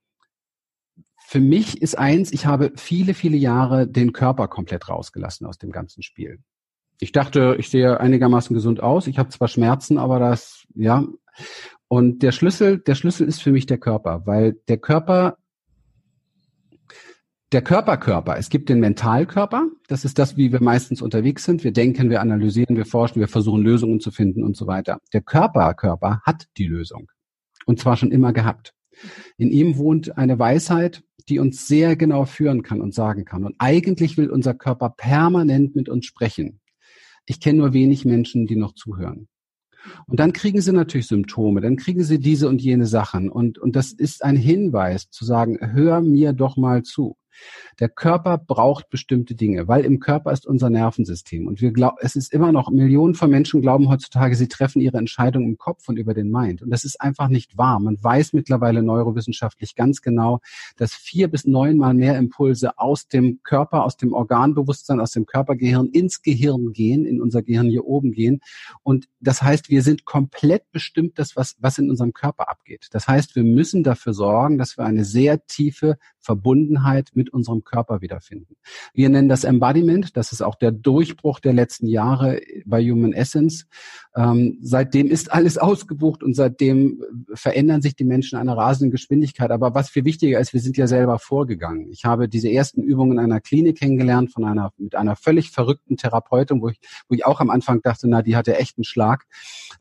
für 1.26 1.40
mich 1.40 1.82
ist 1.82 1.98
eins, 1.98 2.32
ich 2.32 2.46
habe 2.46 2.72
viele, 2.76 3.14
viele 3.14 3.36
Jahre 3.36 3.86
den 3.86 4.12
Körper 4.12 4.48
komplett 4.48 4.88
rausgelassen 4.88 5.46
aus 5.46 5.58
dem 5.58 5.72
ganzen 5.72 6.02
Spiel. 6.02 6.38
Ich 7.00 7.12
dachte, 7.12 7.56
ich 7.58 7.68
sehe 7.68 8.00
einigermaßen 8.00 8.54
gesund 8.54 8.82
aus. 8.82 9.06
Ich 9.06 9.18
habe 9.18 9.30
zwar 9.30 9.48
Schmerzen, 9.48 9.98
aber 9.98 10.18
das, 10.18 10.64
ja. 10.74 11.04
Und 11.88 12.22
der 12.22 12.32
Schlüssel, 12.32 12.78
der 12.78 12.94
Schlüssel 12.94 13.26
ist 13.26 13.42
für 13.42 13.52
mich 13.52 13.66
der 13.66 13.78
Körper, 13.78 14.22
weil 14.26 14.54
der 14.68 14.78
Körper 14.78 15.36
der 17.54 17.62
Körperkörper. 17.62 18.36
Es 18.36 18.50
gibt 18.50 18.68
den 18.68 18.80
Mentalkörper. 18.80 19.68
Das 19.86 20.04
ist 20.04 20.18
das, 20.18 20.36
wie 20.36 20.50
wir 20.50 20.60
meistens 20.60 21.00
unterwegs 21.00 21.44
sind. 21.44 21.62
Wir 21.62 21.72
denken, 21.72 22.10
wir 22.10 22.20
analysieren, 22.20 22.76
wir 22.76 22.84
forschen, 22.84 23.20
wir 23.20 23.28
versuchen 23.28 23.62
Lösungen 23.62 24.00
zu 24.00 24.10
finden 24.10 24.42
und 24.42 24.56
so 24.56 24.66
weiter. 24.66 24.98
Der 25.12 25.20
Körperkörper 25.20 26.20
hat 26.24 26.48
die 26.56 26.66
Lösung. 26.66 27.08
Und 27.64 27.78
zwar 27.78 27.96
schon 27.96 28.10
immer 28.10 28.32
gehabt. 28.32 28.74
In 29.36 29.50
ihm 29.50 29.76
wohnt 29.76 30.18
eine 30.18 30.36
Weisheit, 30.36 31.04
die 31.28 31.38
uns 31.38 31.68
sehr 31.68 31.94
genau 31.94 32.24
führen 32.24 32.64
kann 32.64 32.80
und 32.80 32.92
sagen 32.92 33.24
kann. 33.24 33.44
Und 33.44 33.54
eigentlich 33.60 34.16
will 34.18 34.30
unser 34.30 34.54
Körper 34.54 34.90
permanent 34.90 35.76
mit 35.76 35.88
uns 35.88 36.06
sprechen. 36.06 36.60
Ich 37.24 37.38
kenne 37.38 37.60
nur 37.60 37.72
wenig 37.72 38.04
Menschen, 38.04 38.46
die 38.46 38.56
noch 38.56 38.74
zuhören. 38.74 39.28
Und 40.06 40.18
dann 40.18 40.32
kriegen 40.32 40.60
sie 40.60 40.72
natürlich 40.72 41.06
Symptome, 41.06 41.60
dann 41.60 41.76
kriegen 41.76 42.02
sie 42.02 42.18
diese 42.18 42.48
und 42.48 42.60
jene 42.60 42.86
Sachen. 42.86 43.30
Und, 43.30 43.58
und 43.58 43.76
das 43.76 43.92
ist 43.92 44.24
ein 44.24 44.36
Hinweis 44.36 45.08
zu 45.10 45.24
sagen, 45.24 45.58
hör 45.60 46.00
mir 46.00 46.32
doch 46.32 46.56
mal 46.56 46.82
zu. 46.82 47.16
Der 47.80 47.88
Körper 47.88 48.38
braucht 48.38 48.90
bestimmte 48.90 49.34
Dinge, 49.34 49.68
weil 49.68 49.84
im 49.84 50.00
Körper 50.00 50.32
ist 50.32 50.46
unser 50.46 50.70
Nervensystem. 50.70 51.46
Und 51.46 51.60
wir 51.60 51.72
glauben, 51.72 51.96
es 52.00 52.16
ist 52.16 52.32
immer 52.32 52.52
noch, 52.52 52.70
Millionen 52.70 53.14
von 53.14 53.30
Menschen 53.30 53.62
glauben 53.62 53.88
heutzutage, 53.88 54.36
sie 54.36 54.48
treffen 54.48 54.80
ihre 54.80 54.98
Entscheidung 54.98 55.44
im 55.44 55.58
Kopf 55.58 55.88
und 55.88 55.96
über 55.96 56.14
den 56.14 56.30
Mind. 56.30 56.62
Und 56.62 56.70
das 56.70 56.84
ist 56.84 57.00
einfach 57.00 57.28
nicht 57.28 57.56
wahr. 57.58 57.80
Man 57.80 58.02
weiß 58.02 58.32
mittlerweile 58.32 58.82
neurowissenschaftlich 58.82 59.74
ganz 59.74 60.02
genau, 60.02 60.40
dass 60.76 60.94
vier 60.94 61.28
bis 61.28 61.46
neunmal 61.46 61.94
mehr 61.94 62.16
Impulse 62.18 62.78
aus 62.78 63.08
dem 63.08 63.40
Körper, 63.42 63.84
aus 63.84 63.96
dem 63.96 64.12
Organbewusstsein, 64.12 65.00
aus 65.00 65.12
dem 65.12 65.26
Körpergehirn 65.26 65.88
ins 65.88 66.22
Gehirn 66.22 66.72
gehen, 66.72 67.04
in 67.04 67.20
unser 67.20 67.42
Gehirn 67.42 67.68
hier 67.68 67.84
oben 67.84 68.12
gehen. 68.12 68.40
Und 68.82 69.06
das 69.20 69.42
heißt, 69.42 69.70
wir 69.70 69.82
sind 69.82 70.04
komplett 70.04 70.70
bestimmt, 70.70 71.18
das, 71.18 71.36
was, 71.36 71.56
was 71.58 71.78
in 71.78 71.90
unserem 71.90 72.12
Körper 72.12 72.48
abgeht. 72.48 72.88
Das 72.92 73.08
heißt, 73.08 73.36
wir 73.36 73.44
müssen 73.44 73.82
dafür 73.82 74.14
sorgen, 74.14 74.58
dass 74.58 74.78
wir 74.78 74.84
eine 74.84 75.04
sehr 75.04 75.46
tiefe 75.46 75.98
Verbundenheit 76.18 77.10
mit 77.14 77.23
unserem 77.30 77.64
Körper 77.64 78.00
wiederfinden. 78.00 78.56
Wir 78.92 79.08
nennen 79.08 79.28
das 79.28 79.44
Embodiment. 79.44 80.16
Das 80.16 80.32
ist 80.32 80.42
auch 80.42 80.54
der 80.54 80.72
Durchbruch 80.72 81.40
der 81.40 81.52
letzten 81.52 81.86
Jahre 81.86 82.40
bei 82.66 82.82
Human 82.82 83.12
Essence. 83.12 83.66
Ähm, 84.14 84.58
seitdem 84.60 85.08
ist 85.08 85.32
alles 85.32 85.58
ausgebucht 85.64 86.22
und 86.22 86.34
seitdem 86.34 87.02
verändern 87.34 87.82
sich 87.82 87.96
die 87.96 88.04
Menschen 88.04 88.36
in 88.36 88.42
einer 88.42 88.56
rasenden 88.56 88.90
Geschwindigkeit. 88.90 89.50
Aber 89.50 89.74
was 89.74 89.88
viel 89.88 90.04
wichtiger 90.04 90.38
ist, 90.38 90.52
wir 90.52 90.60
sind 90.60 90.76
ja 90.76 90.86
selber 90.86 91.18
vorgegangen. 91.18 91.88
Ich 91.90 92.04
habe 92.04 92.28
diese 92.28 92.50
ersten 92.50 92.82
Übungen 92.82 93.12
in 93.12 93.18
einer 93.18 93.40
Klinik 93.40 93.78
kennengelernt 93.78 94.32
von 94.32 94.44
einer, 94.44 94.72
mit 94.76 94.94
einer 94.94 95.16
völlig 95.16 95.50
verrückten 95.50 95.96
Therapeutin, 95.96 96.60
wo 96.60 96.68
ich, 96.68 96.80
wo 97.08 97.14
ich 97.14 97.24
auch 97.24 97.40
am 97.40 97.50
Anfang 97.50 97.80
dachte, 97.82 98.08
na, 98.08 98.22
die 98.22 98.36
hatte 98.36 98.58
echt 98.58 98.76
einen 98.76 98.84
Schlag. 98.84 99.24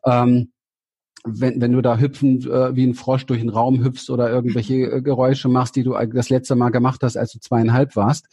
Ähm, 0.06 0.52
wenn, 1.25 1.62
wenn 1.62 1.71
du 1.71 1.81
da 1.81 1.97
hüpfen 1.97 2.41
äh, 2.49 2.75
wie 2.75 2.86
ein 2.86 2.95
Frosch 2.95 3.25
durch 3.25 3.39
den 3.39 3.49
Raum 3.49 3.83
hüpfst 3.83 4.09
oder 4.09 4.29
irgendwelche 4.29 4.75
äh, 4.91 5.01
Geräusche 5.01 5.47
machst, 5.47 5.75
die 5.75 5.83
du 5.83 5.93
das 6.13 6.29
letzte 6.29 6.55
Mal 6.55 6.69
gemacht 6.69 7.01
hast, 7.01 7.15
als 7.15 7.31
du 7.31 7.39
zweieinhalb 7.39 7.95
warst. 7.95 8.27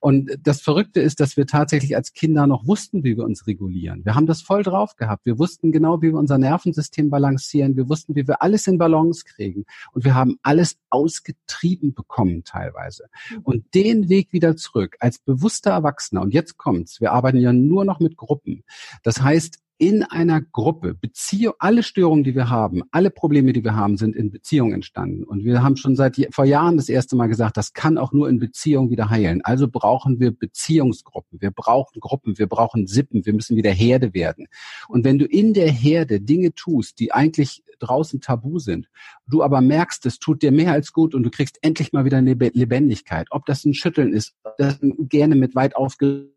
Und 0.00 0.30
das 0.42 0.60
Verrückte 0.60 1.00
ist, 1.00 1.20
dass 1.20 1.36
wir 1.36 1.46
tatsächlich 1.46 1.94
als 1.94 2.12
Kinder 2.12 2.46
noch 2.46 2.66
wussten, 2.66 3.04
wie 3.04 3.16
wir 3.16 3.24
uns 3.24 3.46
regulieren. 3.46 4.04
Wir 4.04 4.16
haben 4.16 4.26
das 4.26 4.42
voll 4.42 4.64
drauf 4.64 4.96
gehabt. 4.96 5.24
Wir 5.24 5.38
wussten 5.38 5.70
genau, 5.70 6.02
wie 6.02 6.10
wir 6.10 6.18
unser 6.18 6.38
Nervensystem 6.38 7.10
balancieren. 7.10 7.76
Wir 7.76 7.88
wussten, 7.88 8.16
wie 8.16 8.26
wir 8.26 8.42
alles 8.42 8.66
in 8.66 8.76
Balance 8.76 9.24
kriegen. 9.24 9.64
Und 9.92 10.04
wir 10.04 10.14
haben 10.14 10.36
alles 10.42 10.76
ausgetrieben 10.90 11.94
bekommen 11.94 12.42
teilweise. 12.44 13.04
Und 13.44 13.72
den 13.74 14.08
Weg 14.08 14.32
wieder 14.32 14.56
zurück 14.56 14.96
als 14.98 15.18
bewusster 15.18 15.70
Erwachsener. 15.70 16.22
Und 16.22 16.34
jetzt 16.34 16.56
kommt's. 16.56 17.00
Wir 17.00 17.12
arbeiten 17.12 17.38
ja 17.38 17.52
nur 17.52 17.84
noch 17.84 18.00
mit 18.00 18.16
Gruppen. 18.16 18.64
Das 19.04 19.22
heißt, 19.22 19.61
in 19.78 20.04
einer 20.04 20.40
Gruppe, 20.40 20.94
Beziehung, 20.94 21.54
alle 21.58 21.82
Störungen, 21.82 22.22
die 22.22 22.34
wir 22.34 22.48
haben, 22.48 22.82
alle 22.92 23.10
Probleme, 23.10 23.52
die 23.52 23.64
wir 23.64 23.74
haben, 23.74 23.96
sind 23.96 24.14
in 24.14 24.30
Beziehung 24.30 24.72
entstanden. 24.72 25.24
Und 25.24 25.44
wir 25.44 25.62
haben 25.62 25.76
schon 25.76 25.96
seit 25.96 26.16
vor 26.30 26.44
Jahren 26.44 26.76
das 26.76 26.88
erste 26.88 27.16
Mal 27.16 27.26
gesagt, 27.26 27.56
das 27.56 27.72
kann 27.72 27.98
auch 27.98 28.12
nur 28.12 28.28
in 28.28 28.38
Beziehung 28.38 28.90
wieder 28.90 29.10
heilen. 29.10 29.40
Also 29.42 29.68
brauchen 29.68 30.20
wir 30.20 30.30
Beziehungsgruppen, 30.30 31.40
wir 31.40 31.50
brauchen 31.50 32.00
Gruppen, 32.00 32.38
wir 32.38 32.46
brauchen 32.46 32.86
Sippen, 32.86 33.26
wir 33.26 33.32
müssen 33.32 33.56
wieder 33.56 33.72
Herde 33.72 34.14
werden. 34.14 34.46
Und 34.88 35.04
wenn 35.04 35.18
du 35.18 35.26
in 35.26 35.52
der 35.52 35.70
Herde 35.70 36.20
Dinge 36.20 36.54
tust, 36.54 37.00
die 37.00 37.12
eigentlich 37.12 37.64
draußen 37.80 38.20
tabu 38.20 38.60
sind, 38.60 38.88
du 39.26 39.42
aber 39.42 39.60
merkst, 39.60 40.06
es 40.06 40.18
tut 40.18 40.42
dir 40.42 40.52
mehr 40.52 40.72
als 40.72 40.92
gut 40.92 41.14
und 41.14 41.24
du 41.24 41.30
kriegst 41.30 41.58
endlich 41.62 41.92
mal 41.92 42.04
wieder 42.04 42.18
eine 42.18 42.34
Lebendigkeit. 42.34 43.26
Ob 43.30 43.46
das 43.46 43.64
ein 43.64 43.74
Schütteln 43.74 44.12
ist, 44.12 44.36
das 44.58 44.78
gerne 44.80 45.34
mit 45.34 45.56
weit 45.56 45.74
aufgerissenen 45.74 46.32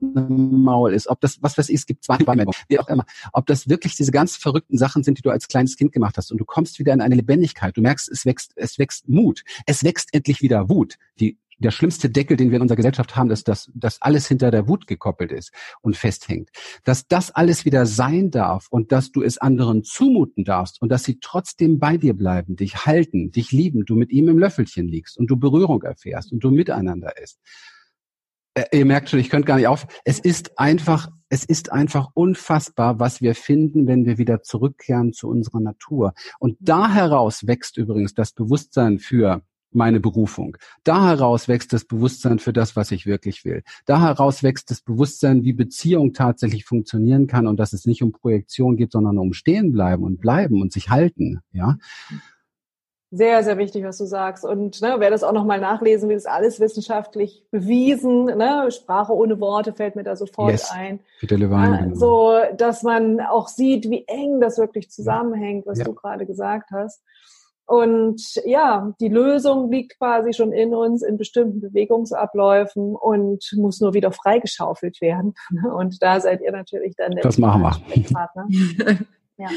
Maul 0.00 0.92
ist, 0.92 1.08
ob 1.08 1.20
das, 1.20 1.42
was 1.42 1.58
weiß 1.58 1.68
ich, 1.68 1.76
es 1.76 1.86
gibt 1.86 2.04
zwei 2.04 2.18
wie 2.68 2.78
auch 2.78 2.88
immer, 2.88 3.04
ob 3.32 3.46
das 3.46 3.68
wirklich 3.68 3.96
diese 3.96 4.12
ganz 4.12 4.36
verrückten 4.36 4.78
Sachen 4.78 5.02
sind, 5.02 5.18
die 5.18 5.22
du 5.22 5.30
als 5.30 5.48
kleines 5.48 5.76
Kind 5.76 5.92
gemacht 5.92 6.16
hast. 6.16 6.32
Und 6.32 6.38
du 6.38 6.44
kommst 6.44 6.78
wieder 6.78 6.92
in 6.92 7.00
eine 7.00 7.14
Lebendigkeit, 7.14 7.76
du 7.76 7.82
merkst, 7.82 8.08
es 8.08 8.24
wächst, 8.26 8.52
es 8.56 8.78
wächst 8.78 9.08
Mut, 9.08 9.42
es 9.66 9.84
wächst 9.84 10.14
endlich 10.14 10.42
wieder 10.42 10.68
Wut, 10.68 10.96
die 11.18 11.38
der 11.60 11.70
schlimmste 11.70 12.08
Deckel, 12.08 12.36
den 12.36 12.50
wir 12.50 12.56
in 12.56 12.62
unserer 12.62 12.76
Gesellschaft 12.76 13.16
haben, 13.16 13.30
ist, 13.30 13.46
dass, 13.46 13.70
dass 13.74 14.00
alles 14.00 14.26
hinter 14.26 14.50
der 14.50 14.66
Wut 14.66 14.86
gekoppelt 14.86 15.30
ist 15.30 15.52
und 15.82 15.94
festhängt. 15.96 16.48
Dass 16.84 17.06
das 17.06 17.30
alles 17.30 17.66
wieder 17.66 17.84
sein 17.84 18.30
darf 18.30 18.66
und 18.70 18.92
dass 18.92 19.12
du 19.12 19.22
es 19.22 19.36
anderen 19.38 19.84
zumuten 19.84 20.44
darfst 20.44 20.80
und 20.80 20.90
dass 20.90 21.04
sie 21.04 21.18
trotzdem 21.20 21.78
bei 21.78 21.98
dir 21.98 22.14
bleiben, 22.14 22.56
dich 22.56 22.86
halten, 22.86 23.30
dich 23.30 23.52
lieben, 23.52 23.84
du 23.84 23.94
mit 23.94 24.10
ihm 24.10 24.28
im 24.28 24.38
Löffelchen 24.38 24.88
liegst 24.88 25.18
und 25.18 25.26
du 25.26 25.36
Berührung 25.36 25.82
erfährst 25.82 26.32
und 26.32 26.42
du 26.42 26.50
miteinander 26.50 27.18
isst 27.22 27.38
ihr 28.72 28.84
merkt 28.84 29.10
schon, 29.10 29.20
ich 29.20 29.30
könnte 29.30 29.46
gar 29.46 29.56
nicht 29.56 29.68
auf. 29.68 29.86
Es 30.04 30.18
ist 30.18 30.58
einfach, 30.58 31.08
es 31.28 31.44
ist 31.44 31.72
einfach 31.72 32.10
unfassbar, 32.14 32.98
was 32.98 33.20
wir 33.20 33.34
finden, 33.34 33.86
wenn 33.86 34.04
wir 34.04 34.18
wieder 34.18 34.42
zurückkehren 34.42 35.12
zu 35.12 35.28
unserer 35.28 35.60
Natur. 35.60 36.14
Und 36.38 36.56
da 36.60 36.92
heraus 36.92 37.46
wächst 37.46 37.76
übrigens 37.76 38.14
das 38.14 38.32
Bewusstsein 38.32 38.98
für 38.98 39.42
meine 39.72 40.00
Berufung. 40.00 40.56
Da 40.82 41.06
heraus 41.08 41.46
wächst 41.46 41.72
das 41.72 41.84
Bewusstsein 41.84 42.40
für 42.40 42.52
das, 42.52 42.74
was 42.74 42.90
ich 42.90 43.06
wirklich 43.06 43.44
will. 43.44 43.62
Da 43.86 44.00
heraus 44.00 44.42
wächst 44.42 44.70
das 44.70 44.80
Bewusstsein, 44.80 45.44
wie 45.44 45.52
Beziehung 45.52 46.12
tatsächlich 46.12 46.64
funktionieren 46.64 47.28
kann 47.28 47.46
und 47.46 47.58
dass 47.58 47.72
es 47.72 47.86
nicht 47.86 48.02
um 48.02 48.10
Projektion 48.10 48.76
geht, 48.76 48.90
sondern 48.92 49.18
um 49.18 49.32
stehen 49.32 49.72
bleiben 49.72 50.02
und 50.02 50.20
bleiben 50.20 50.60
und 50.60 50.72
sich 50.72 50.90
halten, 50.90 51.40
ja. 51.52 51.78
Sehr, 53.12 53.42
sehr 53.42 53.58
wichtig, 53.58 53.84
was 53.84 53.98
du 53.98 54.04
sagst. 54.04 54.44
Und 54.44 54.80
ne, 54.82 54.94
wer 54.98 55.10
das 55.10 55.24
auch 55.24 55.32
nochmal 55.32 55.58
nachlesen 55.58 56.08
will, 56.08 56.16
ist 56.16 56.28
alles 56.28 56.60
wissenschaftlich 56.60 57.44
bewiesen. 57.50 58.26
Ne? 58.26 58.70
Sprache 58.70 59.12
ohne 59.12 59.40
Worte 59.40 59.72
fällt 59.72 59.96
mir 59.96 60.04
da 60.04 60.14
sofort 60.14 60.52
yes. 60.52 60.70
ein. 60.70 61.00
Peter 61.18 61.36
Levine, 61.36 61.78
genau. 61.82 61.96
So, 61.96 62.38
dass 62.56 62.84
man 62.84 63.20
auch 63.20 63.48
sieht, 63.48 63.90
wie 63.90 64.04
eng 64.06 64.40
das 64.40 64.58
wirklich 64.58 64.90
zusammenhängt, 64.90 65.66
was 65.66 65.78
ja. 65.78 65.84
du 65.84 65.94
gerade 65.94 66.24
gesagt 66.24 66.70
hast. 66.70 67.02
Und 67.66 68.20
ja, 68.44 68.94
die 69.00 69.08
Lösung 69.08 69.70
liegt 69.70 69.96
quasi 69.98 70.32
schon 70.32 70.52
in 70.52 70.74
uns, 70.74 71.02
in 71.02 71.16
bestimmten 71.16 71.60
Bewegungsabläufen 71.60 72.96
und 72.96 73.44
muss 73.56 73.80
nur 73.80 73.94
wieder 73.94 74.10
freigeschaufelt 74.10 75.00
werden. 75.00 75.34
Und 75.72 76.02
da 76.02 76.20
seid 76.20 76.40
ihr 76.40 76.50
natürlich 76.50 76.96
dann 76.96 77.12
der 77.12 77.22
das 77.22 77.38
machen 77.38 77.62
wir. 77.62 78.02
Partner. 78.12 78.48
ja, 79.36 79.48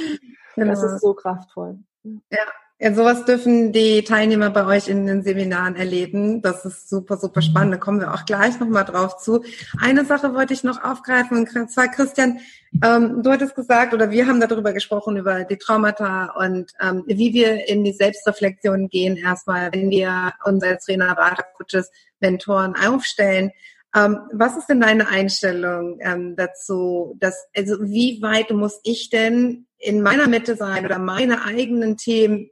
genau. 0.56 0.68
das 0.68 0.84
ist 0.84 1.02
so 1.02 1.16
kraftvoll. 1.16 1.80
Ja, 2.04 2.46
ja, 2.84 2.94
sowas 2.94 3.24
dürfen 3.24 3.72
die 3.72 4.04
Teilnehmer 4.04 4.50
bei 4.50 4.66
euch 4.66 4.90
in 4.90 5.08
den 5.08 5.24
Seminaren 5.24 5.78
erleben. 5.78 6.42
Das 6.42 6.66
ist 6.66 6.90
super, 6.90 7.16
super 7.16 7.40
mhm. 7.40 7.46
spannend. 7.46 7.74
Da 7.76 7.78
kommen 7.78 8.02
wir 8.02 8.14
auch 8.14 8.26
gleich 8.26 8.60
nochmal 8.60 8.84
drauf 8.84 9.20
zu. 9.20 9.42
Eine 9.80 10.04
Sache 10.04 10.34
wollte 10.34 10.54
ich 10.54 10.66
noch 10.66 10.84
aufgreifen, 10.84 11.48
und 11.56 11.72
zwar 11.72 11.88
Christian, 11.88 12.40
ähm, 12.84 13.24
du 13.24 13.32
hattest 13.32 13.56
gesagt, 13.56 13.94
oder 13.94 14.12
wir 14.12 14.28
haben 14.28 14.42
darüber 14.42 14.74
gesprochen, 14.74 15.16
über 15.16 15.46
die 15.46 15.56
Traumata 15.56 16.34
und 16.36 16.74
ähm, 16.82 17.04
wie 17.08 17.34
wir 17.34 17.70
in 17.70 17.86
die 17.86 17.94
Selbstreflexion 17.94 18.90
gehen, 18.90 19.16
erstmal, 19.16 19.72
wenn 19.72 19.90
wir 19.90 20.34
uns 20.44 20.62
als 20.62 20.84
Trainer, 20.84 21.16
Berater, 21.16 21.46
Coaches, 21.56 21.90
Mentoren 22.20 22.76
aufstellen. 22.76 23.52
Ähm, 23.96 24.20
was 24.34 24.58
ist 24.58 24.68
denn 24.68 24.82
deine 24.82 25.08
Einstellung 25.08 26.00
ähm, 26.02 26.36
dazu? 26.36 27.16
Dass, 27.22 27.48
also 27.56 27.76
wie 27.80 28.22
weit 28.22 28.52
muss 28.52 28.82
ich 28.84 29.10
denn 29.10 29.68
in 29.78 30.02
meiner 30.02 30.28
Mitte 30.28 30.58
sein 30.58 30.84
oder 30.84 31.00
meine 31.00 31.46
eigenen 31.46 31.96
Themen 31.96 32.50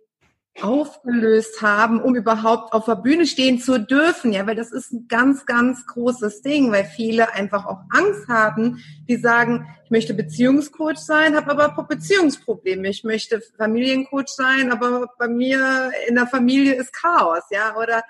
aufgelöst 0.59 1.61
haben, 1.61 2.01
um 2.01 2.15
überhaupt 2.15 2.73
auf 2.73 2.85
der 2.85 2.95
Bühne 2.95 3.25
stehen 3.25 3.59
zu 3.59 3.79
dürfen. 3.79 4.33
Ja, 4.33 4.45
weil 4.45 4.55
das 4.55 4.71
ist 4.71 4.91
ein 4.91 5.07
ganz, 5.07 5.45
ganz 5.45 5.85
großes 5.85 6.41
Ding, 6.41 6.71
weil 6.71 6.83
viele 6.83 7.33
einfach 7.33 7.65
auch 7.65 7.79
Angst 7.89 8.27
haben, 8.27 8.83
die 9.07 9.15
sagen, 9.15 9.67
ich 9.85 9.91
möchte 9.91 10.13
Beziehungscoach 10.13 10.97
sein, 10.97 11.35
habe 11.35 11.51
aber 11.51 11.83
Beziehungsprobleme. 11.83 12.89
Ich 12.89 13.03
möchte 13.03 13.41
Familiencoach 13.57 14.27
sein, 14.27 14.71
aber 14.71 15.07
bei 15.17 15.27
mir 15.27 15.91
in 16.07 16.15
der 16.15 16.27
Familie 16.27 16.73
ist 16.75 16.93
Chaos, 16.93 17.43
ja, 17.49 17.75
oder 17.77 18.03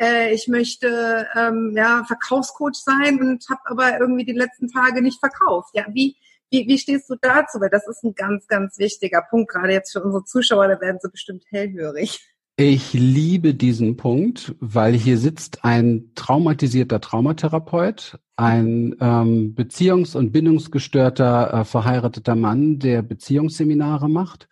äh, 0.00 0.34
ich 0.34 0.48
möchte 0.48 1.26
ähm, 1.36 1.74
ja 1.76 2.04
Verkaufscoach 2.06 2.74
sein 2.74 3.20
und 3.20 3.44
habe 3.48 3.60
aber 3.64 4.00
irgendwie 4.00 4.24
die 4.24 4.32
letzten 4.32 4.68
Tage 4.68 5.02
nicht 5.02 5.20
verkauft. 5.20 5.70
Ja, 5.74 5.86
wie 5.92 6.16
wie, 6.52 6.68
wie 6.68 6.78
stehst 6.78 7.08
du 7.10 7.16
dazu? 7.20 7.60
Weil 7.60 7.70
das 7.70 7.88
ist 7.88 8.04
ein 8.04 8.14
ganz, 8.14 8.46
ganz 8.46 8.78
wichtiger 8.78 9.22
Punkt, 9.28 9.50
gerade 9.50 9.72
jetzt 9.72 9.92
für 9.92 10.02
unsere 10.02 10.24
Zuschauer, 10.24 10.68
da 10.68 10.80
werden 10.80 10.98
sie 11.02 11.10
bestimmt 11.10 11.44
hellhörig. 11.50 12.20
Ich 12.56 12.92
liebe 12.92 13.54
diesen 13.54 13.96
Punkt, 13.96 14.54
weil 14.60 14.92
hier 14.92 15.16
sitzt 15.16 15.64
ein 15.64 16.12
traumatisierter 16.14 17.00
Traumatherapeut, 17.00 18.18
ein 18.36 18.94
ähm, 19.00 19.54
beziehungs- 19.54 20.14
und 20.14 20.32
bindungsgestörter 20.32 21.54
äh, 21.54 21.64
verheirateter 21.64 22.34
Mann, 22.34 22.78
der 22.78 23.00
Beziehungsseminare 23.00 24.10
macht. 24.10 24.48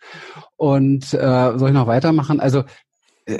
Und 0.57 1.13
äh, 1.13 1.57
soll 1.57 1.69
ich 1.69 1.75
noch 1.75 1.87
weitermachen? 1.87 2.39
Also 2.39 2.63
äh, 3.25 3.37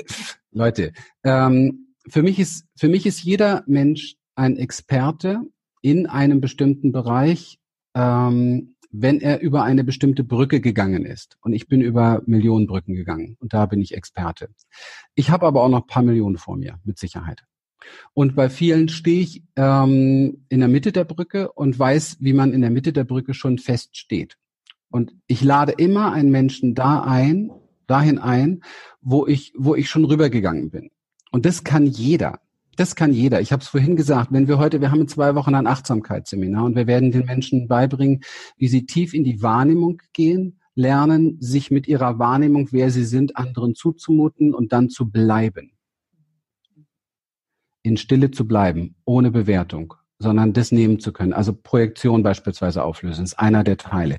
Leute, 0.52 0.92
ähm, 1.24 1.94
für 2.08 2.22
mich 2.22 2.38
ist 2.38 2.66
für 2.76 2.88
mich 2.88 3.04
ist 3.04 3.22
jeder 3.22 3.64
Mensch 3.66 4.14
ein 4.36 4.56
Experte 4.56 5.40
in 5.82 6.06
einem 6.06 6.40
bestimmten 6.40 6.92
Bereich 6.92 7.58
ähm, 7.94 8.74
wenn 8.90 9.20
er 9.20 9.40
über 9.40 9.62
eine 9.62 9.84
bestimmte 9.84 10.22
Brücke 10.22 10.60
gegangen 10.60 11.06
ist. 11.06 11.38
Und 11.40 11.54
ich 11.54 11.66
bin 11.66 11.80
über 11.80 12.22
Millionen 12.26 12.66
Brücken 12.66 12.94
gegangen 12.94 13.36
und 13.40 13.54
da 13.54 13.66
bin 13.66 13.80
ich 13.80 13.94
Experte. 13.94 14.50
Ich 15.14 15.30
habe 15.30 15.46
aber 15.46 15.62
auch 15.62 15.70
noch 15.70 15.86
paar 15.86 16.02
Millionen 16.02 16.36
vor 16.36 16.56
mir, 16.56 16.78
mit 16.84 16.98
Sicherheit. 16.98 17.42
Und 18.12 18.36
bei 18.36 18.48
vielen 18.48 18.88
stehe 18.88 19.20
ich 19.20 19.42
ähm, 19.56 20.44
in 20.48 20.60
der 20.60 20.68
Mitte 20.68 20.92
der 20.92 21.04
Brücke 21.04 21.50
und 21.52 21.76
weiß, 21.76 22.18
wie 22.20 22.32
man 22.32 22.52
in 22.52 22.60
der 22.60 22.70
Mitte 22.70 22.92
der 22.92 23.04
Brücke 23.04 23.34
schon 23.34 23.58
fest 23.58 23.96
steht. 23.96 24.36
Und 24.90 25.14
ich 25.26 25.42
lade 25.42 25.72
immer 25.72 26.12
einen 26.12 26.30
Menschen 26.30 26.74
da 26.74 27.02
ein, 27.02 27.50
dahin 27.86 28.18
ein, 28.18 28.62
wo 29.00 29.26
ich, 29.26 29.52
wo 29.56 29.74
ich 29.74 29.88
schon 29.88 30.04
rübergegangen 30.04 30.70
bin. 30.70 30.90
Und 31.30 31.46
das 31.46 31.64
kann 31.64 31.86
jeder. 31.86 32.40
Das 32.76 32.96
kann 32.96 33.12
jeder. 33.12 33.40
Ich 33.40 33.52
habe 33.52 33.62
es 33.62 33.68
vorhin 33.68 33.96
gesagt, 33.96 34.32
wenn 34.32 34.48
wir 34.48 34.58
heute, 34.58 34.80
wir 34.80 34.90
haben 34.90 35.02
in 35.02 35.08
zwei 35.08 35.34
Wochen 35.34 35.54
ein 35.54 35.66
Achtsamkeitsseminar 35.66 36.64
und 36.64 36.74
wir 36.74 36.86
werden 36.86 37.12
den 37.12 37.26
Menschen 37.26 37.68
beibringen, 37.68 38.22
wie 38.56 38.68
sie 38.68 38.86
tief 38.86 39.12
in 39.12 39.24
die 39.24 39.42
Wahrnehmung 39.42 40.00
gehen, 40.14 40.58
lernen, 40.74 41.36
sich 41.40 41.70
mit 41.70 41.86
ihrer 41.86 42.18
Wahrnehmung, 42.18 42.68
wer 42.72 42.90
sie 42.90 43.04
sind, 43.04 43.36
anderen 43.36 43.74
zuzumuten 43.74 44.54
und 44.54 44.72
dann 44.72 44.88
zu 44.88 45.10
bleiben. 45.10 45.72
In 47.82 47.98
Stille 47.98 48.30
zu 48.30 48.46
bleiben, 48.46 48.94
ohne 49.04 49.30
Bewertung, 49.30 49.94
sondern 50.18 50.54
das 50.54 50.72
nehmen 50.72 50.98
zu 50.98 51.12
können. 51.12 51.34
Also 51.34 51.52
Projektion 51.52 52.22
beispielsweise 52.22 52.84
auflösen, 52.84 53.24
ist 53.24 53.38
einer 53.38 53.64
der 53.64 53.76
Teile. 53.76 54.16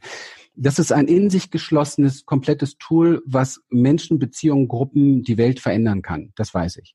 Das 0.56 0.78
ist 0.78 0.92
ein 0.92 1.08
in 1.08 1.32
sich 1.32 1.50
geschlossenes, 1.50 2.26
komplettes 2.26 2.78
Tool, 2.78 3.24
was 3.26 3.62
Menschen, 3.70 4.20
Beziehungen, 4.20 4.68
Gruppen, 4.68 5.24
die 5.24 5.38
Welt 5.40 5.60
verändern 5.60 6.04
kann. 6.04 6.34
Das 6.36 6.54
weiß 6.54 6.78
ich. 6.78 6.94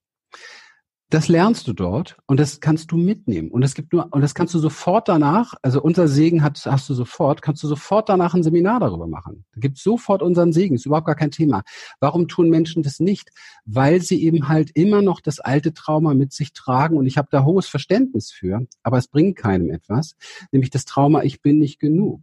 Das 1.10 1.28
lernst 1.28 1.66
du 1.66 1.72
dort 1.72 2.18
und 2.26 2.38
das 2.38 2.60
kannst 2.60 2.92
du 2.92 2.98
mitnehmen. 2.98 3.50
Und 3.50 3.62
es 3.62 3.74
gibt 3.74 3.94
nur, 3.94 4.12
und 4.12 4.20
das 4.20 4.34
kannst 4.34 4.52
du 4.52 4.58
sofort 4.58 5.08
danach, 5.08 5.54
also 5.62 5.80
unser 5.80 6.06
Segen 6.06 6.42
hat, 6.42 6.60
hast 6.66 6.86
du 6.90 6.92
sofort, 6.92 7.40
kannst 7.40 7.62
du 7.62 7.66
sofort 7.66 8.10
danach 8.10 8.34
ein 8.34 8.42
Seminar 8.42 8.78
darüber 8.80 9.06
machen. 9.06 9.46
Da 9.54 9.60
gibt 9.60 9.78
sofort 9.78 10.20
unseren 10.20 10.52
Segen, 10.52 10.74
ist 10.74 10.84
überhaupt 10.84 11.06
gar 11.06 11.14
kein 11.14 11.30
Thema. 11.30 11.62
Warum 11.98 12.28
tun 12.28 12.50
Menschen 12.50 12.82
das 12.82 13.00
nicht? 13.00 13.30
Weil 13.64 14.02
sie 14.02 14.22
eben 14.22 14.48
halt 14.48 14.70
immer 14.74 15.00
noch 15.00 15.22
das 15.22 15.40
alte 15.40 15.72
Trauma 15.72 16.12
mit 16.12 16.34
sich 16.34 16.52
tragen 16.52 16.98
und 16.98 17.06
ich 17.06 17.16
habe 17.16 17.28
da 17.30 17.42
hohes 17.42 17.68
Verständnis 17.68 18.30
für, 18.30 18.66
aber 18.82 18.98
es 18.98 19.08
bringt 19.08 19.36
keinem 19.36 19.70
etwas, 19.70 20.14
nämlich 20.52 20.68
das 20.68 20.84
Trauma, 20.84 21.22
ich 21.22 21.40
bin 21.40 21.58
nicht 21.58 21.78
genug. 21.78 22.20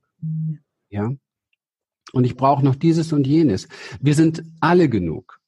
Ja. 0.90 1.12
Und 2.14 2.24
ich 2.24 2.38
brauche 2.38 2.64
noch 2.64 2.76
dieses 2.76 3.14
und 3.14 3.26
jenes. 3.26 3.68
Wir 4.00 4.14
sind 4.14 4.44
alle 4.60 4.90
genug. 4.90 5.42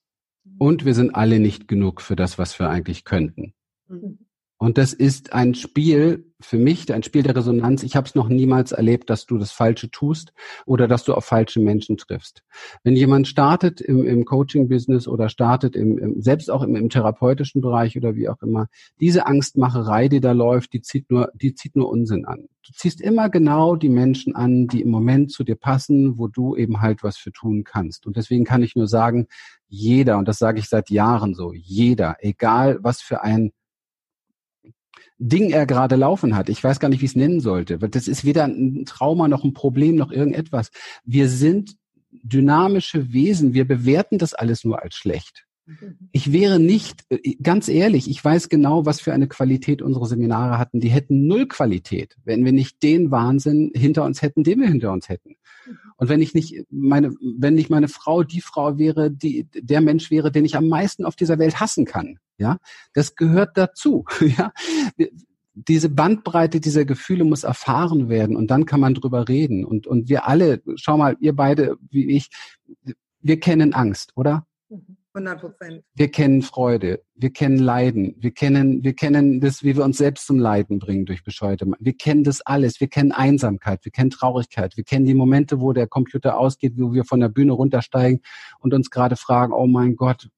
Und 0.58 0.86
wir 0.86 0.93
sind 0.93 1.15
alle 1.15 1.40
nicht 1.40 1.67
genug 1.67 2.02
für 2.02 2.15
das, 2.15 2.38
was 2.38 2.58
wir 2.60 2.69
eigentlich 2.69 3.04
könnten. 3.04 3.54
Mhm. 3.88 4.27
Und 4.60 4.79
das 4.79 4.91
ist 4.91 5.33
ein 5.33 5.53
Spiel 5.53 6.33
für 6.39 6.58
mich, 6.58 6.91
ein 6.91 7.03
Spiel 7.03 7.21
der 7.21 7.35
Resonanz. 7.35 7.83
Ich 7.83 7.95
habe 7.95 8.08
es 8.08 8.15
noch 8.15 8.27
niemals 8.27 8.71
erlebt, 8.71 9.10
dass 9.10 9.27
du 9.27 9.37
das 9.37 9.51
Falsche 9.51 9.91
tust 9.91 10.33
oder 10.65 10.87
dass 10.87 11.03
du 11.03 11.13
auf 11.13 11.25
falsche 11.25 11.60
Menschen 11.60 11.97
triffst. 11.97 12.43
Wenn 12.83 12.95
jemand 12.95 13.27
startet 13.27 13.81
im, 13.81 14.05
im 14.05 14.25
Coaching-Business 14.25 15.08
oder 15.08 15.29
startet 15.29 15.75
im, 15.75 15.99
im 15.99 16.21
selbst 16.21 16.49
auch 16.49 16.63
im, 16.63 16.75
im, 16.75 16.89
therapeutischen 16.89 17.62
Bereich 17.62 17.97
oder 17.97 18.15
wie 18.15 18.29
auch 18.29 18.41
immer, 18.41 18.67
diese 18.99 19.27
Angstmacherei, 19.27 20.08
die 20.08 20.21
da 20.21 20.31
läuft, 20.31 20.73
die 20.73 20.81
zieht 20.81 21.12
nur, 21.12 21.31
die 21.35 21.53
zieht 21.53 21.75
nur 21.75 21.89
Unsinn 21.89 22.25
an. 22.25 22.47
Du 22.65 22.73
ziehst 22.73 22.99
immer 22.99 23.29
genau 23.29 23.75
die 23.75 23.89
Menschen 23.89 24.35
an, 24.35 24.67
die 24.67 24.81
im 24.81 24.89
Moment 24.89 25.31
zu 25.31 25.43
dir 25.43 25.55
passen, 25.55 26.17
wo 26.17 26.27
du 26.27 26.55
eben 26.55 26.81
halt 26.81 27.03
was 27.03 27.17
für 27.17 27.31
tun 27.31 27.63
kannst. 27.63 28.08
Und 28.08 28.17
deswegen 28.17 28.43
kann 28.43 28.63
ich 28.63 28.75
nur 28.75 28.87
sagen, 28.87 29.27
jeder, 29.67 30.17
und 30.17 30.27
das 30.27 30.39
sage 30.39 30.60
ich 30.60 30.67
seit 30.67 30.89
Jahren 30.89 31.35
so, 31.35 31.53
jeder, 31.53 32.17
egal 32.21 32.79
was 32.81 33.01
für 33.01 33.21
ein 33.21 33.51
Ding 35.17 35.50
er 35.50 35.65
gerade 35.65 35.95
laufen 35.95 36.35
hat. 36.35 36.50
Ich 36.50 36.63
weiß 36.63 36.79
gar 36.79 36.89
nicht, 36.89 37.02
wie 37.02 37.06
ich 37.06 37.12
es 37.12 37.15
nennen 37.15 37.39
sollte. 37.39 37.77
Das 37.77 38.08
ist 38.08 38.25
weder 38.25 38.45
ein 38.45 38.85
Trauma 38.85 39.27
noch 39.27 39.43
ein 39.43 39.54
Problem 39.54 39.95
noch 39.95 40.12
irgendetwas. 40.12 40.69
Wir 41.04 41.29
sind 41.29 41.75
dynamische 42.12 43.13
Wesen. 43.13 43.54
Wir 43.54 43.67
bewerten 43.67 44.17
das 44.17 44.33
alles 44.33 44.63
nur 44.63 44.81
als 44.81 44.95
schlecht. 44.95 45.46
Ich 46.12 46.32
wäre 46.32 46.60
nicht, 46.60 47.04
äh, 47.10 47.36
ganz 47.42 47.68
ehrlich, 47.68 48.10
ich 48.10 48.24
weiß 48.24 48.50
genau, 48.50 48.86
was 48.86 49.02
für 49.02 49.13
eine 49.13 49.28
Qualität 49.28 49.82
unsere 49.82 50.06
Seminare 50.06 50.58
hatten. 50.58 50.80
Die 50.80 50.90
hätten 50.90 51.28
null 51.28 51.48
Qualität, 51.48 52.15
wenn 52.24 52.46
wir 52.46 52.54
nicht 52.54 52.82
den 52.84 53.12
Wahnsinn 53.12 53.72
hinter 53.74 54.04
uns 54.06 54.22
hätten, 54.22 54.44
den 54.44 54.60
wir 54.60 54.68
hinter 54.68 54.92
uns 54.92 55.10
hätten. 55.10 55.36
Und 55.98 56.10
wenn 56.10 56.22
ich 56.22 56.34
nicht 56.34 56.65
meine, 56.70 57.13
wenn 57.22 57.56
nicht 57.56 57.70
meine 57.70 57.88
Frau 57.88 58.24
die 58.24 58.42
Frau 58.42 58.78
wäre, 58.78 59.12
die 59.12 59.48
der 59.54 59.82
Mensch 59.82 60.10
wäre, 60.12 60.32
den 60.32 60.46
ich 60.46 60.56
am 60.56 60.68
meisten 60.68 61.04
auf 61.04 61.15
dieser 61.15 61.40
Welt 61.40 61.60
hassen 61.60 61.86
kann, 61.86 62.20
ja, 62.38 62.58
das 62.94 63.15
gehört 63.15 63.58
dazu. 63.58 64.06
Ja, 64.38 64.52
diese 65.54 65.90
Bandbreite 65.90 66.60
dieser 66.60 66.86
Gefühle 66.86 67.24
muss 67.24 67.44
erfahren 67.44 68.10
werden 68.10 68.36
und 68.36 68.52
dann 68.52 68.65
kann 68.65 68.80
man 68.80 68.94
drüber 68.94 69.28
reden. 69.28 69.65
Und 69.65 69.88
und 69.88 70.08
wir 70.08 70.28
alle, 70.28 70.62
schau 70.76 70.98
mal, 70.98 71.18
ihr 71.20 71.36
beide 71.36 71.78
wie 71.90 72.15
ich, 72.15 72.30
wir 73.22 73.40
kennen 73.40 73.74
Angst, 73.74 74.12
oder? 74.15 74.46
100 75.18 75.40
Prozent. 75.42 75.84
Wir 75.96 76.10
kennen 76.10 76.42
Freude, 76.42 77.04
wir 77.15 77.32
kennen 77.32 77.58
Leiden, 77.58 78.15
wir 78.18 78.32
kennen, 78.32 78.84
wir 78.84 78.94
kennen 78.94 79.42
das, 79.42 79.63
wie 79.63 79.76
wir 79.76 79.84
uns 79.84 79.98
selbst 79.98 80.28
zum 80.28 80.40
Leiden 80.40 80.80
bringen 80.80 81.06
durch 81.06 81.24
bescheuerte. 81.24 81.65
Wir 81.80 81.98
kennen 81.98 82.24
das 82.24 82.42
alles. 82.42 82.80
Wir 82.80 82.88
kennen 82.88 83.12
Einsamkeit, 83.12 83.84
wir 83.84 83.92
kennen 83.92 84.12
Traurigkeit, 84.12 84.78
wir 84.78 84.84
kennen 84.84 85.06
die 85.06 85.13
Momente, 85.13 85.60
wo 85.60 85.74
der 85.74 85.88
Computer 85.88 86.38
ausgeht, 86.38 86.74
wo 86.78 86.94
wir 86.94 87.04
von 87.04 87.20
der 87.20 87.30
Bühne 87.30 87.54
runtersteigen 87.54 88.22
und 88.60 88.74
uns 88.74 88.90
gerade 88.90 89.15
fragen: 89.15 89.54
Oh 89.54 89.68
mein 89.68 89.96
Gott, 89.96 90.30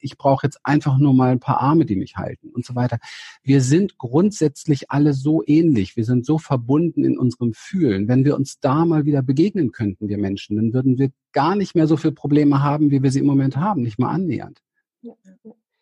ich 0.00 0.16
brauche 0.16 0.46
jetzt 0.46 0.60
einfach 0.64 0.98
nur 0.98 1.14
mal 1.14 1.30
ein 1.30 1.40
paar 1.40 1.60
Arme, 1.60 1.84
die 1.84 1.96
mich 1.96 2.16
halten 2.16 2.50
und 2.50 2.64
so 2.64 2.74
weiter. 2.74 2.98
Wir 3.42 3.60
sind 3.60 3.98
grundsätzlich 3.98 4.90
alle 4.90 5.14
so 5.14 5.42
ähnlich. 5.46 5.96
Wir 5.96 6.04
sind 6.04 6.26
so 6.26 6.38
verbunden 6.38 7.04
in 7.04 7.18
unserem 7.18 7.52
Fühlen. 7.54 8.08
Wenn 8.08 8.24
wir 8.24 8.36
uns 8.36 8.60
da 8.60 8.84
mal 8.84 9.04
wieder 9.04 9.22
begegnen 9.22 9.72
könnten, 9.72 10.08
wir 10.08 10.18
Menschen, 10.18 10.56
dann 10.56 10.72
würden 10.72 10.98
wir 10.98 11.10
gar 11.32 11.56
nicht 11.56 11.74
mehr 11.74 11.86
so 11.86 11.96
viele 11.96 12.12
Probleme 12.12 12.62
haben, 12.62 12.90
wie 12.90 13.02
wir 13.02 13.10
sie 13.10 13.20
im 13.20 13.26
Moment 13.26 13.56
haben, 13.56 13.82
nicht 13.82 13.98
mal 13.98 14.10
annähernd. 14.10 14.60
Ja, 15.00 15.14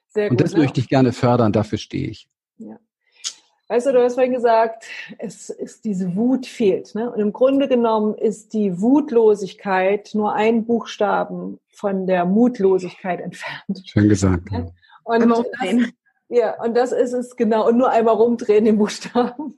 Sehr 0.08 0.28
gut, 0.28 0.32
und 0.32 0.40
das 0.40 0.52
ne? 0.54 0.60
möchte 0.60 0.80
ich 0.80 0.88
gerne 0.88 1.12
fördern, 1.12 1.52
dafür 1.52 1.78
stehe 1.78 2.08
ich. 2.08 2.28
Ja. 2.58 2.78
Weißt 3.70 3.86
du, 3.86 3.92
du 3.92 4.02
hast 4.02 4.14
vorhin 4.14 4.32
gesagt, 4.32 4.84
es 5.18 5.48
ist 5.48 5.84
diese 5.84 6.16
Wut 6.16 6.44
fehlt. 6.44 6.92
Ne? 6.96 7.08
Und 7.08 7.20
im 7.20 7.32
Grunde 7.32 7.68
genommen 7.68 8.16
ist 8.16 8.52
die 8.52 8.80
Wutlosigkeit 8.80 10.10
nur 10.12 10.32
ein 10.32 10.64
Buchstaben 10.64 11.60
von 11.70 12.04
der 12.04 12.24
Mutlosigkeit 12.24 13.20
entfernt. 13.20 13.84
Schön 13.84 14.08
gesagt. 14.08 14.50
Ja? 14.50 14.66
Und 15.04 15.30
das, 15.30 15.44
ja, 16.28 16.60
und 16.64 16.76
das 16.76 16.90
ist 16.90 17.12
es 17.12 17.36
genau. 17.36 17.68
Und 17.68 17.78
nur 17.78 17.90
einmal 17.90 18.16
rumdrehen 18.16 18.64
den 18.64 18.76
Buchstaben. 18.76 19.56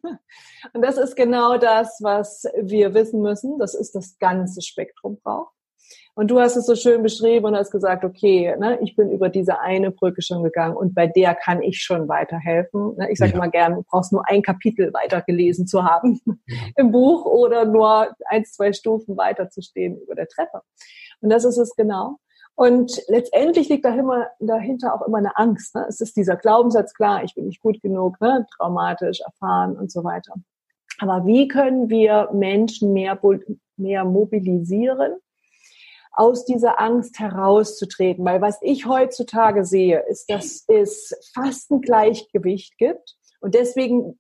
Und 0.75 0.83
das 0.83 0.99
ist 0.99 1.17
genau 1.17 1.57
das, 1.57 1.99
was 2.03 2.45
wir 2.61 2.93
wissen 2.93 3.23
müssen. 3.23 3.59
Das 3.59 3.75
ist 3.75 3.95
das 3.95 4.19
ganze 4.19 4.61
Spektrum 4.61 5.21
braucht. 5.23 5.55
Und 6.15 6.31
du 6.31 6.39
hast 6.39 6.57
es 6.57 6.67
so 6.67 6.75
schön 6.75 7.03
beschrieben 7.03 7.47
und 7.47 7.57
hast 7.57 7.71
gesagt, 7.71 8.05
okay, 8.05 8.55
ne, 8.59 8.79
ich 8.83 8.95
bin 8.97 9.11
über 9.11 9.31
diese 9.31 9.61
eine 9.61 9.91
Brücke 9.91 10.21
schon 10.21 10.43
gegangen 10.43 10.77
und 10.77 10.95
bei 10.95 11.07
der 11.07 11.35
kann 11.35 11.63
ich 11.63 11.81
schon 11.81 12.07
weiterhelfen. 12.07 12.97
Ne? 12.97 13.11
Ich 13.11 13.19
sage 13.19 13.31
ja. 13.31 13.37
immer 13.39 13.49
gern, 13.49 13.77
du 13.77 13.83
brauchst 13.83 14.13
nur 14.13 14.23
ein 14.29 14.43
Kapitel 14.43 14.93
weitergelesen 14.93 15.67
zu 15.67 15.85
haben 15.85 16.21
im 16.77 16.93
Buch 16.93 17.25
oder 17.25 17.65
nur 17.65 18.09
eins, 18.27 18.53
zwei 18.53 18.75
Stufen 18.75 19.17
weiterzustehen 19.17 19.99
über 20.03 20.15
der 20.15 20.29
Treppe. 20.29 20.61
Und 21.23 21.31
das 21.31 21.45
ist 21.45 21.57
es 21.57 21.75
genau. 21.77 22.19
Und 22.55 23.01
letztendlich 23.09 23.71
liegt 23.71 23.87
dahinter, 23.87 24.31
dahinter 24.39 24.95
auch 24.95 25.07
immer 25.07 25.19
eine 25.19 25.37
Angst. 25.39 25.75
Ne? 25.75 25.87
Es 25.89 26.03
ist 26.03 26.15
dieser 26.19 26.37
Glaubenssatz, 26.37 26.93
klar, 26.93 27.25
ich 27.25 27.35
bin 27.35 27.47
nicht 27.47 27.63
gut 27.63 27.81
genug, 27.81 28.21
ne? 28.21 28.47
traumatisch 28.59 29.21
erfahren 29.21 29.79
und 29.79 29.91
so 29.91 30.05
weiter. 30.05 30.35
Aber 30.99 31.25
wie 31.25 31.49
können 31.49 31.89
wir 31.89 32.29
Menschen 32.35 32.93
mehr, 32.93 33.19
mehr 33.79 34.05
mobilisieren, 34.05 35.17
aus 36.13 36.45
dieser 36.45 36.81
Angst 36.81 37.19
herauszutreten. 37.19 38.25
Weil 38.25 38.41
was 38.41 38.59
ich 38.63 38.87
heutzutage 38.87 39.65
sehe, 39.65 40.01
ist, 40.09 40.31
dass 40.31 40.65
es 40.69 41.15
fast 41.35 41.71
ein 41.71 41.81
Gleichgewicht 41.81 42.77
gibt. 42.79 43.17
Und 43.41 43.55
deswegen 43.55 44.19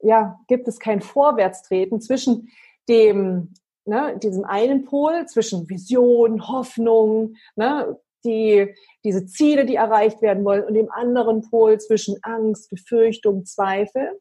ja, 0.00 0.38
gibt 0.48 0.68
es 0.68 0.78
kein 0.78 1.00
Vorwärtstreten 1.00 2.00
zwischen 2.00 2.48
dem, 2.88 3.54
ne, 3.84 4.18
diesem 4.22 4.44
einen 4.44 4.84
Pol, 4.84 5.26
zwischen 5.26 5.68
Vision, 5.68 6.48
Hoffnung, 6.48 7.34
ne, 7.56 7.98
die, 8.24 8.74
diese 9.04 9.26
Ziele, 9.26 9.66
die 9.66 9.76
erreicht 9.76 10.20
werden 10.20 10.44
wollen, 10.44 10.64
und 10.64 10.74
dem 10.74 10.90
anderen 10.90 11.42
Pol 11.48 11.78
zwischen 11.78 12.16
Angst, 12.22 12.70
Befürchtung, 12.70 13.44
Zweifel. 13.44 14.20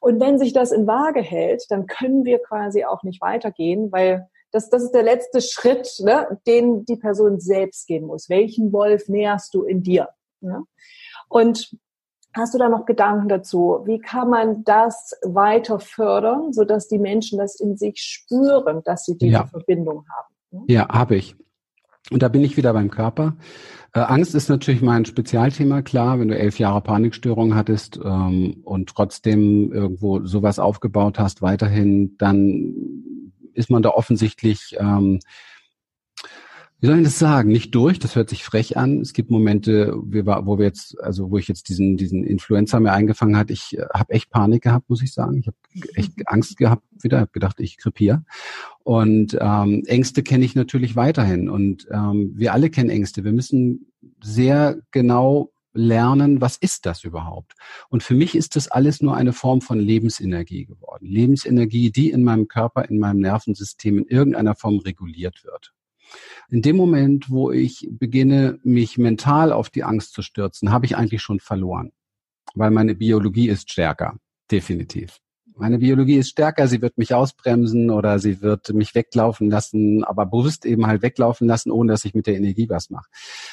Und 0.00 0.20
wenn 0.20 0.38
sich 0.38 0.52
das 0.52 0.72
in 0.72 0.86
Waage 0.86 1.22
hält, 1.22 1.64
dann 1.68 1.86
können 1.86 2.24
wir 2.24 2.40
quasi 2.40 2.84
auch 2.84 3.02
nicht 3.02 3.20
weitergehen, 3.20 3.92
weil 3.92 4.28
das, 4.54 4.70
das 4.70 4.84
ist 4.84 4.92
der 4.92 5.02
letzte 5.02 5.40
Schritt, 5.40 5.88
ne, 6.00 6.38
den 6.46 6.84
die 6.84 6.96
Person 6.96 7.40
selbst 7.40 7.88
gehen 7.88 8.06
muss. 8.06 8.28
Welchen 8.28 8.72
Wolf 8.72 9.08
nährst 9.08 9.52
du 9.52 9.64
in 9.64 9.82
dir? 9.82 10.10
Ne? 10.40 10.62
Und 11.28 11.76
hast 12.32 12.54
du 12.54 12.58
da 12.58 12.68
noch 12.68 12.86
Gedanken 12.86 13.28
dazu? 13.28 13.80
Wie 13.84 13.98
kann 13.98 14.30
man 14.30 14.62
das 14.62 15.12
weiter 15.24 15.80
fördern, 15.80 16.52
sodass 16.52 16.86
die 16.86 17.00
Menschen 17.00 17.38
das 17.38 17.58
in 17.58 17.76
sich 17.76 18.00
spüren, 18.00 18.82
dass 18.84 19.04
sie 19.04 19.18
diese 19.18 19.32
ja. 19.32 19.46
Verbindung 19.46 20.06
haben? 20.08 20.34
Ne? 20.52 20.64
Ja, 20.68 20.88
habe 20.88 21.16
ich. 21.16 21.34
Und 22.12 22.22
da 22.22 22.28
bin 22.28 22.44
ich 22.44 22.56
wieder 22.56 22.72
beim 22.72 22.90
Körper. 22.90 23.36
Äh, 23.92 24.00
Angst 24.00 24.36
ist 24.36 24.48
natürlich 24.48 24.82
mein 24.82 25.04
Spezialthema, 25.04 25.82
klar. 25.82 26.20
Wenn 26.20 26.28
du 26.28 26.38
elf 26.38 26.60
Jahre 26.60 26.80
Panikstörung 26.80 27.56
hattest 27.56 27.98
ähm, 28.04 28.60
und 28.62 28.88
trotzdem 28.88 29.72
irgendwo 29.72 30.24
sowas 30.24 30.60
aufgebaut 30.60 31.18
hast, 31.18 31.42
weiterhin, 31.42 32.16
dann 32.18 33.23
ist 33.54 33.70
man 33.70 33.82
da 33.82 33.90
offensichtlich, 33.90 34.76
ähm, 34.78 35.20
wie 36.80 36.88
soll 36.88 36.98
ich 36.98 37.04
das 37.04 37.18
sagen, 37.18 37.50
nicht 37.50 37.74
durch. 37.74 37.98
Das 37.98 38.14
hört 38.14 38.28
sich 38.28 38.44
frech 38.44 38.76
an. 38.76 39.00
Es 39.00 39.14
gibt 39.14 39.30
Momente, 39.30 39.94
wo 39.96 40.58
wir 40.58 40.66
jetzt, 40.66 41.00
also 41.00 41.30
wo 41.30 41.38
ich 41.38 41.48
jetzt 41.48 41.70
diesen 41.70 41.96
diesen 41.96 42.24
Influencer 42.24 42.78
mir 42.78 42.92
eingefangen 42.92 43.38
hat. 43.38 43.50
Ich 43.50 43.78
äh, 43.78 43.86
habe 43.94 44.12
echt 44.12 44.30
Panik 44.30 44.64
gehabt, 44.64 44.90
muss 44.90 45.02
ich 45.02 45.14
sagen. 45.14 45.38
Ich 45.38 45.46
habe 45.46 45.56
echt 45.94 46.12
Angst 46.26 46.58
gehabt 46.58 46.82
wieder. 47.00 47.20
Habe 47.20 47.30
gedacht, 47.32 47.58
ich 47.60 47.78
krepiere. 47.78 48.24
Und 48.82 49.38
ähm, 49.40 49.82
Ängste 49.86 50.22
kenne 50.22 50.44
ich 50.44 50.54
natürlich 50.54 50.94
weiterhin. 50.94 51.48
Und 51.48 51.86
ähm, 51.90 52.32
wir 52.34 52.52
alle 52.52 52.68
kennen 52.68 52.90
Ängste. 52.90 53.24
Wir 53.24 53.32
müssen 53.32 53.90
sehr 54.22 54.76
genau 54.90 55.53
lernen, 55.74 56.40
was 56.40 56.56
ist 56.56 56.86
das 56.86 57.04
überhaupt? 57.04 57.54
Und 57.88 58.02
für 58.02 58.14
mich 58.14 58.34
ist 58.34 58.56
das 58.56 58.68
alles 58.68 59.02
nur 59.02 59.16
eine 59.16 59.32
Form 59.32 59.60
von 59.60 59.78
Lebensenergie 59.78 60.64
geworden. 60.64 61.06
Lebensenergie, 61.06 61.90
die 61.90 62.10
in 62.10 62.24
meinem 62.24 62.48
Körper, 62.48 62.88
in 62.88 62.98
meinem 62.98 63.20
Nervensystem 63.20 63.98
in 63.98 64.06
irgendeiner 64.06 64.54
Form 64.54 64.78
reguliert 64.78 65.44
wird. 65.44 65.74
In 66.48 66.62
dem 66.62 66.76
Moment, 66.76 67.30
wo 67.30 67.50
ich 67.50 67.88
beginne, 67.90 68.58
mich 68.62 68.98
mental 68.98 69.52
auf 69.52 69.70
die 69.70 69.84
Angst 69.84 70.12
zu 70.12 70.22
stürzen, 70.22 70.70
habe 70.70 70.86
ich 70.86 70.96
eigentlich 70.96 71.22
schon 71.22 71.40
verloren, 71.40 71.92
weil 72.54 72.70
meine 72.70 72.94
Biologie 72.94 73.48
ist 73.48 73.70
stärker, 73.70 74.18
definitiv. 74.50 75.18
Meine 75.56 75.78
Biologie 75.78 76.16
ist 76.16 76.30
stärker, 76.30 76.66
sie 76.66 76.82
wird 76.82 76.98
mich 76.98 77.14
ausbremsen 77.14 77.90
oder 77.90 78.18
sie 78.18 78.42
wird 78.42 78.74
mich 78.74 78.94
weglaufen 78.96 79.50
lassen, 79.50 80.02
aber 80.02 80.26
bewusst 80.26 80.66
eben 80.66 80.86
halt 80.86 81.02
weglaufen 81.02 81.46
lassen, 81.46 81.70
ohne 81.70 81.92
dass 81.92 82.04
ich 82.04 82.12
mit 82.12 82.26
der 82.26 82.36
Energie 82.36 82.68
was 82.68 82.90
mache. 82.90 83.08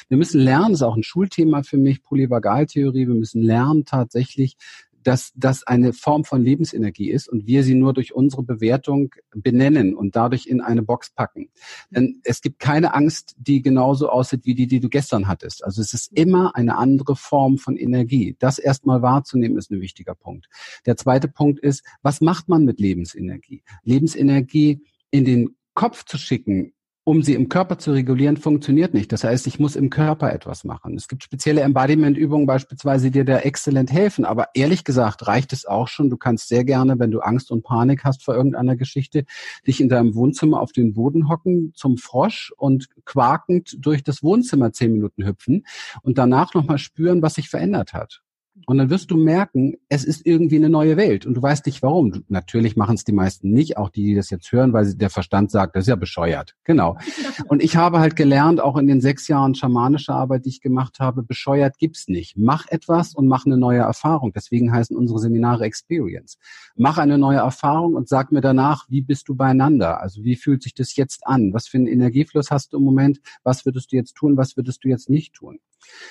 Wir 0.08 0.18
müssen 0.18 0.40
lernen, 0.40 0.74
ist 0.74 0.82
auch 0.82 0.96
ein 0.96 1.04
Schulthema 1.04 1.62
für 1.62 1.76
mich, 1.76 2.02
Polyvagaltheorie, 2.02 3.06
wir 3.06 3.14
müssen 3.14 3.40
lernen 3.40 3.84
tatsächlich, 3.84 4.56
dass 5.02 5.32
das 5.34 5.66
eine 5.66 5.92
Form 5.92 6.24
von 6.24 6.42
Lebensenergie 6.42 7.10
ist 7.10 7.28
und 7.28 7.46
wir 7.46 7.64
sie 7.64 7.74
nur 7.74 7.92
durch 7.92 8.14
unsere 8.14 8.42
Bewertung 8.42 9.14
benennen 9.34 9.94
und 9.94 10.16
dadurch 10.16 10.46
in 10.46 10.60
eine 10.60 10.82
Box 10.82 11.10
packen. 11.10 11.50
Denn 11.90 12.20
es 12.24 12.40
gibt 12.40 12.58
keine 12.58 12.94
Angst, 12.94 13.34
die 13.38 13.62
genauso 13.62 14.08
aussieht 14.08 14.44
wie 14.44 14.54
die, 14.54 14.66
die 14.66 14.80
du 14.80 14.88
gestern 14.88 15.28
hattest. 15.28 15.64
Also 15.64 15.80
es 15.80 15.92
ist 15.92 16.12
immer 16.12 16.54
eine 16.56 16.76
andere 16.76 17.16
Form 17.16 17.58
von 17.58 17.76
Energie. 17.76 18.36
Das 18.38 18.58
erstmal 18.58 19.02
wahrzunehmen 19.02 19.58
ist 19.58 19.70
ein 19.70 19.80
wichtiger 19.80 20.14
Punkt. 20.14 20.48
Der 20.86 20.96
zweite 20.96 21.28
Punkt 21.28 21.60
ist, 21.60 21.84
was 22.02 22.20
macht 22.20 22.48
man 22.48 22.64
mit 22.64 22.80
Lebensenergie? 22.80 23.62
Lebensenergie 23.84 24.80
in 25.10 25.24
den 25.24 25.56
Kopf 25.74 26.04
zu 26.04 26.18
schicken, 26.18 26.72
um 27.04 27.22
sie 27.22 27.34
im 27.34 27.48
Körper 27.48 27.78
zu 27.78 27.90
regulieren, 27.92 28.36
funktioniert 28.36 28.94
nicht. 28.94 29.10
Das 29.10 29.24
heißt, 29.24 29.48
ich 29.48 29.58
muss 29.58 29.74
im 29.74 29.90
Körper 29.90 30.32
etwas 30.32 30.62
machen. 30.62 30.94
Es 30.96 31.08
gibt 31.08 31.24
spezielle 31.24 31.62
Embodiment-Übungen 31.62 32.46
beispielsweise, 32.46 33.10
die 33.10 33.24
dir 33.24 33.44
exzellent 33.44 33.90
helfen. 33.90 34.24
Aber 34.24 34.48
ehrlich 34.54 34.84
gesagt 34.84 35.26
reicht 35.26 35.52
es 35.52 35.66
auch 35.66 35.88
schon. 35.88 36.10
Du 36.10 36.16
kannst 36.16 36.48
sehr 36.48 36.64
gerne, 36.64 37.00
wenn 37.00 37.10
du 37.10 37.18
Angst 37.18 37.50
und 37.50 37.64
Panik 37.64 38.04
hast 38.04 38.24
vor 38.24 38.36
irgendeiner 38.36 38.76
Geschichte, 38.76 39.24
dich 39.66 39.80
in 39.80 39.88
deinem 39.88 40.14
Wohnzimmer 40.14 40.60
auf 40.60 40.70
den 40.70 40.94
Boden 40.94 41.28
hocken 41.28 41.72
zum 41.74 41.98
Frosch 41.98 42.52
und 42.56 42.88
quakend 43.04 43.76
durch 43.80 44.04
das 44.04 44.22
Wohnzimmer 44.22 44.72
zehn 44.72 44.92
Minuten 44.92 45.26
hüpfen 45.26 45.66
und 46.02 46.18
danach 46.18 46.54
nochmal 46.54 46.78
spüren, 46.78 47.20
was 47.20 47.34
sich 47.34 47.48
verändert 47.48 47.94
hat. 47.94 48.22
Und 48.66 48.78
dann 48.78 48.90
wirst 48.90 49.10
du 49.10 49.16
merken, 49.16 49.74
es 49.88 50.04
ist 50.04 50.24
irgendwie 50.24 50.56
eine 50.56 50.70
neue 50.70 50.96
Welt 50.96 51.26
und 51.26 51.34
du 51.34 51.42
weißt 51.42 51.66
nicht 51.66 51.82
warum. 51.82 52.12
Du, 52.12 52.20
natürlich 52.28 52.76
machen 52.76 52.94
es 52.94 53.04
die 53.04 53.12
meisten 53.12 53.50
nicht, 53.50 53.76
auch 53.76 53.90
die, 53.90 54.04
die 54.04 54.14
das 54.14 54.30
jetzt 54.30 54.50
hören, 54.52 54.72
weil 54.72 54.94
der 54.94 55.10
Verstand 55.10 55.50
sagt, 55.50 55.76
das 55.76 55.84
ist 55.84 55.88
ja 55.88 55.96
bescheuert. 55.96 56.54
Genau. 56.64 56.96
Und 57.48 57.62
ich 57.62 57.76
habe 57.76 57.98
halt 57.98 58.16
gelernt, 58.16 58.60
auch 58.60 58.76
in 58.76 58.86
den 58.86 59.00
sechs 59.00 59.28
Jahren 59.28 59.54
schamanische 59.54 60.12
Arbeit, 60.12 60.44
die 60.44 60.50
ich 60.50 60.60
gemacht 60.60 61.00
habe, 61.00 61.22
bescheuert 61.22 61.78
gibt's 61.78 62.08
nicht. 62.08 62.36
Mach 62.36 62.66
etwas 62.68 63.14
und 63.14 63.26
mach 63.26 63.46
eine 63.46 63.56
neue 63.56 63.80
Erfahrung. 63.80 64.32
Deswegen 64.32 64.72
heißen 64.72 64.96
unsere 64.96 65.18
Seminare 65.18 65.64
Experience. 65.64 66.38
Mach 66.76 66.98
eine 66.98 67.18
neue 67.18 67.38
Erfahrung 67.38 67.94
und 67.94 68.08
sag 68.08 68.32
mir 68.32 68.40
danach, 68.40 68.86
wie 68.88 69.02
bist 69.02 69.28
du 69.28 69.34
beieinander? 69.34 70.00
Also 70.00 70.24
wie 70.24 70.36
fühlt 70.36 70.62
sich 70.62 70.74
das 70.74 70.96
jetzt 70.96 71.26
an? 71.26 71.52
Was 71.52 71.68
für 71.68 71.78
einen 71.78 71.86
Energiefluss 71.86 72.50
hast 72.50 72.72
du 72.72 72.78
im 72.78 72.84
Moment? 72.84 73.20
Was 73.42 73.64
würdest 73.64 73.92
du 73.92 73.96
jetzt 73.96 74.14
tun? 74.14 74.36
Was 74.36 74.56
würdest 74.56 74.84
du 74.84 74.88
jetzt 74.88 75.10
nicht 75.10 75.34
tun? 75.34 75.58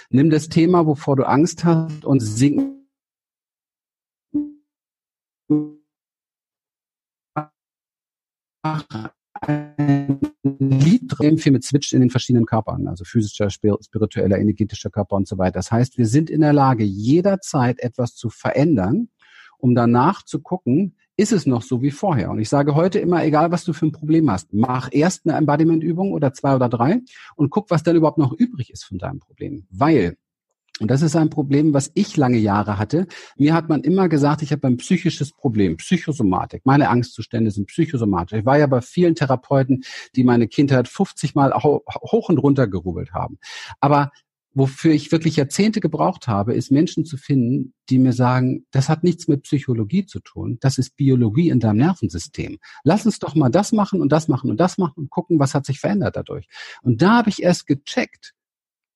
Nimm 0.10 0.30
das 0.30 0.50
Thema, 0.50 0.86
wovor 0.86 1.16
du 1.16 1.24
Angst 1.24 1.64
hast 1.64 2.06
und 2.06 2.20
sing 2.42 2.76
ein 8.64 10.20
Lied 10.60 11.52
mit 11.52 11.64
Switch 11.64 11.94
in 11.94 12.00
den 12.00 12.10
verschiedenen 12.10 12.48
Körpern, 12.48 12.88
also 12.88 13.04
physischer, 13.04 13.52
spiritueller, 13.52 14.40
energetischer 14.40 14.90
Körper 14.90 15.18
und 15.18 15.28
so 15.28 15.38
weiter. 15.38 15.54
Das 15.54 15.72
heißt, 15.72 16.00
wir 16.00 16.08
sind 16.08 16.32
in 16.32 16.42
der 16.42 16.54
Lage, 16.54 16.84
jederzeit 16.84 17.80
etwas 17.80 18.16
zu 18.16 18.32
verändern, 18.32 19.10
um 19.60 19.76
danach 19.76 20.24
zu 20.24 20.42
gucken, 20.42 20.96
ist 21.18 21.34
es 21.34 21.46
noch 21.46 21.62
so 21.62 21.84
wie 21.84 21.92
vorher. 21.92 22.32
Und 22.32 22.40
ich 22.40 22.50
sage 22.50 22.74
heute 22.74 22.98
immer, 22.98 23.24
egal 23.24 23.52
was 23.52 23.66
du 23.66 23.74
für 23.74 23.86
ein 23.86 23.92
Problem 23.92 24.32
hast, 24.32 24.52
mach 24.52 24.90
erst 24.92 25.28
eine 25.28 25.38
Embodiment-Übung 25.38 26.12
oder 26.12 26.34
zwei 26.34 26.56
oder 26.56 26.70
drei 26.70 27.02
und 27.36 27.52
guck, 27.52 27.70
was 27.70 27.84
dann 27.84 27.96
überhaupt 27.96 28.18
noch 28.18 28.34
übrig 28.34 28.72
ist 28.72 28.86
von 28.86 28.98
deinem 28.98 29.20
Problem. 29.20 29.68
Weil 29.70 30.18
und 30.82 30.90
das 30.90 31.04
ist 31.04 31.16
ein 31.16 31.30
Problem, 31.30 31.76
was 31.76 31.92
ich 31.94 32.18
lange 32.18 32.40
Jahre 32.40 32.80
hatte. 32.80 33.06
Mir 33.38 33.54
hat 33.54 33.70
man 33.70 33.84
immer 33.84 34.10
gesagt, 34.10 34.42
ich 34.42 34.52
habe 34.52 34.68
ein 34.68 34.78
psychisches 34.78 35.32
Problem, 35.32 35.78
Psychosomatik. 35.78 36.64
Meine 36.66 36.90
Angstzustände 36.90 37.52
sind 37.52 37.68
psychosomatisch. 37.68 38.40
Ich 38.40 38.46
war 38.48 38.58
ja 38.58 38.66
bei 38.66 38.82
vielen 38.82 39.14
Therapeuten, 39.14 39.84
die 40.16 40.24
meine 40.24 40.48
Kindheit 40.48 40.88
50 40.88 41.36
Mal 41.36 41.54
hoch 41.54 42.30
und 42.30 42.40
runter 42.40 42.68
gerubbelt 42.68 43.14
haben. 43.14 43.38
Aber 43.80 44.12
wofür 44.54 44.92
ich 44.92 45.12
wirklich 45.12 45.36
Jahrzehnte 45.36 45.82
gebraucht 45.82 46.28
habe, 46.28 46.56
ist 46.56 46.72
Menschen 46.72 47.06
zu 47.06 47.16
finden, 47.16 47.76
die 47.92 48.00
mir 48.00 48.14
sagen, 48.14 48.66
das 48.72 48.90
hat 48.90 49.04
nichts 49.04 49.28
mit 49.28 49.44
Psychologie 49.44 50.08
zu 50.08 50.20
tun, 50.20 50.58
das 50.62 50.80
ist 50.80 50.98
Biologie 50.98 51.50
in 51.50 51.60
deinem 51.60 51.78
Nervensystem. 51.78 52.58
Lass 52.84 53.06
uns 53.06 53.20
doch 53.20 53.36
mal 53.36 53.50
das 53.50 53.72
machen 53.72 54.02
und 54.02 54.12
das 54.12 54.28
machen 54.28 54.50
und 54.50 54.60
das 54.60 54.80
machen 54.80 54.96
und 54.96 55.10
gucken, 55.12 55.38
was 55.38 55.54
hat 55.54 55.68
sich 55.68 55.80
verändert 55.80 56.16
dadurch. 56.16 56.48
Und 56.82 57.04
da 57.04 57.18
habe 57.18 57.30
ich 57.30 57.44
erst 57.44 57.68
gecheckt, 57.68 58.34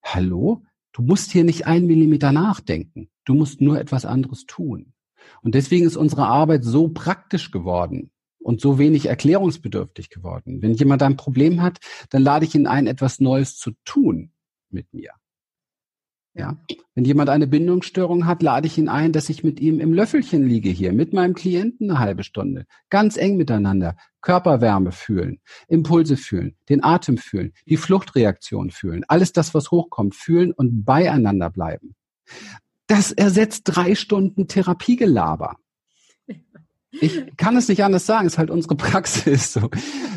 hallo, 0.04 0.64
du 0.96 1.02
musst 1.02 1.32
hier 1.32 1.44
nicht 1.44 1.68
ein 1.68 1.86
Millimeter 1.86 2.32
nachdenken, 2.32 3.10
du 3.26 3.34
musst 3.34 3.62
nur 3.62 3.80
etwas 3.80 4.06
anderes 4.06 4.46
tun. 4.46 4.94
Und 5.42 5.56
deswegen 5.56 5.86
ist 5.86 5.98
unsere 5.98 6.28
Arbeit 6.28 6.64
so 6.64 6.88
praktisch 6.88 7.52
geworden, 7.52 8.12
und 8.46 8.62
so 8.62 8.78
wenig 8.78 9.08
erklärungsbedürftig 9.08 10.12
geworden. 10.12 10.62
Wenn 10.62 10.76
jemand 10.76 11.02
ein 11.02 11.18
Problem 11.18 11.64
hat, 11.64 11.80
dann 12.12 12.22
lade 12.22 12.46
ich 12.46 12.54
ihn 12.54 12.68
ein, 12.68 12.86
etwas 12.86 13.20
Neues 13.20 13.58
zu 13.58 13.72
tun 13.86 14.32
mit 14.70 14.94
mir. 14.94 15.14
Ja. 16.38 16.58
Wenn 16.96 17.06
jemand 17.06 17.30
eine 17.30 17.48
Bindungsstörung 17.48 18.26
hat, 18.26 18.44
lade 18.44 18.68
ich 18.68 18.78
ihn 18.78 18.90
ein, 18.90 19.14
dass 19.14 19.30
ich 19.30 19.44
mit 19.46 19.62
ihm 19.62 19.80
im 19.80 19.94
Löffelchen 19.94 20.46
liege 20.46 20.70
hier, 20.70 20.92
mit 20.92 21.14
meinem 21.14 21.34
Klienten 21.34 21.90
eine 21.90 22.00
halbe 22.00 22.24
Stunde. 22.24 22.66
Ganz 22.90 23.16
eng 23.16 23.38
miteinander. 23.38 23.96
Körperwärme 24.22 24.92
fühlen, 24.92 25.40
Impulse 25.70 26.18
fühlen, 26.18 26.56
den 26.68 26.84
Atem 26.84 27.18
fühlen, 27.18 27.54
die 27.68 27.78
Fluchtreaktion 27.78 28.70
fühlen. 28.70 29.06
Alles 29.08 29.32
das, 29.32 29.54
was 29.54 29.72
hochkommt, 29.72 30.14
fühlen 30.14 30.52
und 30.52 30.84
beieinander 30.84 31.50
bleiben. 31.50 31.96
Das 32.88 33.12
ersetzt 33.12 33.62
drei 33.66 33.96
Stunden 33.96 34.48
Therapiegelaber. 34.48 35.58
Ich 37.02 37.38
kann 37.38 37.58
es 37.58 37.68
nicht 37.68 37.84
anders 37.84 38.06
sagen, 38.06 38.28
ist 38.28 38.38
halt 38.38 38.50
unsere 38.50 38.76
Praxis 38.76 39.54
so. 39.54 39.70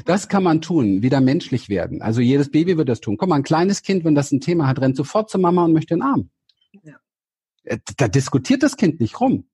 Das 0.05 0.29
kann 0.29 0.43
man 0.43 0.61
tun, 0.61 1.03
wieder 1.03 1.20
menschlich 1.20 1.68
werden. 1.68 2.03
Also 2.03 2.20
jedes 2.20 2.51
Baby 2.51 2.76
wird 2.76 2.89
das 2.89 3.01
tun. 3.01 3.16
Komm 3.16 3.31
mal, 3.31 3.37
ein 3.37 3.43
kleines 3.43 3.83
Kind, 3.83 4.05
wenn 4.05 4.14
das 4.14 4.33
ein 4.33 4.41
Thema 4.41 4.66
hat, 4.66 4.81
rennt 4.81 4.97
sofort 4.97 5.31
zur 5.31 5.41
Mama 5.41 5.64
und 5.64 5.72
möchte 5.72 5.95
den 5.95 6.03
Arm. 6.03 6.31
Ja. 6.83 6.97
Äh, 7.64 7.79
da 7.97 8.09
diskutiert 8.09 8.62
das 8.62 8.76
Kind 8.76 9.01
nicht 9.01 9.20
rum. 9.20 9.45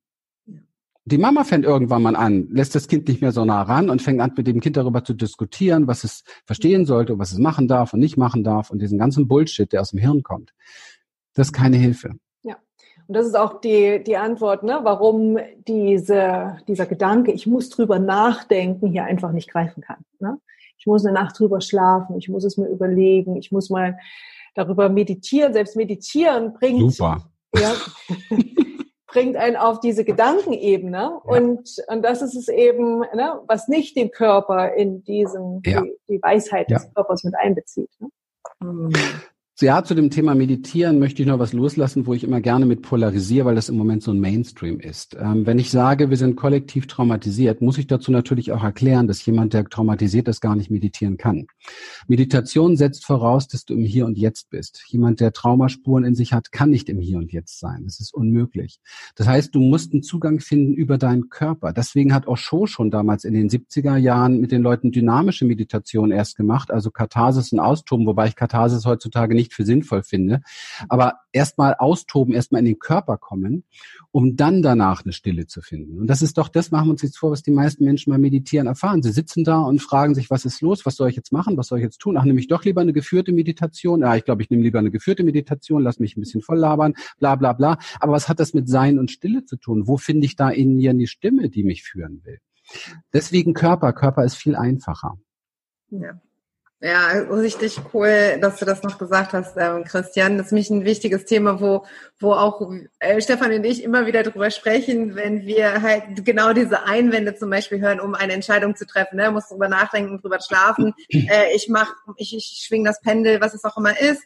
Die 1.06 1.18
Mama 1.18 1.44
fängt 1.44 1.66
irgendwann 1.66 2.02
mal 2.02 2.16
an, 2.16 2.48
lässt 2.50 2.74
das 2.74 2.88
Kind 2.88 3.08
nicht 3.08 3.20
mehr 3.20 3.32
so 3.32 3.44
nah 3.44 3.60
ran 3.60 3.90
und 3.90 4.00
fängt 4.00 4.22
an, 4.22 4.32
mit 4.34 4.46
dem 4.46 4.60
Kind 4.60 4.78
darüber 4.78 5.04
zu 5.04 5.12
diskutieren, 5.12 5.86
was 5.86 6.02
es 6.02 6.24
verstehen 6.46 6.86
sollte, 6.86 7.18
was 7.18 7.30
es 7.30 7.38
machen 7.38 7.68
darf 7.68 7.92
und 7.92 8.00
nicht 8.00 8.16
machen 8.16 8.42
darf 8.42 8.70
und 8.70 8.80
diesen 8.80 8.98
ganzen 8.98 9.28
Bullshit, 9.28 9.70
der 9.70 9.82
aus 9.82 9.90
dem 9.90 9.98
Hirn 9.98 10.22
kommt. 10.22 10.54
Das 11.34 11.48
ist 11.48 11.52
keine 11.52 11.76
Hilfe. 11.76 12.14
Und 13.06 13.16
das 13.16 13.26
ist 13.26 13.36
auch 13.36 13.60
die, 13.60 14.02
die 14.02 14.16
Antwort, 14.16 14.62
ne, 14.62 14.80
warum 14.82 15.38
diese, 15.66 16.58
dieser 16.66 16.86
Gedanke, 16.86 17.32
ich 17.32 17.46
muss 17.46 17.68
drüber 17.68 17.98
nachdenken, 17.98 18.88
hier 18.88 19.04
einfach 19.04 19.32
nicht 19.32 19.50
greifen 19.50 19.82
kann. 19.82 20.04
Ne? 20.20 20.38
Ich 20.78 20.86
muss 20.86 21.04
eine 21.04 21.14
Nacht 21.14 21.38
drüber 21.38 21.60
schlafen, 21.60 22.16
ich 22.16 22.28
muss 22.28 22.44
es 22.44 22.56
mir 22.56 22.68
überlegen, 22.68 23.36
ich 23.36 23.52
muss 23.52 23.70
mal 23.70 23.98
darüber 24.54 24.88
meditieren. 24.88 25.52
Selbst 25.52 25.76
meditieren 25.76 26.54
bringt, 26.54 26.94
Super. 26.94 27.30
Ja, 27.56 27.74
bringt 29.06 29.36
einen 29.36 29.56
auf 29.56 29.80
diese 29.80 30.04
Gedankenebene. 30.04 30.98
Ja. 30.98 31.08
Und, 31.08 31.76
und 31.88 32.02
das 32.02 32.22
ist 32.22 32.34
es 32.34 32.48
eben, 32.48 33.00
ne, 33.00 33.40
was 33.46 33.68
nicht 33.68 33.96
den 33.96 34.10
Körper 34.10 34.74
in 34.74 35.04
diesem, 35.04 35.60
ja. 35.64 35.82
die, 35.82 35.94
die, 36.08 36.22
Weisheit 36.22 36.70
des 36.70 36.92
Körpers 36.94 37.22
mit 37.24 37.34
einbezieht. 37.36 37.90
Ne? 37.98 38.08
Mhm. 39.60 39.66
Ja, 39.66 39.84
zu 39.84 39.94
dem 39.94 40.10
Thema 40.10 40.34
Meditieren 40.34 40.98
möchte 40.98 41.22
ich 41.22 41.28
noch 41.28 41.38
was 41.38 41.52
loslassen, 41.52 42.06
wo 42.06 42.14
ich 42.14 42.24
immer 42.24 42.40
gerne 42.40 42.66
mit 42.66 42.82
polarisiere, 42.82 43.46
weil 43.46 43.54
das 43.54 43.68
im 43.68 43.76
Moment 43.76 44.02
so 44.02 44.10
ein 44.10 44.18
Mainstream 44.18 44.80
ist. 44.80 45.16
Ähm, 45.18 45.46
wenn 45.46 45.60
ich 45.60 45.70
sage, 45.70 46.10
wir 46.10 46.16
sind 46.16 46.34
kollektiv 46.34 46.88
traumatisiert, 46.88 47.60
muss 47.60 47.78
ich 47.78 47.86
dazu 47.86 48.10
natürlich 48.10 48.50
auch 48.50 48.64
erklären, 48.64 49.06
dass 49.06 49.24
jemand, 49.24 49.54
der 49.54 49.64
traumatisiert 49.64 50.26
ist, 50.26 50.40
gar 50.40 50.56
nicht 50.56 50.70
meditieren 50.70 51.18
kann. 51.18 51.46
Meditation 52.08 52.76
setzt 52.76 53.04
voraus, 53.04 53.46
dass 53.46 53.64
du 53.64 53.74
im 53.74 53.84
Hier 53.84 54.06
und 54.06 54.18
Jetzt 54.18 54.50
bist. 54.50 54.84
Jemand, 54.88 55.20
der 55.20 55.32
Traumaspuren 55.32 56.04
in 56.04 56.16
sich 56.16 56.32
hat, 56.32 56.50
kann 56.50 56.70
nicht 56.70 56.88
im 56.88 56.98
Hier 56.98 57.18
und 57.18 57.32
Jetzt 57.32 57.60
sein. 57.60 57.84
Das 57.84 58.00
ist 58.00 58.12
unmöglich. 58.12 58.80
Das 59.14 59.28
heißt, 59.28 59.54
du 59.54 59.60
musst 59.60 59.92
einen 59.92 60.02
Zugang 60.02 60.40
finden 60.40 60.74
über 60.74 60.98
deinen 60.98 61.28
Körper. 61.28 61.72
Deswegen 61.72 62.12
hat 62.12 62.26
Osho 62.26 62.66
schon 62.66 62.90
damals 62.90 63.24
in 63.24 63.34
den 63.34 63.48
70er 63.48 63.96
Jahren 63.96 64.40
mit 64.40 64.50
den 64.50 64.62
Leuten 64.62 64.90
dynamische 64.90 65.44
Meditation 65.44 66.10
erst 66.10 66.36
gemacht, 66.36 66.72
also 66.72 66.90
Katharsis 66.90 67.52
und 67.52 67.60
Austoben, 67.60 68.06
wobei 68.06 68.26
ich 68.26 68.34
Katharsis 68.34 68.84
heutzutage 68.84 69.34
nicht 69.34 69.43
nicht 69.44 69.54
für 69.54 69.64
sinnvoll 69.64 70.02
finde. 70.02 70.40
Aber 70.88 71.14
erstmal 71.32 71.74
austoben, 71.74 72.34
erstmal 72.34 72.60
in 72.60 72.64
den 72.64 72.78
Körper 72.78 73.18
kommen, 73.18 73.64
um 74.10 74.36
dann 74.36 74.62
danach 74.62 75.04
eine 75.04 75.12
Stille 75.12 75.46
zu 75.46 75.60
finden. 75.60 75.98
Und 76.00 76.06
das 76.06 76.22
ist 76.22 76.38
doch, 76.38 76.48
das 76.48 76.70
machen 76.70 76.86
wir 76.86 76.92
uns 76.92 77.02
jetzt 77.02 77.18
vor, 77.18 77.30
was 77.30 77.42
die 77.42 77.50
meisten 77.50 77.84
Menschen 77.84 78.10
beim 78.10 78.20
Meditieren 78.20 78.66
erfahren. 78.66 79.02
Sie 79.02 79.12
sitzen 79.12 79.44
da 79.44 79.60
und 79.60 79.80
fragen 79.80 80.14
sich, 80.14 80.30
was 80.30 80.44
ist 80.44 80.60
los? 80.62 80.86
Was 80.86 80.96
soll 80.96 81.10
ich 81.10 81.16
jetzt 81.16 81.32
machen? 81.32 81.56
Was 81.56 81.68
soll 81.68 81.78
ich 81.78 81.84
jetzt 81.84 81.98
tun? 81.98 82.16
Ach, 82.16 82.24
nehme 82.24 82.40
ich 82.40 82.48
doch 82.48 82.64
lieber 82.64 82.80
eine 82.80 82.92
geführte 82.92 83.32
Meditation? 83.32 84.00
Ja, 84.00 84.16
ich 84.16 84.24
glaube, 84.24 84.42
ich 84.42 84.50
nehme 84.50 84.62
lieber 84.62 84.78
eine 84.78 84.90
geführte 84.90 85.24
Meditation, 85.24 85.82
lass 85.82 85.98
mich 85.98 86.16
ein 86.16 86.20
bisschen 86.20 86.42
voll 86.42 86.58
labern, 86.58 86.94
bla, 87.18 87.34
bla, 87.36 87.52
bla. 87.52 87.78
Aber 88.00 88.12
was 88.12 88.28
hat 88.28 88.40
das 88.40 88.54
mit 88.54 88.68
Sein 88.68 88.98
und 88.98 89.10
Stille 89.10 89.44
zu 89.44 89.56
tun? 89.56 89.86
Wo 89.86 89.96
finde 89.96 90.26
ich 90.26 90.36
da 90.36 90.48
in 90.48 90.76
mir 90.76 90.94
die 90.94 91.06
Stimme, 91.06 91.50
die 91.50 91.64
mich 91.64 91.82
führen 91.82 92.20
will? 92.24 92.38
Deswegen 93.12 93.52
Körper. 93.52 93.92
Körper 93.92 94.24
ist 94.24 94.36
viel 94.36 94.56
einfacher. 94.56 95.18
Ja. 95.90 96.20
Ja, 96.84 97.12
richtig 97.30 97.80
cool, 97.94 98.36
dass 98.42 98.58
du 98.58 98.66
das 98.66 98.82
noch 98.82 98.98
gesagt 98.98 99.32
hast, 99.32 99.56
ähm, 99.56 99.84
Christian. 99.84 100.36
Das 100.36 100.48
ist 100.48 100.52
mich 100.52 100.68
ein 100.68 100.84
wichtiges 100.84 101.24
Thema, 101.24 101.58
wo, 101.58 101.86
wo 102.20 102.34
auch 102.34 102.60
äh, 102.98 103.22
Stefan 103.22 103.52
und 103.52 103.64
ich 103.64 103.82
immer 103.82 104.04
wieder 104.04 104.22
drüber 104.22 104.50
sprechen, 104.50 105.14
wenn 105.14 105.46
wir 105.46 105.80
halt 105.80 106.26
genau 106.26 106.52
diese 106.52 106.84
Einwände 106.84 107.36
zum 107.36 107.48
Beispiel 107.48 107.80
hören, 107.80 108.00
um 108.00 108.14
eine 108.14 108.34
Entscheidung 108.34 108.76
zu 108.76 108.86
treffen. 108.86 109.16
Ne? 109.16 109.30
Muss 109.30 109.48
drüber 109.48 109.70
nachdenken, 109.70 110.20
drüber 110.20 110.40
schlafen. 110.40 110.92
Äh, 111.26 111.54
ich 111.54 111.68
mach, 111.70 111.90
ich, 112.18 112.36
ich 112.36 112.64
schwing 112.66 112.84
das 112.84 113.00
Pendel, 113.00 113.40
was 113.40 113.54
es 113.54 113.64
auch 113.64 113.78
immer 113.78 113.98
ist 113.98 114.22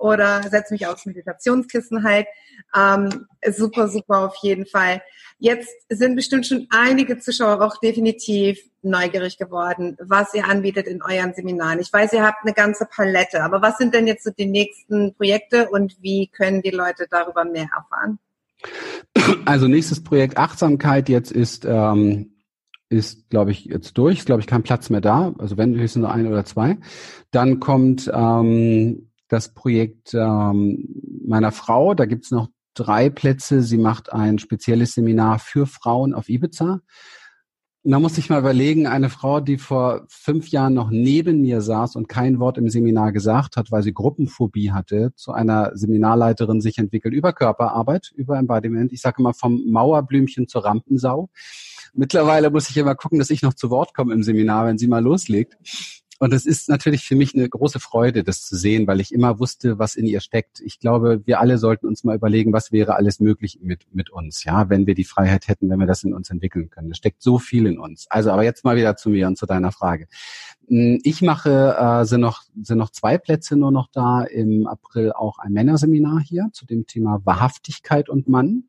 oder 0.00 0.42
setze 0.48 0.72
mich 0.72 0.86
aufs 0.86 1.06
Meditationskissen 1.06 2.02
halt. 2.02 2.26
Ähm, 2.74 3.26
super, 3.50 3.88
super 3.88 4.26
auf 4.26 4.36
jeden 4.42 4.66
Fall. 4.66 5.02
Jetzt 5.38 5.70
sind 5.88 6.16
bestimmt 6.16 6.46
schon 6.46 6.66
einige 6.70 7.18
Zuschauer 7.18 7.62
auch 7.62 7.78
definitiv 7.78 8.58
neugierig 8.82 9.38
geworden, 9.38 9.96
was 10.00 10.34
ihr 10.34 10.48
anbietet 10.48 10.86
in 10.86 11.02
euren 11.02 11.34
Seminaren. 11.34 11.80
Ich 11.80 11.92
weiß, 11.92 12.12
ihr 12.14 12.26
habt 12.26 12.44
eine 12.44 12.54
ganze 12.54 12.86
Palette, 12.86 13.42
aber 13.42 13.60
was 13.62 13.76
sind 13.76 13.94
denn 13.94 14.06
jetzt 14.06 14.24
so 14.24 14.30
die 14.30 14.46
nächsten 14.46 15.14
Projekte 15.14 15.68
und 15.68 15.96
wie 16.00 16.28
können 16.28 16.62
die 16.62 16.70
Leute 16.70 17.06
darüber 17.10 17.44
mehr 17.44 17.68
erfahren? 17.74 18.18
Also 19.44 19.68
nächstes 19.68 20.02
Projekt 20.02 20.38
Achtsamkeit 20.38 21.08
jetzt 21.08 21.32
ist 21.32 21.64
ähm, 21.66 22.32
ist, 22.90 23.30
glaube 23.30 23.52
ich, 23.52 23.66
jetzt 23.66 23.96
durch, 23.96 24.18
ist, 24.18 24.26
glaube 24.26 24.40
ich, 24.40 24.48
kein 24.48 24.64
Platz 24.64 24.90
mehr 24.90 25.00
da, 25.00 25.32
also 25.38 25.56
wenn 25.56 25.78
höchstens 25.78 26.02
nur 26.02 26.12
ein 26.12 26.26
oder 26.26 26.44
zwei. 26.44 26.76
Dann 27.30 27.60
kommt 27.60 28.10
ähm, 28.12 29.09
das 29.30 29.54
Projekt 29.54 30.12
ähm, 30.12 30.88
meiner 31.24 31.52
Frau, 31.52 31.94
da 31.94 32.04
gibt's 32.04 32.32
noch 32.32 32.48
drei 32.74 33.08
Plätze. 33.10 33.62
Sie 33.62 33.78
macht 33.78 34.12
ein 34.12 34.38
spezielles 34.38 34.92
Seminar 34.92 35.38
für 35.38 35.66
Frauen 35.66 36.12
auf 36.14 36.28
Ibiza. 36.28 36.80
Und 37.82 37.92
da 37.92 37.98
musste 37.98 38.20
ich 38.20 38.28
mal 38.28 38.40
überlegen, 38.40 38.86
eine 38.86 39.08
Frau, 39.08 39.40
die 39.40 39.56
vor 39.56 40.04
fünf 40.08 40.48
Jahren 40.48 40.74
noch 40.74 40.90
neben 40.90 41.40
mir 41.40 41.62
saß 41.62 41.96
und 41.96 42.08
kein 42.08 42.38
Wort 42.38 42.58
im 42.58 42.68
Seminar 42.68 43.12
gesagt 43.12 43.56
hat, 43.56 43.70
weil 43.70 43.82
sie 43.82 43.94
Gruppenphobie 43.94 44.72
hatte, 44.72 45.12
zu 45.14 45.32
einer 45.32 45.70
Seminarleiterin 45.74 46.60
sich 46.60 46.76
entwickelt 46.76 47.14
über 47.14 47.32
Körperarbeit, 47.32 48.12
über 48.14 48.36
Embodiment. 48.36 48.92
Ich 48.92 49.00
sage 49.00 49.16
immer 49.20 49.32
vom 49.32 49.64
Mauerblümchen 49.70 50.46
zur 50.46 50.64
Rampensau. 50.64 51.30
Mittlerweile 51.94 52.50
muss 52.50 52.68
ich 52.68 52.76
immer 52.76 52.96
gucken, 52.96 53.18
dass 53.18 53.30
ich 53.30 53.42
noch 53.42 53.54
zu 53.54 53.70
Wort 53.70 53.94
komme 53.94 54.12
im 54.12 54.24
Seminar, 54.24 54.66
wenn 54.66 54.76
sie 54.76 54.88
mal 54.88 55.02
loslegt. 55.02 55.56
Und 56.20 56.34
es 56.34 56.44
ist 56.44 56.68
natürlich 56.68 57.04
für 57.04 57.16
mich 57.16 57.34
eine 57.34 57.48
große 57.48 57.80
Freude, 57.80 58.22
das 58.22 58.44
zu 58.44 58.54
sehen, 58.54 58.86
weil 58.86 59.00
ich 59.00 59.12
immer 59.12 59.38
wusste, 59.38 59.78
was 59.78 59.96
in 59.96 60.06
ihr 60.06 60.20
steckt. 60.20 60.60
Ich 60.60 60.78
glaube, 60.78 61.22
wir 61.24 61.40
alle 61.40 61.56
sollten 61.56 61.86
uns 61.86 62.04
mal 62.04 62.14
überlegen, 62.14 62.52
was 62.52 62.72
wäre 62.72 62.94
alles 62.94 63.20
möglich 63.20 63.58
mit, 63.62 63.86
mit 63.94 64.10
uns, 64.10 64.44
ja, 64.44 64.68
wenn 64.68 64.86
wir 64.86 64.94
die 64.94 65.04
Freiheit 65.04 65.48
hätten, 65.48 65.70
wenn 65.70 65.80
wir 65.80 65.86
das 65.86 66.04
in 66.04 66.12
uns 66.12 66.28
entwickeln 66.28 66.68
können. 66.68 66.90
Es 66.90 66.98
steckt 66.98 67.22
so 67.22 67.38
viel 67.38 67.64
in 67.64 67.78
uns. 67.78 68.06
Also, 68.10 68.30
aber 68.32 68.44
jetzt 68.44 68.66
mal 68.66 68.76
wieder 68.76 68.96
zu 68.96 69.08
mir 69.08 69.28
und 69.28 69.38
zu 69.38 69.46
deiner 69.46 69.72
Frage. 69.72 70.08
Hm, 70.68 71.00
ich 71.04 71.22
mache, 71.22 71.74
äh, 71.78 72.04
sind 72.04 72.20
noch, 72.20 72.42
sind 72.62 72.76
noch 72.76 72.90
zwei 72.90 73.16
Plätze 73.16 73.56
nur 73.56 73.72
noch 73.72 73.88
da. 73.90 74.22
Im 74.22 74.66
April 74.66 75.12
auch 75.12 75.38
ein 75.38 75.54
Männerseminar 75.54 76.20
hier 76.20 76.50
zu 76.52 76.66
dem 76.66 76.86
Thema 76.86 77.22
Wahrhaftigkeit 77.24 78.10
und 78.10 78.28
Mann, 78.28 78.64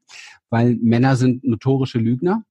weil 0.50 0.76
Männer 0.76 1.18
sind 1.18 1.44
notorische 1.44 2.00
Lügner. 2.00 2.46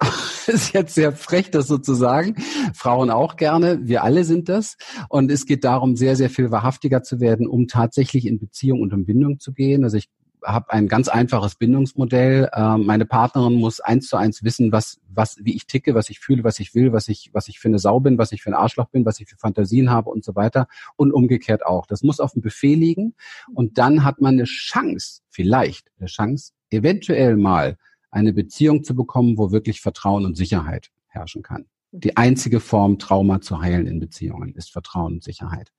ist 0.46 0.72
jetzt 0.72 0.94
sehr 0.94 1.12
frech, 1.12 1.50
das 1.50 1.66
sozusagen. 1.66 2.36
Frauen 2.74 3.10
auch 3.10 3.36
gerne. 3.36 3.80
Wir 3.82 4.04
alle 4.04 4.24
sind 4.24 4.48
das. 4.48 4.76
Und 5.08 5.30
es 5.30 5.46
geht 5.46 5.64
darum, 5.64 5.96
sehr, 5.96 6.16
sehr 6.16 6.30
viel 6.30 6.50
wahrhaftiger 6.50 7.02
zu 7.02 7.20
werden, 7.20 7.46
um 7.46 7.66
tatsächlich 7.66 8.26
in 8.26 8.38
Beziehung 8.38 8.80
und 8.80 8.92
in 8.92 9.06
Bindung 9.06 9.40
zu 9.40 9.52
gehen. 9.52 9.84
Also 9.84 9.96
ich 9.96 10.08
habe 10.44 10.70
ein 10.70 10.86
ganz 10.86 11.08
einfaches 11.08 11.56
Bindungsmodell. 11.56 12.48
Ähm, 12.54 12.86
meine 12.86 13.06
Partnerin 13.06 13.54
muss 13.54 13.80
eins 13.80 14.08
zu 14.08 14.16
eins 14.16 14.44
wissen, 14.44 14.70
was, 14.70 15.00
was, 15.08 15.36
wie 15.42 15.56
ich 15.56 15.66
ticke, 15.66 15.94
was 15.94 16.10
ich 16.10 16.20
fühle, 16.20 16.44
was 16.44 16.60
ich 16.60 16.74
will, 16.74 16.92
was 16.92 17.08
ich, 17.08 17.30
was 17.32 17.48
ich 17.48 17.58
für 17.58 17.68
eine 17.68 17.80
Sau 17.80 17.98
bin, 17.98 18.18
was 18.18 18.30
ich 18.32 18.42
für 18.42 18.50
ein 18.50 18.54
Arschloch 18.54 18.88
bin, 18.88 19.04
was 19.04 19.18
ich 19.20 19.28
für 19.28 19.36
Fantasien 19.36 19.90
habe 19.90 20.10
und 20.10 20.24
so 20.24 20.36
weiter. 20.36 20.68
Und 20.96 21.12
umgekehrt 21.12 21.66
auch. 21.66 21.86
Das 21.86 22.02
muss 22.02 22.20
auf 22.20 22.32
dem 22.32 22.42
Buffet 22.42 22.76
liegen. 22.76 23.14
Und 23.52 23.78
dann 23.78 24.04
hat 24.04 24.20
man 24.20 24.34
eine 24.34 24.44
Chance, 24.44 25.22
vielleicht 25.28 25.90
eine 25.98 26.06
Chance, 26.06 26.52
eventuell 26.70 27.36
mal 27.36 27.76
eine 28.10 28.32
Beziehung 28.32 28.84
zu 28.84 28.94
bekommen, 28.94 29.38
wo 29.38 29.52
wirklich 29.52 29.80
Vertrauen 29.80 30.24
und 30.24 30.36
Sicherheit 30.36 30.90
herrschen 31.06 31.42
kann. 31.42 31.66
Die 31.90 32.16
einzige 32.16 32.60
Form, 32.60 32.98
Trauma 32.98 33.40
zu 33.40 33.60
heilen 33.60 33.86
in 33.86 33.98
Beziehungen, 33.98 34.54
ist 34.54 34.70
Vertrauen 34.70 35.14
und 35.14 35.24
Sicherheit. 35.24 35.72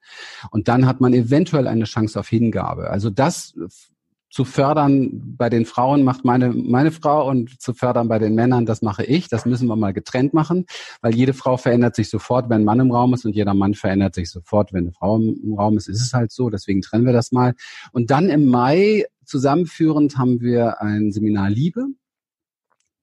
Und 0.50 0.68
dann 0.68 0.88
hat 0.88 1.02
man 1.02 1.14
eventuell 1.14 1.68
eine 1.68 1.86
Chance 1.86 2.20
auf 2.20 2.28
Hingabe. 2.28 2.90
Also 2.90 3.12
das 3.12 3.54
zu 4.32 4.46
fördern 4.46 5.36
bei 5.38 5.50
den 5.50 5.66
Frauen 5.66 6.04
macht 6.04 6.24
meine, 6.24 6.50
meine 6.50 6.92
Frau 6.92 7.28
und 7.28 7.60
zu 7.60 7.74
fördern 7.74 8.08
bei 8.08 8.20
den 8.20 8.36
Männern, 8.36 8.66
das 8.66 8.82
mache 8.82 9.04
ich. 9.04 9.28
Das 9.28 9.46
müssen 9.46 9.68
wir 9.68 9.76
mal 9.76 9.94
getrennt 9.94 10.34
machen, 10.34 10.66
weil 11.02 11.16
jede 11.16 11.34
Frau 11.34 11.58
verändert 11.58 11.96
sich 11.96 12.10
sofort, 12.10 12.50
wenn 12.50 12.62
ein 12.62 12.66
Mann 12.66 12.80
im 12.80 12.92
Raum 12.92 13.14
ist 13.14 13.26
und 13.26 13.36
jeder 13.36 13.54
Mann 13.54 13.74
verändert 13.74 14.16
sich 14.16 14.30
sofort, 14.30 14.72
wenn 14.72 14.86
eine 14.86 14.92
Frau 14.92 15.18
im 15.18 15.56
Raum 15.58 15.78
ist. 15.78 15.90
Ist 15.90 16.02
es 16.02 16.14
halt 16.14 16.32
so, 16.32 16.50
deswegen 16.50 16.82
trennen 16.82 17.06
wir 17.06 17.14
das 17.14 17.32
mal. 17.32 17.56
Und 17.92 18.12
dann 18.12 18.30
im 18.30 18.46
Mai 18.46 19.06
zusammenführend 19.26 20.18
haben 20.18 20.42
wir 20.42 20.82
ein 20.82 21.12
Seminar 21.12 21.50
Liebe 21.50 21.88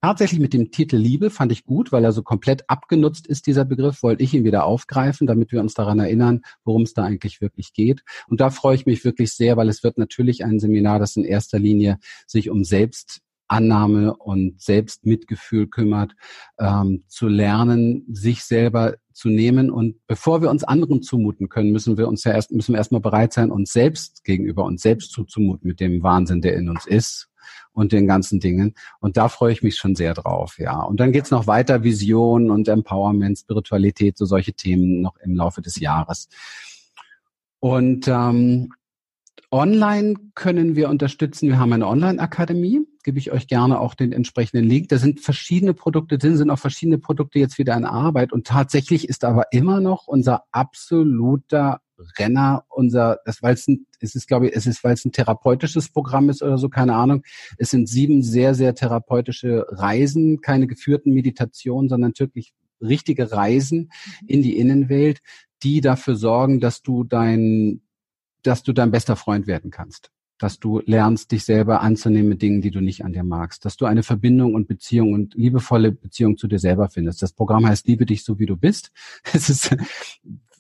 Tatsächlich 0.07 0.39
mit 0.39 0.53
dem 0.53 0.71
Titel 0.71 0.99
Liebe 0.99 1.31
fand 1.31 1.51
ich 1.51 1.65
gut, 1.65 1.91
weil 1.91 2.05
er 2.05 2.13
so 2.13 2.23
komplett 2.23 2.71
abgenutzt 2.71 3.27
ist, 3.27 3.49
dieser 3.49 3.65
Begriff, 3.65 4.05
wollte 4.05 4.23
ich 4.23 4.35
ihn 4.35 4.45
wieder 4.45 4.65
aufgreifen, 4.65 5.27
damit 5.27 5.51
wir 5.51 5.61
uns 5.61 5.75
daran 5.75 5.99
erinnern, 5.99 6.43
worum 6.65 6.83
es 6.83 6.95
da 6.95 7.03
eigentlich 7.03 7.41
wirklich 7.41 7.73
geht. 7.73 8.05
Und 8.29 8.41
da 8.41 8.51
freue 8.51 8.77
ich 8.77 8.87
mich 8.87 9.05
wirklich 9.05 9.33
sehr, 9.33 9.57
weil 9.57 9.69
es 9.69 9.83
wird 9.83 9.99
natürlich 9.99 10.45
ein 10.45 10.61
Seminar, 10.61 11.01
das 11.01 11.17
in 11.17 11.25
erster 11.25 11.59
Linie 11.59 11.99
sich 12.25 12.51
um 12.51 12.63
Selbstannahme 12.63 14.15
und 14.15 14.63
Selbstmitgefühl 14.63 15.67
kümmert, 15.67 16.13
ähm, 16.61 17.03
zu 17.09 17.27
lernen, 17.27 18.05
sich 18.09 18.45
selber 18.45 18.99
zu 19.13 19.29
nehmen. 19.29 19.73
Und 19.73 19.97
bevor 20.07 20.41
wir 20.41 20.51
uns 20.51 20.63
anderen 20.63 21.03
zumuten 21.03 21.49
können, 21.49 21.73
müssen 21.73 21.99
wir 21.99 22.07
uns 22.07 22.23
ja 22.23 22.31
erst, 22.31 22.53
müssen 22.53 22.75
wir 22.75 22.79
erstmal 22.79 23.01
bereit 23.01 23.33
sein, 23.33 23.51
uns 23.51 23.73
selbst 23.73 24.23
gegenüber 24.23 24.67
uns 24.67 24.83
selbst 24.83 25.11
zuzumuten 25.11 25.67
mit 25.67 25.81
dem 25.81 26.05
Wahnsinn, 26.05 26.43
der 26.43 26.55
in 26.55 26.69
uns 26.69 26.87
ist 26.87 27.29
und 27.73 27.93
den 27.93 28.07
ganzen 28.07 28.41
Dingen. 28.41 28.75
Und 29.01 29.17
da 29.17 29.29
freue 29.29 29.53
ich 29.53 29.63
mich 29.63 29.77
schon 29.77 29.95
sehr 29.95 30.15
drauf, 30.15 30.59
ja. 30.59 30.81
Und 30.83 31.01
dann 31.01 31.13
geht's 31.13 31.31
noch 31.31 31.47
weiter, 31.47 31.85
Vision 31.85 32.51
und 32.51 32.69
Empowerment, 32.69 33.39
Spiritualität, 33.39 34.19
so 34.19 34.25
solche 34.25 34.53
Themen 34.55 35.01
noch 35.01 35.17
im 35.19 35.35
Laufe 35.35 35.63
des 35.63 35.79
Jahres. 35.79 36.29
Und 37.61 38.09
ähm, 38.09 38.71
online 39.51 40.15
können 40.35 40.77
wir 40.77 40.89
unterstützen. 40.89 41.49
Wir 41.49 41.59
haben 41.59 41.73
eine 41.73 41.87
Online-Akademie, 41.87 42.87
gebe 43.05 43.19
ich 43.19 43.33
euch 43.33 43.47
gerne 43.47 43.81
auch 43.81 43.95
den 43.95 44.13
entsprechenden 44.13 44.69
Link. 44.69 44.89
Da 44.89 44.99
sind 44.99 45.21
verschiedene 45.21 45.75
Produkte 45.75 46.19
drin, 46.19 46.37
sind 46.37 46.51
auch 46.51 46.59
verschiedene 46.59 46.99
Produkte 46.99 47.39
jetzt 47.39 47.59
wieder 47.59 47.77
in 47.77 47.85
Arbeit. 47.85 48.33
Und 48.33 48.47
tatsächlich 48.47 49.09
ist 49.09 49.25
aber 49.25 49.53
immer 49.53 49.81
noch 49.81 50.07
unser 50.07 50.45
absoluter 50.51 51.81
Renner 52.19 52.65
unser, 52.69 53.21
das 53.25 53.43
weil 53.43 53.55
es 53.55 53.67
ein, 53.69 53.87
es 54.01 54.15
ist 54.15 54.29
glaube 54.29 54.49
ich, 54.49 54.57
es 54.57 54.67
ist 54.67 54.85
weil 54.85 54.95
es 54.95 55.05
ein 55.05 55.13
therapeutisches 55.13 55.91
Programm 55.91 56.31
ist 56.31 56.43
oder 56.43 56.59
so, 56.59 56.69
keine 56.69 56.95
Ahnung. 56.95 57.23
Es 57.59 57.71
sind 57.71 57.89
sieben 57.89 58.23
sehr 58.23 58.55
sehr 58.55 58.75
therapeutische 58.75 59.67
Reisen, 59.71 60.41
keine 60.41 60.67
geführten 60.67 61.13
Meditationen, 61.13 61.89
sondern 61.89 62.13
wirklich 62.17 62.55
richtige 62.81 63.33
Reisen 63.33 63.91
mhm. 64.21 64.29
in 64.29 64.43
die 64.43 64.57
Innenwelt, 64.59 65.21
die 65.63 65.81
dafür 65.81 66.17
sorgen, 66.17 66.61
dass 66.61 66.83
du 66.83 67.05
dein, 67.05 67.83
dass 68.43 68.63
du 68.63 68.73
dein 68.73 68.91
bester 68.91 69.17
Freund 69.17 69.47
werden 69.47 69.71
kannst 69.71 70.11
dass 70.39 70.61
du 70.61 70.81
lernst, 70.85 71.33
dich 71.33 71.45
selber 71.45 71.81
anzunehmen 71.81 72.29
mit 72.29 72.43
Dingen, 72.43 72.61
die 72.61 72.71
du 72.71 72.81
nicht 72.81 73.05
an 73.05 73.13
dir 73.13 73.25
magst, 73.25 73.65
dass 73.65 73.77
du 73.77 73.87
eine 73.87 74.03
Verbindung 74.03 74.55
und 74.55 74.69
Beziehung 74.69 75.13
und 75.13 75.35
liebevolle 75.35 75.93
Beziehung 75.93 76.37
zu 76.37 76.47
dir 76.47 76.59
selber 76.59 76.89
findest. 76.89 77.23
Das 77.23 77.33
Programm 77.33 77.67
heißt 77.67 77.87
Liebe 77.87 78.07
dich 78.07 78.25
so, 78.25 78.39
wie 78.39 78.47
du 78.47 78.57
bist. 78.57 78.93
Es 79.33 79.49
ist 79.49 79.75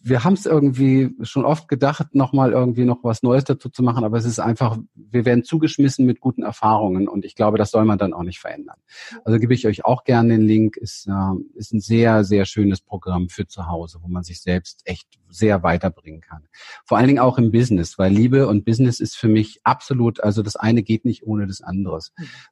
wir 0.08 0.22
haben 0.22 0.34
es 0.34 0.46
irgendwie 0.46 1.10
schon 1.22 1.44
oft 1.44 1.66
gedacht, 1.66 2.14
nochmal 2.14 2.52
irgendwie 2.52 2.84
noch 2.84 3.02
was 3.02 3.24
Neues 3.24 3.42
dazu 3.42 3.68
zu 3.68 3.82
machen, 3.82 4.04
aber 4.04 4.16
es 4.16 4.24
ist 4.24 4.38
einfach, 4.38 4.78
wir 4.94 5.24
werden 5.24 5.42
zugeschmissen 5.42 6.06
mit 6.06 6.20
guten 6.20 6.44
Erfahrungen 6.44 7.08
und 7.08 7.24
ich 7.24 7.34
glaube, 7.34 7.58
das 7.58 7.72
soll 7.72 7.84
man 7.84 7.98
dann 7.98 8.12
auch 8.12 8.22
nicht 8.22 8.38
verändern. 8.38 8.76
Also 9.24 9.40
gebe 9.40 9.52
ich 9.52 9.66
euch 9.66 9.84
auch 9.84 10.04
gerne 10.04 10.28
den 10.28 10.46
Link, 10.46 10.76
ist, 10.76 11.08
äh, 11.08 11.58
ist 11.58 11.72
ein 11.72 11.80
sehr, 11.80 12.22
sehr 12.22 12.44
schönes 12.44 12.80
Programm 12.80 13.28
für 13.28 13.48
zu 13.48 13.66
Hause, 13.66 13.98
wo 14.00 14.06
man 14.06 14.22
sich 14.22 14.40
selbst 14.40 14.82
echt 14.84 15.18
sehr 15.28 15.64
weiterbringen 15.64 16.20
kann. 16.20 16.44
Vor 16.84 16.98
allen 16.98 17.08
Dingen 17.08 17.18
auch 17.18 17.36
im 17.36 17.50
Business, 17.50 17.98
weil 17.98 18.12
Liebe 18.12 18.46
und 18.46 18.64
Business 18.64 19.00
ist 19.00 19.16
für 19.16 19.28
mich 19.28 19.60
absolut, 19.64 20.22
also 20.22 20.42
das 20.42 20.54
eine 20.54 20.84
geht 20.84 21.04
nicht 21.04 21.26
ohne 21.26 21.48
das 21.48 21.62
andere. 21.62 21.98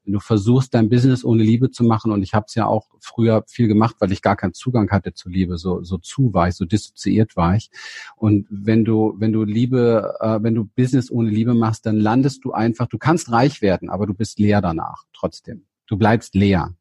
Wenn 0.04 0.12
du 0.12 0.20
versuchst, 0.20 0.74
dein 0.74 0.88
Business 0.88 1.24
ohne 1.24 1.42
Liebe 1.42 1.70
zu 1.70 1.84
machen, 1.84 2.10
und 2.10 2.22
ich 2.22 2.34
habe 2.34 2.46
es 2.48 2.54
ja 2.54 2.66
auch 2.66 2.88
früher 3.00 3.44
viel 3.46 3.68
gemacht, 3.68 3.96
weil 4.00 4.10
ich 4.10 4.22
gar 4.22 4.36
keinen 4.36 4.54
Zugang 4.54 4.90
hatte 4.90 5.12
zu 5.12 5.28
Liebe, 5.28 5.58
so, 5.58 5.82
so 5.82 5.98
zu 5.98 6.32
war 6.32 6.48
ich, 6.48 6.54
so 6.54 6.64
dissoziiert 6.64 7.36
war 7.36 7.43
ich. 7.52 7.70
Und 8.16 8.46
wenn 8.50 8.84
du, 8.84 9.14
wenn 9.18 9.32
du 9.32 9.44
Liebe, 9.44 10.14
äh, 10.20 10.42
wenn 10.42 10.54
du 10.54 10.64
Business 10.64 11.10
ohne 11.10 11.30
Liebe 11.30 11.54
machst, 11.54 11.86
dann 11.86 11.96
landest 11.96 12.44
du 12.44 12.52
einfach, 12.52 12.86
du 12.86 12.98
kannst 12.98 13.30
reich 13.30 13.62
werden, 13.62 13.90
aber 13.90 14.06
du 14.06 14.14
bist 14.14 14.38
leer 14.38 14.60
danach, 14.60 15.04
trotzdem. 15.12 15.64
Du 15.86 15.96
bleibst 15.96 16.34
leer. 16.34 16.74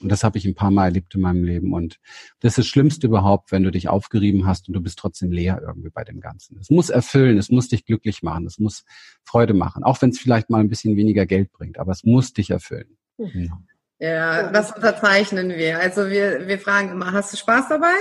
Und 0.00 0.12
das 0.12 0.24
habe 0.24 0.36
ich 0.36 0.44
ein 0.44 0.54
paar 0.54 0.70
Mal 0.70 0.86
erlebt 0.86 1.14
in 1.14 1.22
meinem 1.22 1.42
Leben. 1.42 1.72
Und 1.72 1.98
das 2.40 2.52
ist 2.52 2.58
das 2.58 2.66
Schlimmste 2.66 3.06
überhaupt, 3.06 3.50
wenn 3.50 3.62
du 3.62 3.70
dich 3.70 3.88
aufgerieben 3.88 4.46
hast 4.46 4.68
und 4.68 4.74
du 4.74 4.80
bist 4.80 4.98
trotzdem 4.98 5.32
leer 5.32 5.62
irgendwie 5.66 5.88
bei 5.88 6.04
dem 6.04 6.20
Ganzen. 6.20 6.58
Es 6.60 6.70
muss 6.70 6.90
erfüllen, 6.90 7.38
es 7.38 7.50
muss 7.50 7.68
dich 7.68 7.86
glücklich 7.86 8.22
machen, 8.22 8.46
es 8.46 8.58
muss 8.58 8.84
Freude 9.24 9.54
machen, 9.54 9.84
auch 9.84 10.00
wenn 10.02 10.10
es 10.10 10.18
vielleicht 10.18 10.50
mal 10.50 10.60
ein 10.60 10.68
bisschen 10.68 10.96
weniger 10.96 11.24
Geld 11.24 11.50
bringt, 11.50 11.78
aber 11.78 11.92
es 11.92 12.04
muss 12.04 12.34
dich 12.34 12.50
erfüllen. 12.50 12.98
Mhm. 13.16 13.50
Ja, 13.98 14.52
das 14.52 14.72
unterzeichnen 14.72 15.50
wir. 15.50 15.78
Also 15.78 16.10
wir, 16.10 16.46
wir 16.46 16.58
fragen 16.58 16.90
immer, 16.90 17.12
hast 17.12 17.32
du 17.32 17.38
Spaß 17.38 17.68
dabei? 17.68 17.94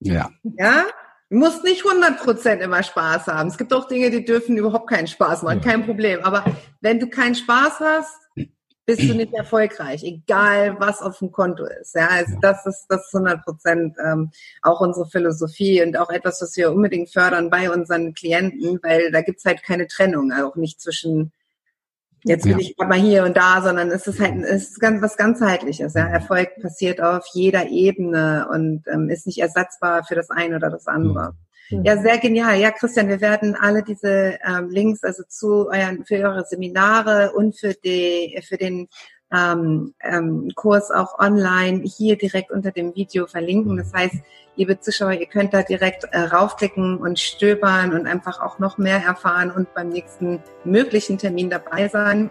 Ja. 0.00 0.30
Ja? 0.58 0.84
Du 1.32 1.38
musst 1.38 1.64
nicht 1.64 1.82
100% 1.82 2.58
immer 2.58 2.82
Spaß 2.82 3.28
haben. 3.28 3.48
Es 3.48 3.56
gibt 3.56 3.72
auch 3.72 3.88
Dinge, 3.88 4.10
die 4.10 4.22
dürfen 4.22 4.58
überhaupt 4.58 4.90
keinen 4.90 5.06
Spaß 5.06 5.44
machen, 5.44 5.62
kein 5.62 5.86
Problem. 5.86 6.20
Aber 6.24 6.44
wenn 6.82 7.00
du 7.00 7.08
keinen 7.08 7.34
Spaß 7.34 7.80
hast, 7.80 8.18
bist 8.84 9.00
du 9.00 9.14
nicht 9.14 9.32
erfolgreich, 9.32 10.04
egal 10.04 10.76
was 10.78 11.00
auf 11.00 11.20
dem 11.20 11.32
Konto 11.32 11.64
ist. 11.64 11.94
Ja, 11.94 12.08
also 12.08 12.36
das 12.42 12.66
ist 12.66 12.84
das 12.90 13.06
ist 13.06 13.14
100 13.14 13.46
Prozent 13.46 13.96
ähm, 14.04 14.30
auch 14.60 14.82
unsere 14.82 15.06
Philosophie 15.06 15.82
und 15.82 15.96
auch 15.96 16.10
etwas, 16.10 16.42
was 16.42 16.54
wir 16.58 16.70
unbedingt 16.70 17.10
fördern 17.10 17.48
bei 17.48 17.70
unseren 17.70 18.12
Klienten, 18.12 18.78
weil 18.82 19.10
da 19.10 19.22
gibt's 19.22 19.46
halt 19.46 19.62
keine 19.62 19.86
Trennung, 19.86 20.32
auch 20.34 20.56
nicht 20.56 20.82
zwischen 20.82 21.32
jetzt 22.24 22.44
bin 22.44 22.52
ja. 22.52 22.58
ich 22.58 22.76
mal 22.76 22.98
hier 22.98 23.24
und 23.24 23.36
da, 23.36 23.62
sondern 23.62 23.90
es 23.90 24.06
ist 24.06 24.20
halt 24.20 24.42
es 24.44 24.70
ist 24.70 24.80
ganz 24.80 25.02
was 25.02 25.16
ganzheitliches. 25.16 25.94
Ja, 25.94 26.06
Erfolg 26.06 26.60
passiert 26.60 27.02
auf 27.02 27.26
jeder 27.32 27.68
Ebene 27.68 28.48
und 28.50 28.84
ähm, 28.92 29.08
ist 29.08 29.26
nicht 29.26 29.38
ersatzbar 29.38 30.04
für 30.04 30.14
das 30.14 30.30
eine 30.30 30.56
oder 30.56 30.70
das 30.70 30.86
andere. 30.86 31.34
Ja, 31.70 31.96
sehr 31.96 32.18
genial. 32.18 32.58
Ja, 32.58 32.70
Christian, 32.70 33.08
wir 33.08 33.20
werden 33.22 33.56
alle 33.58 33.82
diese 33.82 34.38
ähm, 34.46 34.68
Links 34.68 35.02
also 35.02 35.22
zu 35.26 35.68
euren 35.68 36.04
für 36.04 36.16
eure 36.16 36.44
Seminare 36.44 37.32
und 37.32 37.58
für 37.58 37.72
die 37.72 38.38
für 38.46 38.58
den 38.58 38.88
ähm, 39.34 39.94
ähm, 40.00 40.50
Kurs 40.54 40.90
auch 40.90 41.18
online 41.18 41.82
hier 41.84 42.16
direkt 42.16 42.50
unter 42.50 42.70
dem 42.70 42.94
Video 42.94 43.26
verlinken. 43.26 43.76
Das 43.76 43.92
heißt, 43.92 44.16
liebe 44.56 44.78
Zuschauer, 44.80 45.12
ihr 45.12 45.26
könnt 45.26 45.54
da 45.54 45.62
direkt 45.62 46.04
äh, 46.12 46.18
raufklicken 46.20 46.98
und 46.98 47.18
stöbern 47.18 47.92
und 47.94 48.06
einfach 48.06 48.40
auch 48.40 48.58
noch 48.58 48.78
mehr 48.78 49.02
erfahren 49.04 49.50
und 49.50 49.72
beim 49.74 49.88
nächsten 49.88 50.42
möglichen 50.64 51.18
Termin 51.18 51.50
dabei 51.50 51.88
sein. 51.88 52.30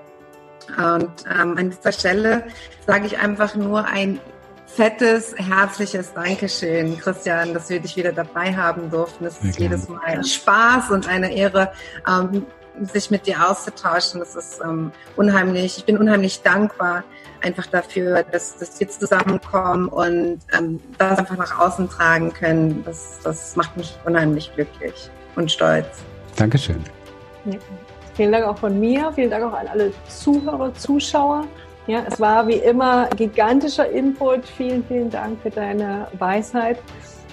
Und 0.77 1.11
ähm, 1.27 1.57
an 1.57 1.71
dieser 1.71 1.91
Stelle 1.91 2.43
sage 2.85 3.07
ich 3.07 3.17
einfach 3.17 3.55
nur 3.55 3.85
ein 3.85 4.19
fettes, 4.67 5.33
herzliches 5.35 6.13
Dankeschön, 6.13 6.97
Christian, 6.97 7.53
dass 7.53 7.69
wir 7.69 7.79
dich 7.79 7.95
wieder 7.97 8.13
dabei 8.13 8.55
haben 8.55 8.89
durften. 8.89 9.25
Es 9.25 9.43
ist 9.43 9.59
jedes 9.59 9.89
Mal 9.89 9.99
ein 10.05 10.23
Spaß 10.23 10.91
und 10.91 11.09
eine 11.09 11.33
Ehre, 11.33 11.71
ähm, 12.07 12.45
sich 12.85 13.11
mit 13.11 13.27
dir 13.27 13.49
auszutauschen. 13.49 14.19
Das 14.19 14.35
ist 14.35 14.61
ähm, 14.63 14.91
unheimlich, 15.15 15.77
ich 15.77 15.85
bin 15.85 15.97
unheimlich 15.97 16.41
dankbar 16.41 17.03
einfach 17.41 17.65
dafür, 17.67 18.23
dass, 18.31 18.57
dass 18.57 18.79
wir 18.79 18.89
zusammenkommen 18.89 19.87
und 19.87 20.39
ähm, 20.57 20.79
das 20.97 21.19
einfach 21.19 21.37
nach 21.37 21.59
außen 21.59 21.89
tragen 21.89 22.33
können. 22.33 22.83
Das, 22.85 23.19
das 23.23 23.55
macht 23.55 23.75
mich 23.77 23.97
unheimlich 24.05 24.53
glücklich 24.53 25.09
und 25.35 25.51
stolz. 25.51 25.87
Dankeschön. 26.35 26.83
Ja. 27.45 27.57
Vielen 28.13 28.31
Dank 28.31 28.45
auch 28.45 28.57
von 28.57 28.79
mir. 28.79 29.11
Vielen 29.13 29.31
Dank 29.31 29.43
auch 29.43 29.57
an 29.57 29.67
alle 29.67 29.91
Zuhörer, 30.07 30.73
Zuschauer. 30.75 31.45
Ja, 31.87 32.03
es 32.07 32.19
war 32.19 32.47
wie 32.47 32.57
immer 32.57 33.07
gigantischer 33.09 33.89
Input. 33.89 34.45
Vielen, 34.45 34.85
vielen 34.85 35.09
Dank 35.09 35.41
für 35.41 35.49
deine 35.49 36.07
Weisheit 36.19 36.77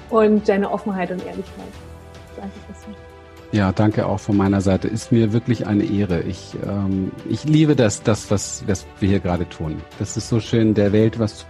und 0.09 0.49
deine 0.49 0.71
Offenheit 0.71 1.11
und 1.11 1.25
Ehrlichkeit. 1.27 1.73
Danke. 2.37 2.68
Ja, 3.51 3.73
danke 3.73 4.07
auch 4.07 4.21
von 4.21 4.37
meiner 4.37 4.61
Seite. 4.61 4.89
Ist 4.89 5.11
mir 5.11 5.33
wirklich 5.33 5.67
eine 5.67 5.85
Ehre. 5.85 6.21
Ich, 6.23 6.55
ähm, 6.67 7.11
ich 7.29 7.45
liebe 7.45 7.75
das, 7.77 8.03
das 8.03 8.31
was, 8.31 8.63
was 8.67 8.87
wir 9.01 9.09
hier 9.09 9.21
gerade 9.21 9.49
tun. 9.49 9.81
Das 9.99 10.17
ist 10.19 10.29
so 10.29 10.39
schön, 10.39 10.75
der 10.75 10.93
Welt 10.93 11.19
was 11.19 11.39
zu 11.39 11.47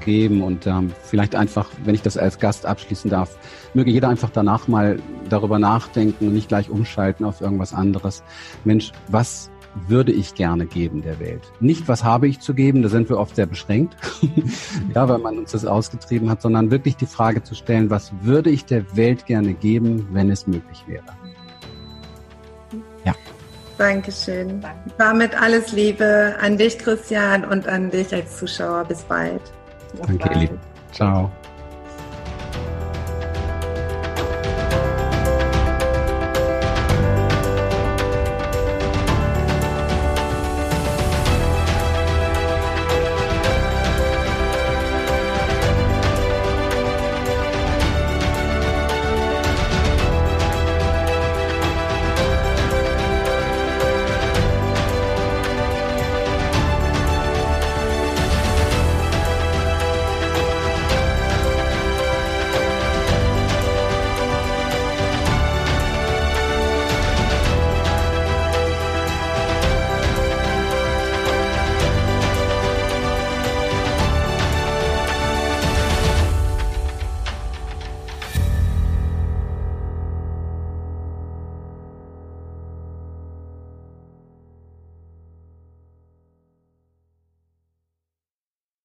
geben 0.00 0.42
und 0.42 0.66
ähm, 0.66 0.92
vielleicht 1.02 1.34
einfach, 1.34 1.68
wenn 1.84 1.94
ich 1.94 2.02
das 2.02 2.16
als 2.16 2.38
Gast 2.38 2.64
abschließen 2.64 3.10
darf, 3.10 3.36
möge 3.74 3.90
jeder 3.90 4.08
einfach 4.08 4.30
danach 4.30 4.68
mal 4.68 5.00
darüber 5.28 5.58
nachdenken 5.58 6.28
und 6.28 6.34
nicht 6.34 6.48
gleich 6.48 6.70
umschalten 6.70 7.26
auf 7.26 7.40
irgendwas 7.40 7.74
anderes. 7.74 8.22
Mensch, 8.64 8.92
was 9.08 9.50
würde 9.88 10.12
ich 10.12 10.34
gerne 10.34 10.66
geben 10.66 11.02
der 11.02 11.18
Welt? 11.20 11.42
Nicht, 11.60 11.88
was 11.88 12.04
habe 12.04 12.28
ich 12.28 12.40
zu 12.40 12.54
geben, 12.54 12.82
da 12.82 12.88
sind 12.88 13.08
wir 13.08 13.18
oft 13.18 13.36
sehr 13.36 13.46
beschränkt, 13.46 13.96
ja, 14.94 15.08
weil 15.08 15.18
man 15.18 15.38
uns 15.38 15.52
das 15.52 15.64
ausgetrieben 15.64 16.30
hat, 16.30 16.42
sondern 16.42 16.70
wirklich 16.70 16.96
die 16.96 17.06
Frage 17.06 17.42
zu 17.42 17.54
stellen, 17.54 17.90
was 17.90 18.12
würde 18.22 18.50
ich 18.50 18.64
der 18.64 18.96
Welt 18.96 19.26
gerne 19.26 19.54
geben, 19.54 20.08
wenn 20.12 20.30
es 20.30 20.46
möglich 20.46 20.84
wäre? 20.86 21.04
Ja. 23.04 23.14
Dankeschön. 23.78 24.64
Damit 24.98 25.40
alles 25.40 25.72
Liebe 25.72 26.34
an 26.40 26.56
dich, 26.56 26.78
Christian, 26.78 27.44
und 27.44 27.68
an 27.68 27.90
dich 27.90 28.14
als 28.14 28.38
Zuschauer. 28.38 28.84
Bis 28.84 29.02
bald. 29.02 29.42
Danke, 30.06 30.28
ihr 30.32 30.40
Lieben. 30.40 30.60
Ciao. 30.92 31.30